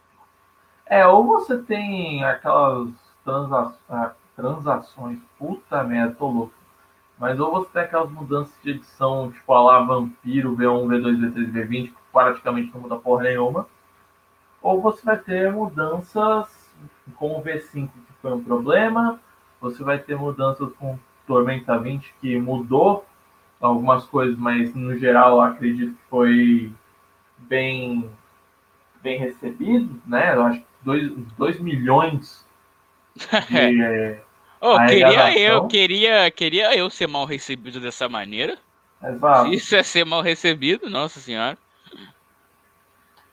É, 0.86 1.06
ou 1.08 1.26
você 1.26 1.58
tem 1.58 2.24
aquelas 2.24 2.89
transa 3.24 3.76
ah, 3.89 4.14
transações, 4.36 5.20
puta 5.38 5.84
merda, 5.84 6.16
tô 6.16 6.28
louco. 6.28 6.54
Mas 7.18 7.39
ou 7.39 7.52
você 7.52 7.70
tem 7.72 7.82
aquelas 7.82 8.12
mudanças 8.12 8.54
de 8.64 8.72
edição, 8.72 9.32
tipo 9.32 9.52
a 9.52 9.62
lá 9.62 9.80
Vampiro, 9.80 10.56
V1, 10.56 10.88
V2, 10.88 11.34
V3, 11.34 11.52
V20, 11.52 11.88
que 11.88 11.95
praticamente 12.12 12.72
não 12.74 12.82
muda 12.82 12.95
porra 12.95 13.24
nenhuma. 13.24 13.68
Ou 14.62 14.82
você 14.82 15.04
vai 15.04 15.18
ter 15.18 15.52
mudanças 15.52 16.48
com 17.16 17.38
o 17.38 17.44
V5 17.44 17.90
foi 18.22 18.34
um 18.34 18.44
problema. 18.44 19.20
Você 19.62 19.84
vai 19.84 20.00
ter 20.00 20.16
mudanças 20.16 20.72
com 20.74 20.98
Tormenta 21.26 21.78
20 21.78 22.14
que 22.22 22.40
mudou 22.40 23.06
algumas 23.60 24.06
coisas, 24.06 24.38
mas 24.38 24.74
no 24.74 24.98
geral 24.98 25.42
acredito 25.42 25.94
que 25.94 26.10
foi 26.10 26.72
bem 27.38 28.10
bem 29.02 29.20
recebido, 29.20 30.02
né? 30.06 30.36
Eu 30.36 30.44
acho 30.44 30.60
que 30.60 30.68
2 31.38 31.60
milhões 31.60 32.46
de, 33.18 34.20
oh, 34.62 34.78
queria 34.86 35.40
eu 35.40 35.68
queria 35.68 36.32
queria 36.32 36.76
eu 36.78 36.90
ser 36.90 37.08
mal 37.08 37.26
recebido 37.26 37.80
dessa 37.80 38.08
maneira. 38.08 38.58
Exato. 39.04 39.52
Isso 39.52 39.76
é 39.76 39.84
ser 39.84 40.06
mal 40.06 40.22
recebido, 40.22 40.90
nossa 40.90 41.20
senhora. 41.20 41.58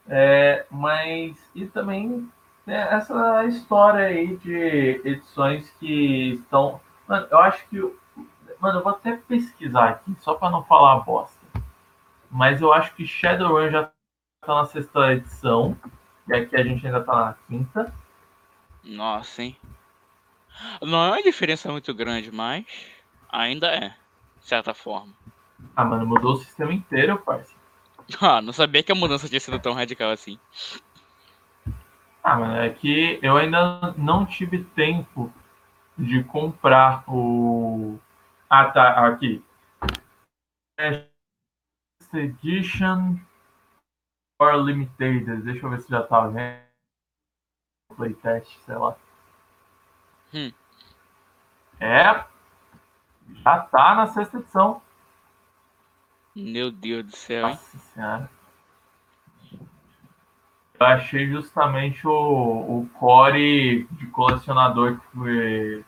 É, 0.06 0.66
mas 0.70 1.36
e 1.54 1.66
também 1.66 2.28
essa 2.72 3.44
história 3.44 4.06
aí 4.06 4.36
de 4.36 5.00
edições 5.04 5.70
que 5.78 6.34
estão. 6.34 6.80
Mano, 7.06 7.26
eu 7.30 7.38
acho 7.38 7.66
que. 7.68 7.78
Mano, 8.60 8.78
eu 8.78 8.82
vou 8.82 8.92
até 8.92 9.16
pesquisar 9.16 9.90
aqui, 9.90 10.16
só 10.20 10.34
para 10.34 10.50
não 10.50 10.64
falar 10.64 11.00
bosta. 11.00 11.38
Mas 12.30 12.60
eu 12.60 12.72
acho 12.72 12.94
que 12.94 13.06
Shadowrun 13.06 13.70
já 13.70 13.90
tá 14.40 14.54
na 14.54 14.64
sexta 14.66 15.12
edição. 15.12 15.76
E 16.28 16.34
aqui 16.34 16.56
a 16.56 16.62
gente 16.62 16.86
ainda 16.86 17.02
tá 17.02 17.14
na 17.14 17.34
quinta. 17.46 17.94
Nossa, 18.82 19.42
hein? 19.42 19.56
Não 20.80 21.04
é 21.04 21.08
uma 21.10 21.22
diferença 21.22 21.70
muito 21.70 21.92
grande, 21.92 22.30
mas 22.32 22.64
ainda 23.30 23.66
é, 23.68 23.88
de 24.40 24.46
certa 24.46 24.72
forma. 24.72 25.12
Ah, 25.76 25.84
mano, 25.84 26.06
mudou 26.06 26.34
o 26.34 26.36
sistema 26.36 26.72
inteiro, 26.72 27.18
parceiro. 27.18 27.60
Ah, 28.20 28.42
não 28.42 28.52
sabia 28.52 28.82
que 28.82 28.92
a 28.92 28.94
mudança 28.94 29.28
tinha 29.28 29.40
sido 29.40 29.58
tão 29.58 29.72
radical 29.72 30.10
assim. 30.10 30.38
Ah, 32.26 32.38
mano, 32.38 32.56
é 32.56 32.70
que 32.70 33.20
eu 33.22 33.36
ainda 33.36 33.92
não 33.98 34.24
tive 34.24 34.64
tempo 34.64 35.30
de 35.98 36.24
comprar 36.24 37.04
o. 37.06 37.98
Ah, 38.48 38.70
tá, 38.70 39.06
aqui. 39.06 39.44
Edition 42.14 43.18
for 44.38 44.54
Limited. 44.54 45.42
Deixa 45.42 45.66
eu 45.66 45.70
ver 45.70 45.80
se 45.80 45.90
já 45.90 46.02
tá 46.02 46.26
vendo. 46.28 46.64
Playtest, 47.94 48.58
sei 48.64 48.76
lá. 48.76 48.96
Hum. 50.32 50.50
É. 51.78 52.24
Já 53.42 53.60
tá 53.60 53.94
na 53.96 54.06
sexta 54.06 54.38
edição. 54.38 54.80
Meu 56.34 56.70
Deus 56.70 57.04
do 57.04 57.16
céu, 57.16 57.48
hein? 57.48 57.54
Nossa 57.54 57.78
senhora. 57.78 58.30
Eu 60.84 60.88
achei 60.88 61.26
justamente 61.28 62.06
o, 62.06 62.12
o 62.12 62.88
core 62.98 63.84
de 63.92 64.06
colecionador 64.08 65.00
que 65.12 65.82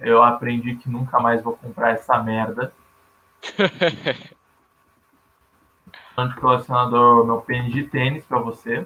eu 0.00 0.22
aprendi 0.22 0.74
que 0.76 0.88
nunca 0.88 1.20
mais 1.20 1.42
vou 1.42 1.54
comprar 1.54 1.90
essa 1.90 2.22
merda. 2.22 2.72
De 6.18 6.34
colecionador, 6.40 7.24
meu 7.24 7.40
pênis 7.42 7.72
de 7.72 7.84
tênis 7.84 8.24
pra 8.24 8.40
você. 8.40 8.84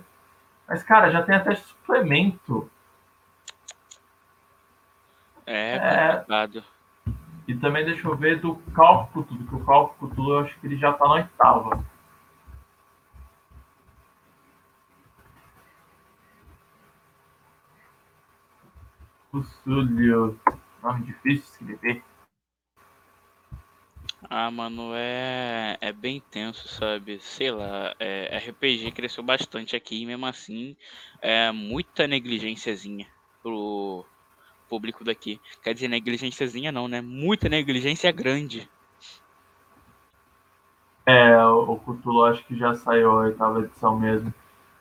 Mas, 0.69 0.83
cara, 0.83 1.11
já 1.11 1.23
tem 1.23 1.35
até 1.35 1.55
suplemento. 1.55 2.71
É 5.47 5.77
É. 5.77 6.13
complicado. 6.13 6.65
E 7.49 7.55
também 7.57 7.87
deixa 7.87 8.07
eu 8.07 8.15
ver 8.15 8.39
do 8.39 8.57
Cálculo 8.75 9.25
que 9.25 9.55
o 9.55 9.65
Cálculo 9.65 10.35
eu 10.35 10.41
acho 10.41 10.59
que 10.61 10.67
ele 10.67 10.77
já 10.77 10.93
tá 10.93 11.07
na 11.07 11.15
oitava. 11.15 11.83
Cthulhu. 19.33 20.39
Nome 20.83 21.07
difícil 21.07 21.67
de 21.67 21.73
escrever. 21.73 22.05
Ah, 24.29 24.51
mano, 24.51 24.93
é, 24.95 25.77
é 25.81 25.93
bem 25.93 26.23
tenso, 26.31 26.69
sabe? 26.69 27.19
Sei 27.21 27.51
lá, 27.51 27.95
é, 27.99 28.39
RPG 28.39 28.93
cresceu 28.93 29.23
bastante 29.23 29.75
aqui 29.75 30.03
e 30.03 30.07
mesmo 30.07 30.27
assim 30.27 30.77
é 31.21 31.51
muita 31.51 32.07
negligenciazinha 32.07 33.07
pro 33.43 34.05
público 34.69 35.05
daqui. 35.05 35.41
Quer 35.63 35.75
dizer, 35.75 35.89
negligenciazinha 35.89 36.71
não, 36.71 36.87
né? 36.87 37.01
Muita 37.01 37.49
negligência 37.49 38.13
grande. 38.13 38.71
É, 41.05 41.37
o 41.45 41.73
o 41.73 41.81
Cthulhu 41.81 42.25
acho 42.25 42.45
que 42.45 42.57
já 42.57 42.75
saiu 42.75 43.11
a 43.11 43.15
oitava 43.25 43.61
edição 43.61 43.99
mesmo. 43.99 44.33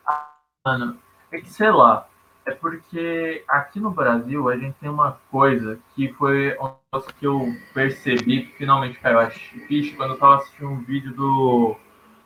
Ah, 0.06 0.36
Mano, 0.64 0.98
é 1.32 1.40
que 1.40 1.50
sei 1.50 1.70
lá. 1.70 2.08
É 2.44 2.50
porque 2.50 3.44
aqui 3.46 3.78
no 3.78 3.90
Brasil 3.90 4.48
a 4.48 4.56
gente 4.56 4.74
tem 4.80 4.90
uma 4.90 5.18
coisa 5.30 5.78
que 5.94 6.12
foi 6.14 6.56
um 6.58 6.74
negócio 6.92 7.14
que 7.14 7.26
eu 7.26 7.46
percebi 7.72 8.46
que 8.46 8.56
finalmente 8.56 8.98
caiu 8.98 9.20
a 9.20 9.30
ficha 9.30 9.96
quando 9.96 10.14
eu 10.14 10.18
tava 10.18 10.36
assistindo 10.36 10.68
um 10.68 10.80
vídeo 10.80 11.14
do, 11.14 11.76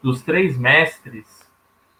dos 0.03 0.23
três 0.23 0.57
mestres 0.57 1.47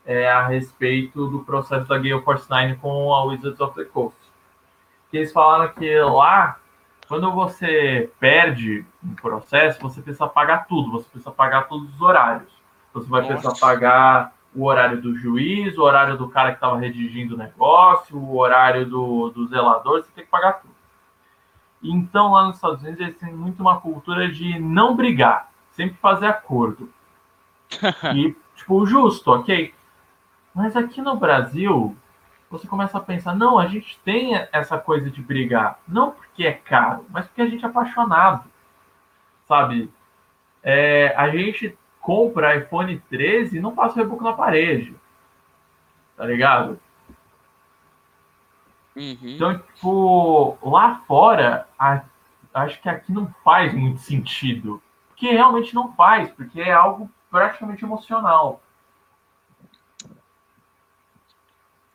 é, 0.07 0.31
a 0.31 0.47
respeito 0.47 1.27
do 1.27 1.41
processo 1.41 1.87
da 1.87 1.99
Gale 1.99 2.23
Force 2.23 2.49
9 2.49 2.77
com 2.77 3.13
a 3.13 3.25
Wizards 3.25 3.61
of 3.61 3.75
the 3.75 3.85
Coast. 3.85 4.17
Que 5.11 5.19
eles 5.19 5.33
falaram 5.33 5.73
que 5.75 5.99
lá, 6.01 6.59
quando 7.09 7.31
você 7.33 8.11
perde 8.19 8.87
um 9.05 9.15
processo, 9.15 9.81
você 9.81 10.01
precisa 10.01 10.27
pagar 10.27 10.67
tudo, 10.67 10.93
você 10.93 11.09
precisa 11.11 11.31
pagar 11.31 11.69
todos 11.69 11.93
os 11.95 12.01
horários. 12.01 12.51
Você 12.95 13.09
vai 13.11 13.27
precisar 13.27 13.51
Nossa. 13.51 13.61
pagar 13.61 14.36
o 14.57 14.65
horário 14.65 15.01
do 15.01 15.15
juiz, 15.15 15.77
o 15.77 15.83
horário 15.83 16.17
do 16.17 16.29
cara 16.29 16.51
que 16.51 16.57
estava 16.57 16.79
redigindo 16.79 17.35
o 17.35 17.39
negócio, 17.39 18.17
o 18.17 18.39
horário 18.39 18.87
do, 18.87 19.29
do 19.31 19.47
zelador, 19.47 20.03
você 20.03 20.11
tem 20.15 20.25
que 20.25 20.31
pagar 20.31 20.55
tudo. 20.55 20.75
Então, 21.83 22.33
lá 22.33 22.47
nos 22.47 22.57
Estados 22.57 22.83
Unidos, 22.83 23.01
eles 23.01 23.19
têm 23.19 23.35
muito 23.35 23.61
uma 23.61 23.79
cultura 23.81 24.31
de 24.31 24.59
não 24.59 24.97
brigar, 24.97 25.51
sempre 25.73 25.99
fazer 25.99 26.27
acordo. 26.27 26.91
e, 28.17 28.35
tipo, 28.57 28.87
justo, 28.87 29.31
ok? 29.31 29.75
Mas 30.55 30.75
aqui 30.75 31.03
no 31.03 31.17
Brasil, 31.17 31.95
você 32.51 32.67
começa 32.67 32.97
a 32.97 33.01
pensar, 33.01 33.35
não, 33.35 33.59
a 33.59 33.67
gente 33.67 33.99
tem 34.01 34.35
essa 34.53 34.79
coisa 34.79 35.11
de 35.11 35.21
brigar, 35.21 35.79
não 35.87 36.13
porque 36.13 36.47
é 36.47 36.53
caro, 36.53 37.05
mas 37.11 37.27
porque 37.27 37.43
a 37.43 37.47
gente 37.47 37.63
é 37.63 37.69
apaixonado, 37.69 38.45
sabe? 39.47 39.93
É, 40.63 41.15
a 41.15 41.29
gente 41.29 41.77
compra 42.07 42.55
iPhone 42.55 43.01
13 43.11 43.57
e 43.57 43.61
não 43.61 43.75
passa 43.75 43.97
o 43.97 43.99
reboco 44.05 44.23
na 44.23 44.33
parede, 44.33 44.95
tá 46.17 46.25
ligado? 46.25 46.79
Uhum. 48.95 49.17
Então, 49.25 49.59
tipo, 49.59 50.57
lá 50.63 51.03
fora, 51.09 51.69
a- 51.77 52.05
acho 52.55 52.81
que 52.81 52.89
aqui 52.89 53.11
não 53.11 53.27
faz 53.43 53.75
muito 53.75 53.99
sentido. 53.99 54.81
Porque 55.09 55.33
realmente 55.33 55.75
não 55.75 55.93
faz, 55.95 56.31
porque 56.31 56.61
é 56.61 56.73
algo 56.73 57.11
praticamente 57.29 57.85
emocional. 57.85 58.63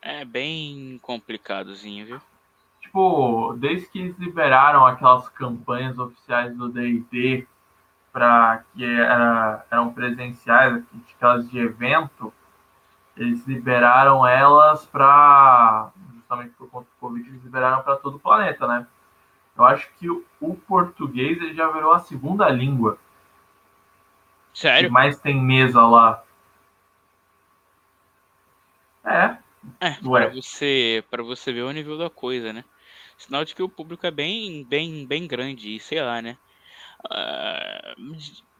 É 0.02 0.26
bem 0.26 0.98
complicadozinho, 1.00 2.04
viu? 2.04 2.20
Tipo, 2.82 3.54
desde 3.56 3.88
que 3.88 3.98
eles 3.98 4.18
liberaram 4.18 4.84
aquelas 4.84 5.26
campanhas 5.30 5.98
oficiais 5.98 6.54
do 6.54 6.68
D&D 6.68 7.46
para 8.12 8.64
que 8.74 8.84
era- 8.84 9.64
eram 9.70 9.92
presenciais, 9.92 10.82
aquelas 11.16 11.48
de 11.50 11.58
evento, 11.58 12.32
eles 13.16 13.46
liberaram 13.46 14.26
elas 14.26 14.86
para 14.86 15.90
justamente 16.14 16.50
por 16.56 16.68
conta 16.70 16.86
do 16.86 17.00
Covid, 17.00 17.28
eles 17.28 17.44
liberaram 17.44 17.82
para 17.82 17.96
todo 17.96 18.16
o 18.16 18.20
planeta, 18.20 18.66
né? 18.68 18.86
Eu 19.56 19.64
acho 19.64 19.88
que 19.98 20.10
o, 20.10 20.24
o 20.40 20.54
português 20.56 21.38
ele 21.38 21.54
já 21.54 21.68
virou 21.70 21.92
a 21.92 22.00
segunda 22.00 22.48
língua 22.50 22.98
que 24.76 24.86
Sério? 24.86 24.88
mais 24.88 25.18
tem 25.18 25.40
mesa 25.42 25.80
lá. 25.86 26.22
É, 29.04 29.38
É, 29.80 30.00
pra 30.12 30.24
você, 30.26 31.04
pra 31.10 31.22
você 31.22 31.52
ver 31.52 31.62
o 31.62 31.72
nível 31.72 31.98
da 31.98 32.08
coisa, 32.08 32.52
né? 32.52 32.64
Sinal 33.18 33.44
de 33.44 33.54
que 33.54 33.62
o 33.62 33.68
público 33.68 34.06
é 34.06 34.10
bem, 34.10 34.64
bem, 34.64 35.06
bem 35.06 35.26
grande, 35.26 35.74
e 35.74 35.80
sei 35.80 36.00
lá, 36.00 36.22
né? 36.22 36.38
Ah, 37.10 37.94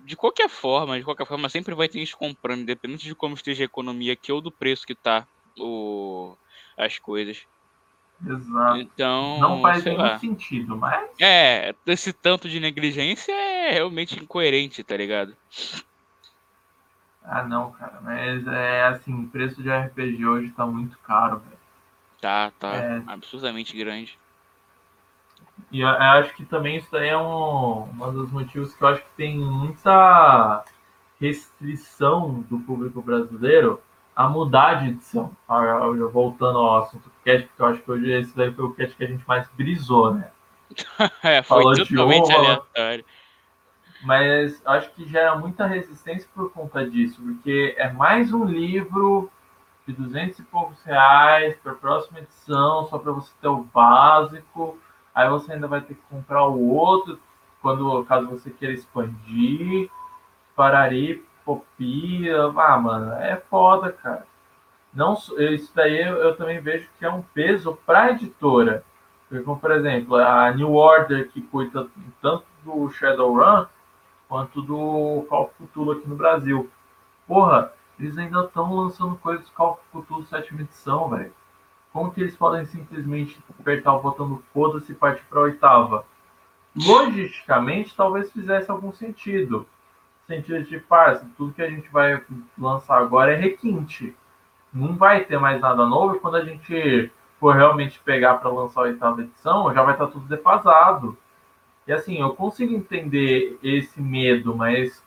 de, 0.00 0.16
qualquer 0.16 0.48
forma, 0.48 0.98
de 0.98 1.04
qualquer 1.04 1.26
forma, 1.26 1.48
sempre 1.48 1.74
vai 1.74 1.88
ter 1.88 1.98
gente 1.98 2.16
comprando, 2.16 2.60
independente 2.62 3.04
de 3.04 3.14
como 3.14 3.34
esteja 3.34 3.62
a 3.62 3.66
economia 3.66 4.12
aqui 4.12 4.32
ou 4.32 4.40
do 4.40 4.50
preço 4.50 4.86
que 4.86 4.94
tá 4.94 5.26
o, 5.58 6.36
as 6.76 6.98
coisas. 6.98 7.46
exato. 8.26 8.78
Então, 8.78 9.38
Não 9.38 9.62
faz 9.62 9.84
nenhum 9.84 9.98
lá. 9.98 10.18
sentido, 10.18 10.76
mas 10.76 11.10
É, 11.20 11.74
esse 11.86 12.12
tanto 12.12 12.48
de 12.48 12.58
negligência 12.58 13.32
é 13.32 13.70
realmente 13.72 14.18
incoerente, 14.18 14.82
tá 14.82 14.96
ligado? 14.96 15.36
Ah, 17.24 17.44
não, 17.44 17.70
cara, 17.72 18.00
mas 18.02 18.46
é 18.48 18.84
assim, 18.84 19.24
o 19.24 19.28
preço 19.28 19.62
de 19.62 19.70
RPG 19.70 20.26
hoje 20.26 20.50
tá 20.50 20.66
muito 20.66 20.98
caro, 20.98 21.38
velho. 21.38 21.62
Tá, 22.20 22.50
tá 22.58 22.74
É. 22.76 23.02
absurdamente 23.06 23.76
grande. 23.76 24.18
E 25.70 25.82
acho 25.82 26.34
que 26.34 26.44
também 26.44 26.76
isso 26.76 26.88
daí 26.92 27.08
é 27.08 27.16
um, 27.16 27.84
um 27.84 28.12
dos 28.12 28.30
motivos 28.30 28.74
que 28.74 28.82
eu 28.82 28.88
acho 28.88 29.02
que 29.02 29.10
tem 29.16 29.38
muita 29.38 30.64
restrição 31.20 32.44
do 32.50 32.58
público 32.58 33.00
brasileiro 33.00 33.80
a 34.14 34.28
mudar 34.28 34.74
de 34.74 34.88
edição. 34.88 35.34
Voltando 36.12 36.58
ao 36.58 36.82
assunto 36.82 37.04
do 37.04 37.12
cast, 37.24 37.46
porque 37.48 37.62
eu 37.62 37.66
acho 37.66 37.82
que 37.82 37.90
hoje 37.90 38.10
esse 38.12 38.36
daí 38.36 38.52
foi 38.52 38.64
o 38.64 38.74
cast 38.74 38.94
que 38.96 39.04
a 39.04 39.06
gente 39.06 39.26
mais 39.26 39.48
brisou, 39.56 40.14
né? 40.14 40.30
É, 41.22 41.42
foi 41.42 41.58
Falou 41.58 41.74
de 41.74 41.86
totalmente 41.86 42.32
honra. 42.32 42.36
aleatório. 42.36 43.04
Mas 44.02 44.60
acho 44.66 44.90
que 44.90 45.08
gera 45.08 45.36
muita 45.36 45.66
resistência 45.66 46.28
por 46.34 46.52
conta 46.52 46.88
disso, 46.88 47.22
porque 47.22 47.74
é 47.78 47.90
mais 47.92 48.32
um 48.32 48.44
livro 48.44 49.30
de 49.86 49.92
200 49.92 50.38
e 50.38 50.42
poucos 50.42 50.82
reais 50.82 51.56
para 51.62 51.72
a 51.72 51.76
próxima 51.76 52.18
edição, 52.18 52.86
só 52.88 52.98
para 52.98 53.12
você 53.12 53.30
ter 53.40 53.48
o 53.48 53.62
básico. 53.62 54.78
Aí 55.14 55.28
você 55.28 55.52
ainda 55.52 55.68
vai 55.68 55.80
ter 55.80 55.94
que 55.94 56.02
comprar 56.10 56.46
o 56.46 56.68
outro, 56.70 57.18
quando 57.60 58.04
caso 58.04 58.28
você 58.28 58.50
queira 58.50 58.74
expandir. 58.74 59.90
Parari, 60.56 61.24
popia. 61.44 62.52
Ah, 62.56 62.78
mano, 62.78 63.12
é 63.12 63.36
foda, 63.36 63.92
cara. 63.92 64.26
não 64.92 65.14
isso 65.38 65.72
daí 65.74 66.00
eu 66.02 66.36
também 66.36 66.60
vejo 66.60 66.88
que 66.98 67.04
é 67.04 67.10
um 67.10 67.22
peso 67.22 67.78
para 67.86 68.02
a 68.02 68.10
editora. 68.10 68.84
Como, 69.44 69.58
por 69.58 69.70
exemplo, 69.70 70.16
a 70.16 70.50
New 70.52 70.74
Order, 70.74 71.30
que 71.30 71.40
cuida 71.40 71.86
tanto 72.20 72.44
do 72.62 72.90
Shadowrun 72.90 73.66
quanto 74.28 74.60
do 74.60 75.26
Call 75.28 75.44
of 75.44 75.54
Cthulhu 75.58 75.92
aqui 75.92 76.08
no 76.08 76.16
Brasil. 76.16 76.70
Porra, 77.26 77.72
eles 77.98 78.16
ainda 78.18 78.44
estão 78.44 78.74
lançando 78.74 79.16
coisas 79.16 79.46
do 79.46 79.52
Call 79.52 79.80
of 79.92 80.04
Cthulhu 80.04 80.26
7 80.26 80.54
edição, 80.54 81.08
velho. 81.08 81.32
Como 81.92 82.10
que 82.10 82.20
eles 82.20 82.36
podem 82.36 82.64
simplesmente 82.66 83.38
apertar 83.60 83.94
o 83.94 84.00
botão 84.00 84.28
do 84.28 84.42
foda-se 84.52 84.92
e 84.92 84.94
partir 84.94 85.24
para 85.28 85.40
a 85.40 85.42
oitava? 85.42 86.06
Logisticamente, 86.74 87.94
talvez 87.94 88.32
fizesse 88.32 88.70
algum 88.70 88.92
sentido. 88.92 89.66
Sentido 90.26 90.64
de 90.64 90.80
paz, 90.80 91.22
tudo 91.36 91.52
que 91.52 91.60
a 91.60 91.68
gente 91.68 91.88
vai 91.90 92.24
lançar 92.56 92.98
agora 92.98 93.32
é 93.32 93.36
requinte. 93.36 94.16
Não 94.72 94.96
vai 94.96 95.24
ter 95.24 95.38
mais 95.38 95.60
nada 95.60 95.84
novo 95.84 96.18
quando 96.18 96.36
a 96.36 96.44
gente 96.44 97.12
for 97.38 97.54
realmente 97.54 98.00
pegar 98.00 98.34
para 98.34 98.50
lançar 98.50 98.80
a 98.80 98.84
oitava 98.84 99.20
edição, 99.20 99.74
já 99.74 99.82
vai 99.82 99.94
estar 99.94 100.06
tá 100.06 100.12
tudo 100.12 100.26
defasado. 100.26 101.18
E 101.86 101.92
assim, 101.92 102.20
eu 102.20 102.34
consigo 102.34 102.72
entender 102.72 103.58
esse 103.62 104.00
medo, 104.00 104.56
mas 104.56 105.04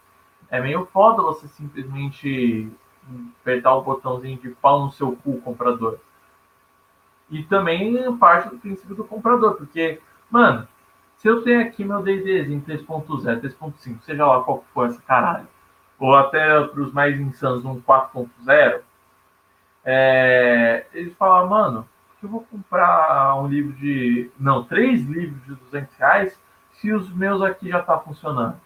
é 0.49 0.59
meio 0.59 0.85
foda 0.87 1.23
você 1.23 1.47
simplesmente 1.47 2.69
apertar 3.41 3.75
o 3.75 3.81
botãozinho 3.81 4.37
de 4.37 4.49
pau 4.49 4.85
no 4.85 4.91
seu 4.91 5.15
cu, 5.15 5.41
comprador. 5.41 5.99
E 7.29 7.43
também 7.43 8.15
parte 8.17 8.49
do 8.49 8.57
princípio 8.57 8.95
do 8.95 9.03
comprador, 9.03 9.55
porque, 9.55 9.99
mano, 10.29 10.67
se 11.17 11.27
eu 11.27 11.41
tenho 11.43 11.61
aqui 11.61 11.83
meu 11.83 12.03
D&Dzinho 12.03 12.61
3.0, 12.61 13.41
3.5, 13.41 14.01
seja 14.01 14.25
lá 14.25 14.43
qual 14.43 14.63
for 14.73 14.87
essa 14.87 15.01
caralho, 15.01 15.47
ou 15.97 16.15
até 16.15 16.61
para 16.67 16.81
os 16.81 16.93
mais 16.93 17.19
insanos 17.19 17.65
um 17.65 17.81
4.0, 17.81 18.81
é, 19.83 20.85
eles 20.93 21.15
falam, 21.17 21.49
mano, 21.49 21.89
eu 22.25 22.29
vou 22.29 22.41
comprar 22.41 23.35
um 23.35 23.47
livro 23.47 23.73
de. 23.73 24.29
Não, 24.37 24.63
três 24.63 25.01
livros 25.05 25.43
de 25.45 25.55
200 25.55 25.95
reais 25.95 26.39
se 26.73 26.91
os 26.91 27.09
meus 27.13 27.41
aqui 27.41 27.69
já 27.69 27.81
tá 27.81 27.97
funcionando? 27.99 28.59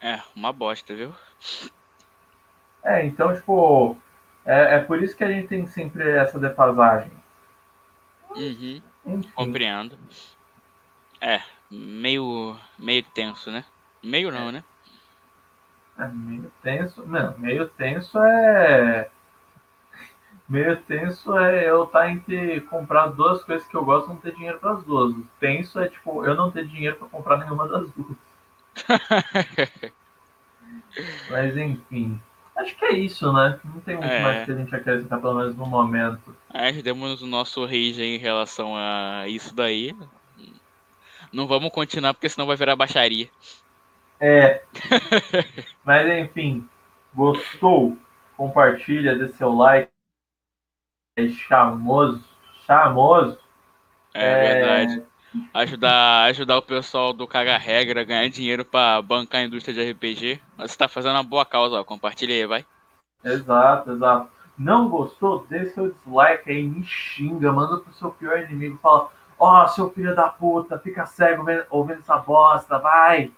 É, 0.00 0.20
uma 0.34 0.52
bosta, 0.52 0.94
viu? 0.94 1.14
É, 2.82 3.06
então, 3.06 3.34
tipo, 3.34 3.96
é, 4.44 4.76
é 4.76 4.78
por 4.80 5.02
isso 5.02 5.16
que 5.16 5.24
a 5.24 5.28
gente 5.28 5.48
tem 5.48 5.66
sempre 5.66 6.10
essa 6.10 6.38
defasagem. 6.38 7.12
Uhum, 8.30 8.82
compreendo. 9.34 9.98
É, 11.20 11.42
meio, 11.70 12.56
meio 12.78 13.02
tenso, 13.02 13.50
né? 13.50 13.64
Meio 14.02 14.30
não, 14.30 14.50
né? 14.50 14.64
É, 15.98 16.08
meio 16.08 16.50
tenso. 16.62 17.06
Não, 17.06 17.36
meio 17.38 17.68
tenso 17.68 18.18
é 18.18 19.08
Meio 20.48 20.76
tenso 20.82 21.36
é 21.38 21.68
eu 21.68 21.84
estar 21.84 22.00
tá 22.00 22.10
entre 22.10 22.60
comprar 22.62 23.06
duas 23.08 23.44
coisas 23.44 23.66
que 23.66 23.76
eu 23.76 23.84
gosto 23.84 24.06
e 24.06 24.08
não 24.10 24.16
ter 24.16 24.34
dinheiro 24.34 24.58
para 24.58 24.72
as 24.72 24.84
duas. 24.84 25.14
Tenso 25.38 25.78
é 25.80 25.88
tipo 25.88 26.24
eu 26.24 26.34
não 26.34 26.50
ter 26.50 26.66
dinheiro 26.66 26.96
para 26.96 27.08
comprar 27.08 27.38
nenhuma 27.38 27.68
das 27.68 27.90
duas. 27.92 28.16
Mas 31.30 31.56
enfim. 31.56 32.20
Acho 32.56 32.76
que 32.76 32.84
é 32.84 32.92
isso, 32.92 33.32
né? 33.32 33.58
Não 33.64 33.80
tem 33.80 33.96
muito 33.96 34.10
é. 34.10 34.22
mais 34.22 34.44
que 34.44 34.52
a 34.52 34.54
gente 34.54 34.74
acrescentar, 34.74 35.20
pelo 35.20 35.34
menos 35.34 35.56
no 35.56 35.66
momento. 35.66 36.36
É, 36.52 36.70
demos 36.72 37.22
o 37.22 37.26
nosso 37.26 37.64
rage 37.64 38.02
em 38.02 38.18
relação 38.18 38.74
a 38.76 39.24
isso 39.26 39.54
daí. 39.54 39.96
Não 41.32 41.46
vamos 41.46 41.70
continuar, 41.70 42.12
porque 42.12 42.28
senão 42.28 42.46
vai 42.46 42.56
virar 42.56 42.76
baixaria. 42.76 43.28
É. 44.20 44.62
Mas 45.82 46.06
enfim, 46.06 46.68
gostou? 47.14 47.96
Compartilha, 48.36 49.16
dê 49.16 49.28
seu 49.28 49.52
like 49.52 49.90
é 51.16 51.28
chamoso, 51.28 52.24
chamoso. 52.66 53.38
É, 54.14 54.30
é, 54.30 54.54
verdade. 54.54 55.06
Ajudar, 55.54 56.24
ajudar 56.24 56.58
o 56.58 56.62
pessoal 56.62 57.12
do 57.12 57.26
Caga 57.26 57.56
Regra 57.56 58.02
a 58.02 58.04
ganhar 58.04 58.28
dinheiro 58.28 58.64
para 58.64 59.00
bancar 59.00 59.40
a 59.40 59.44
indústria 59.44 59.74
de 59.74 59.92
RPG. 59.92 60.40
Você 60.58 60.76
tá 60.76 60.88
fazendo 60.88 61.14
uma 61.14 61.22
boa 61.22 61.44
causa, 61.44 61.80
ó. 61.80 61.84
Compartilha 61.84 62.34
aí, 62.34 62.46
vai. 62.46 62.66
Exato, 63.24 63.92
exato. 63.92 64.28
Não 64.58 64.88
gostou? 64.88 65.46
Dê 65.48 65.66
seu 65.70 65.92
dislike 65.92 66.50
aí, 66.50 66.62
me 66.62 66.84
xinga, 66.84 67.52
manda 67.52 67.78
pro 67.78 67.94
seu 67.94 68.10
pior 68.10 68.40
inimigo, 68.40 68.78
fala, 68.82 69.08
ó, 69.38 69.64
oh, 69.64 69.68
seu 69.68 69.90
filho 69.90 70.14
da 70.14 70.28
puta, 70.28 70.78
fica 70.78 71.06
cego 71.06 71.44
ouvindo 71.70 72.00
essa 72.00 72.18
bosta, 72.18 72.78
vai! 72.78 73.32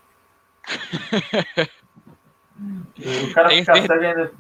o 2.59 3.32
cara 3.32 3.49
Tem 3.49 3.61
fica 3.61 3.74
cego 3.76 4.05
ainda 4.05 4.32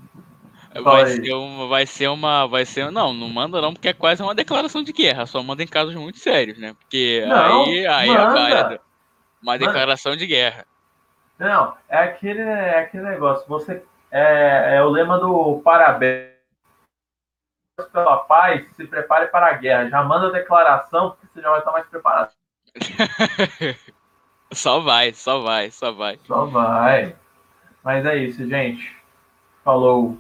Vai 0.82 1.06
ser, 1.06 1.32
uma, 1.34 1.68
vai 1.68 1.86
ser 1.86 2.08
uma. 2.08 2.46
Vai 2.46 2.64
ser. 2.64 2.90
Não, 2.90 3.12
não 3.12 3.28
manda 3.28 3.60
não, 3.60 3.72
porque 3.72 3.88
é 3.88 3.92
quase 3.92 4.22
uma 4.22 4.34
declaração 4.34 4.82
de 4.82 4.92
guerra. 4.92 5.26
Só 5.26 5.42
manda 5.42 5.62
em 5.62 5.66
casos 5.66 5.94
muito 5.94 6.18
sérios, 6.18 6.58
né? 6.58 6.74
Porque 6.74 7.24
não, 7.28 7.64
aí, 7.64 7.86
aí 7.86 8.08
é 8.08 8.80
uma 9.42 9.58
declaração 9.58 10.12
manda. 10.12 10.20
de 10.20 10.26
guerra. 10.26 10.66
Não, 11.38 11.76
é 11.88 11.98
aquele, 11.98 12.40
é 12.40 12.80
aquele 12.80 13.04
negócio. 13.04 13.46
Você 13.48 13.82
é, 14.10 14.76
é 14.76 14.82
o 14.82 14.88
lema 14.88 15.18
do 15.18 15.60
parabéns 15.64 16.34
pela 17.92 18.18
paz, 18.18 18.64
se 18.76 18.86
prepare 18.86 19.26
para 19.26 19.48
a 19.48 19.52
guerra. 19.54 19.88
Já 19.88 20.02
manda 20.02 20.28
a 20.28 20.32
declaração, 20.32 21.10
porque 21.10 21.26
você 21.32 21.42
já 21.42 21.50
vai 21.50 21.58
estar 21.58 21.72
mais 21.72 21.86
preparado. 21.86 22.30
só 24.52 24.80
vai, 24.80 25.12
só 25.12 25.40
vai, 25.40 25.70
só 25.70 25.92
vai. 25.92 26.18
Só 26.26 26.46
vai. 26.46 27.16
Mas 27.82 28.06
é 28.06 28.16
isso, 28.16 28.48
gente. 28.48 28.96
Falou. 29.64 30.16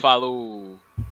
Falou! 0.00 0.81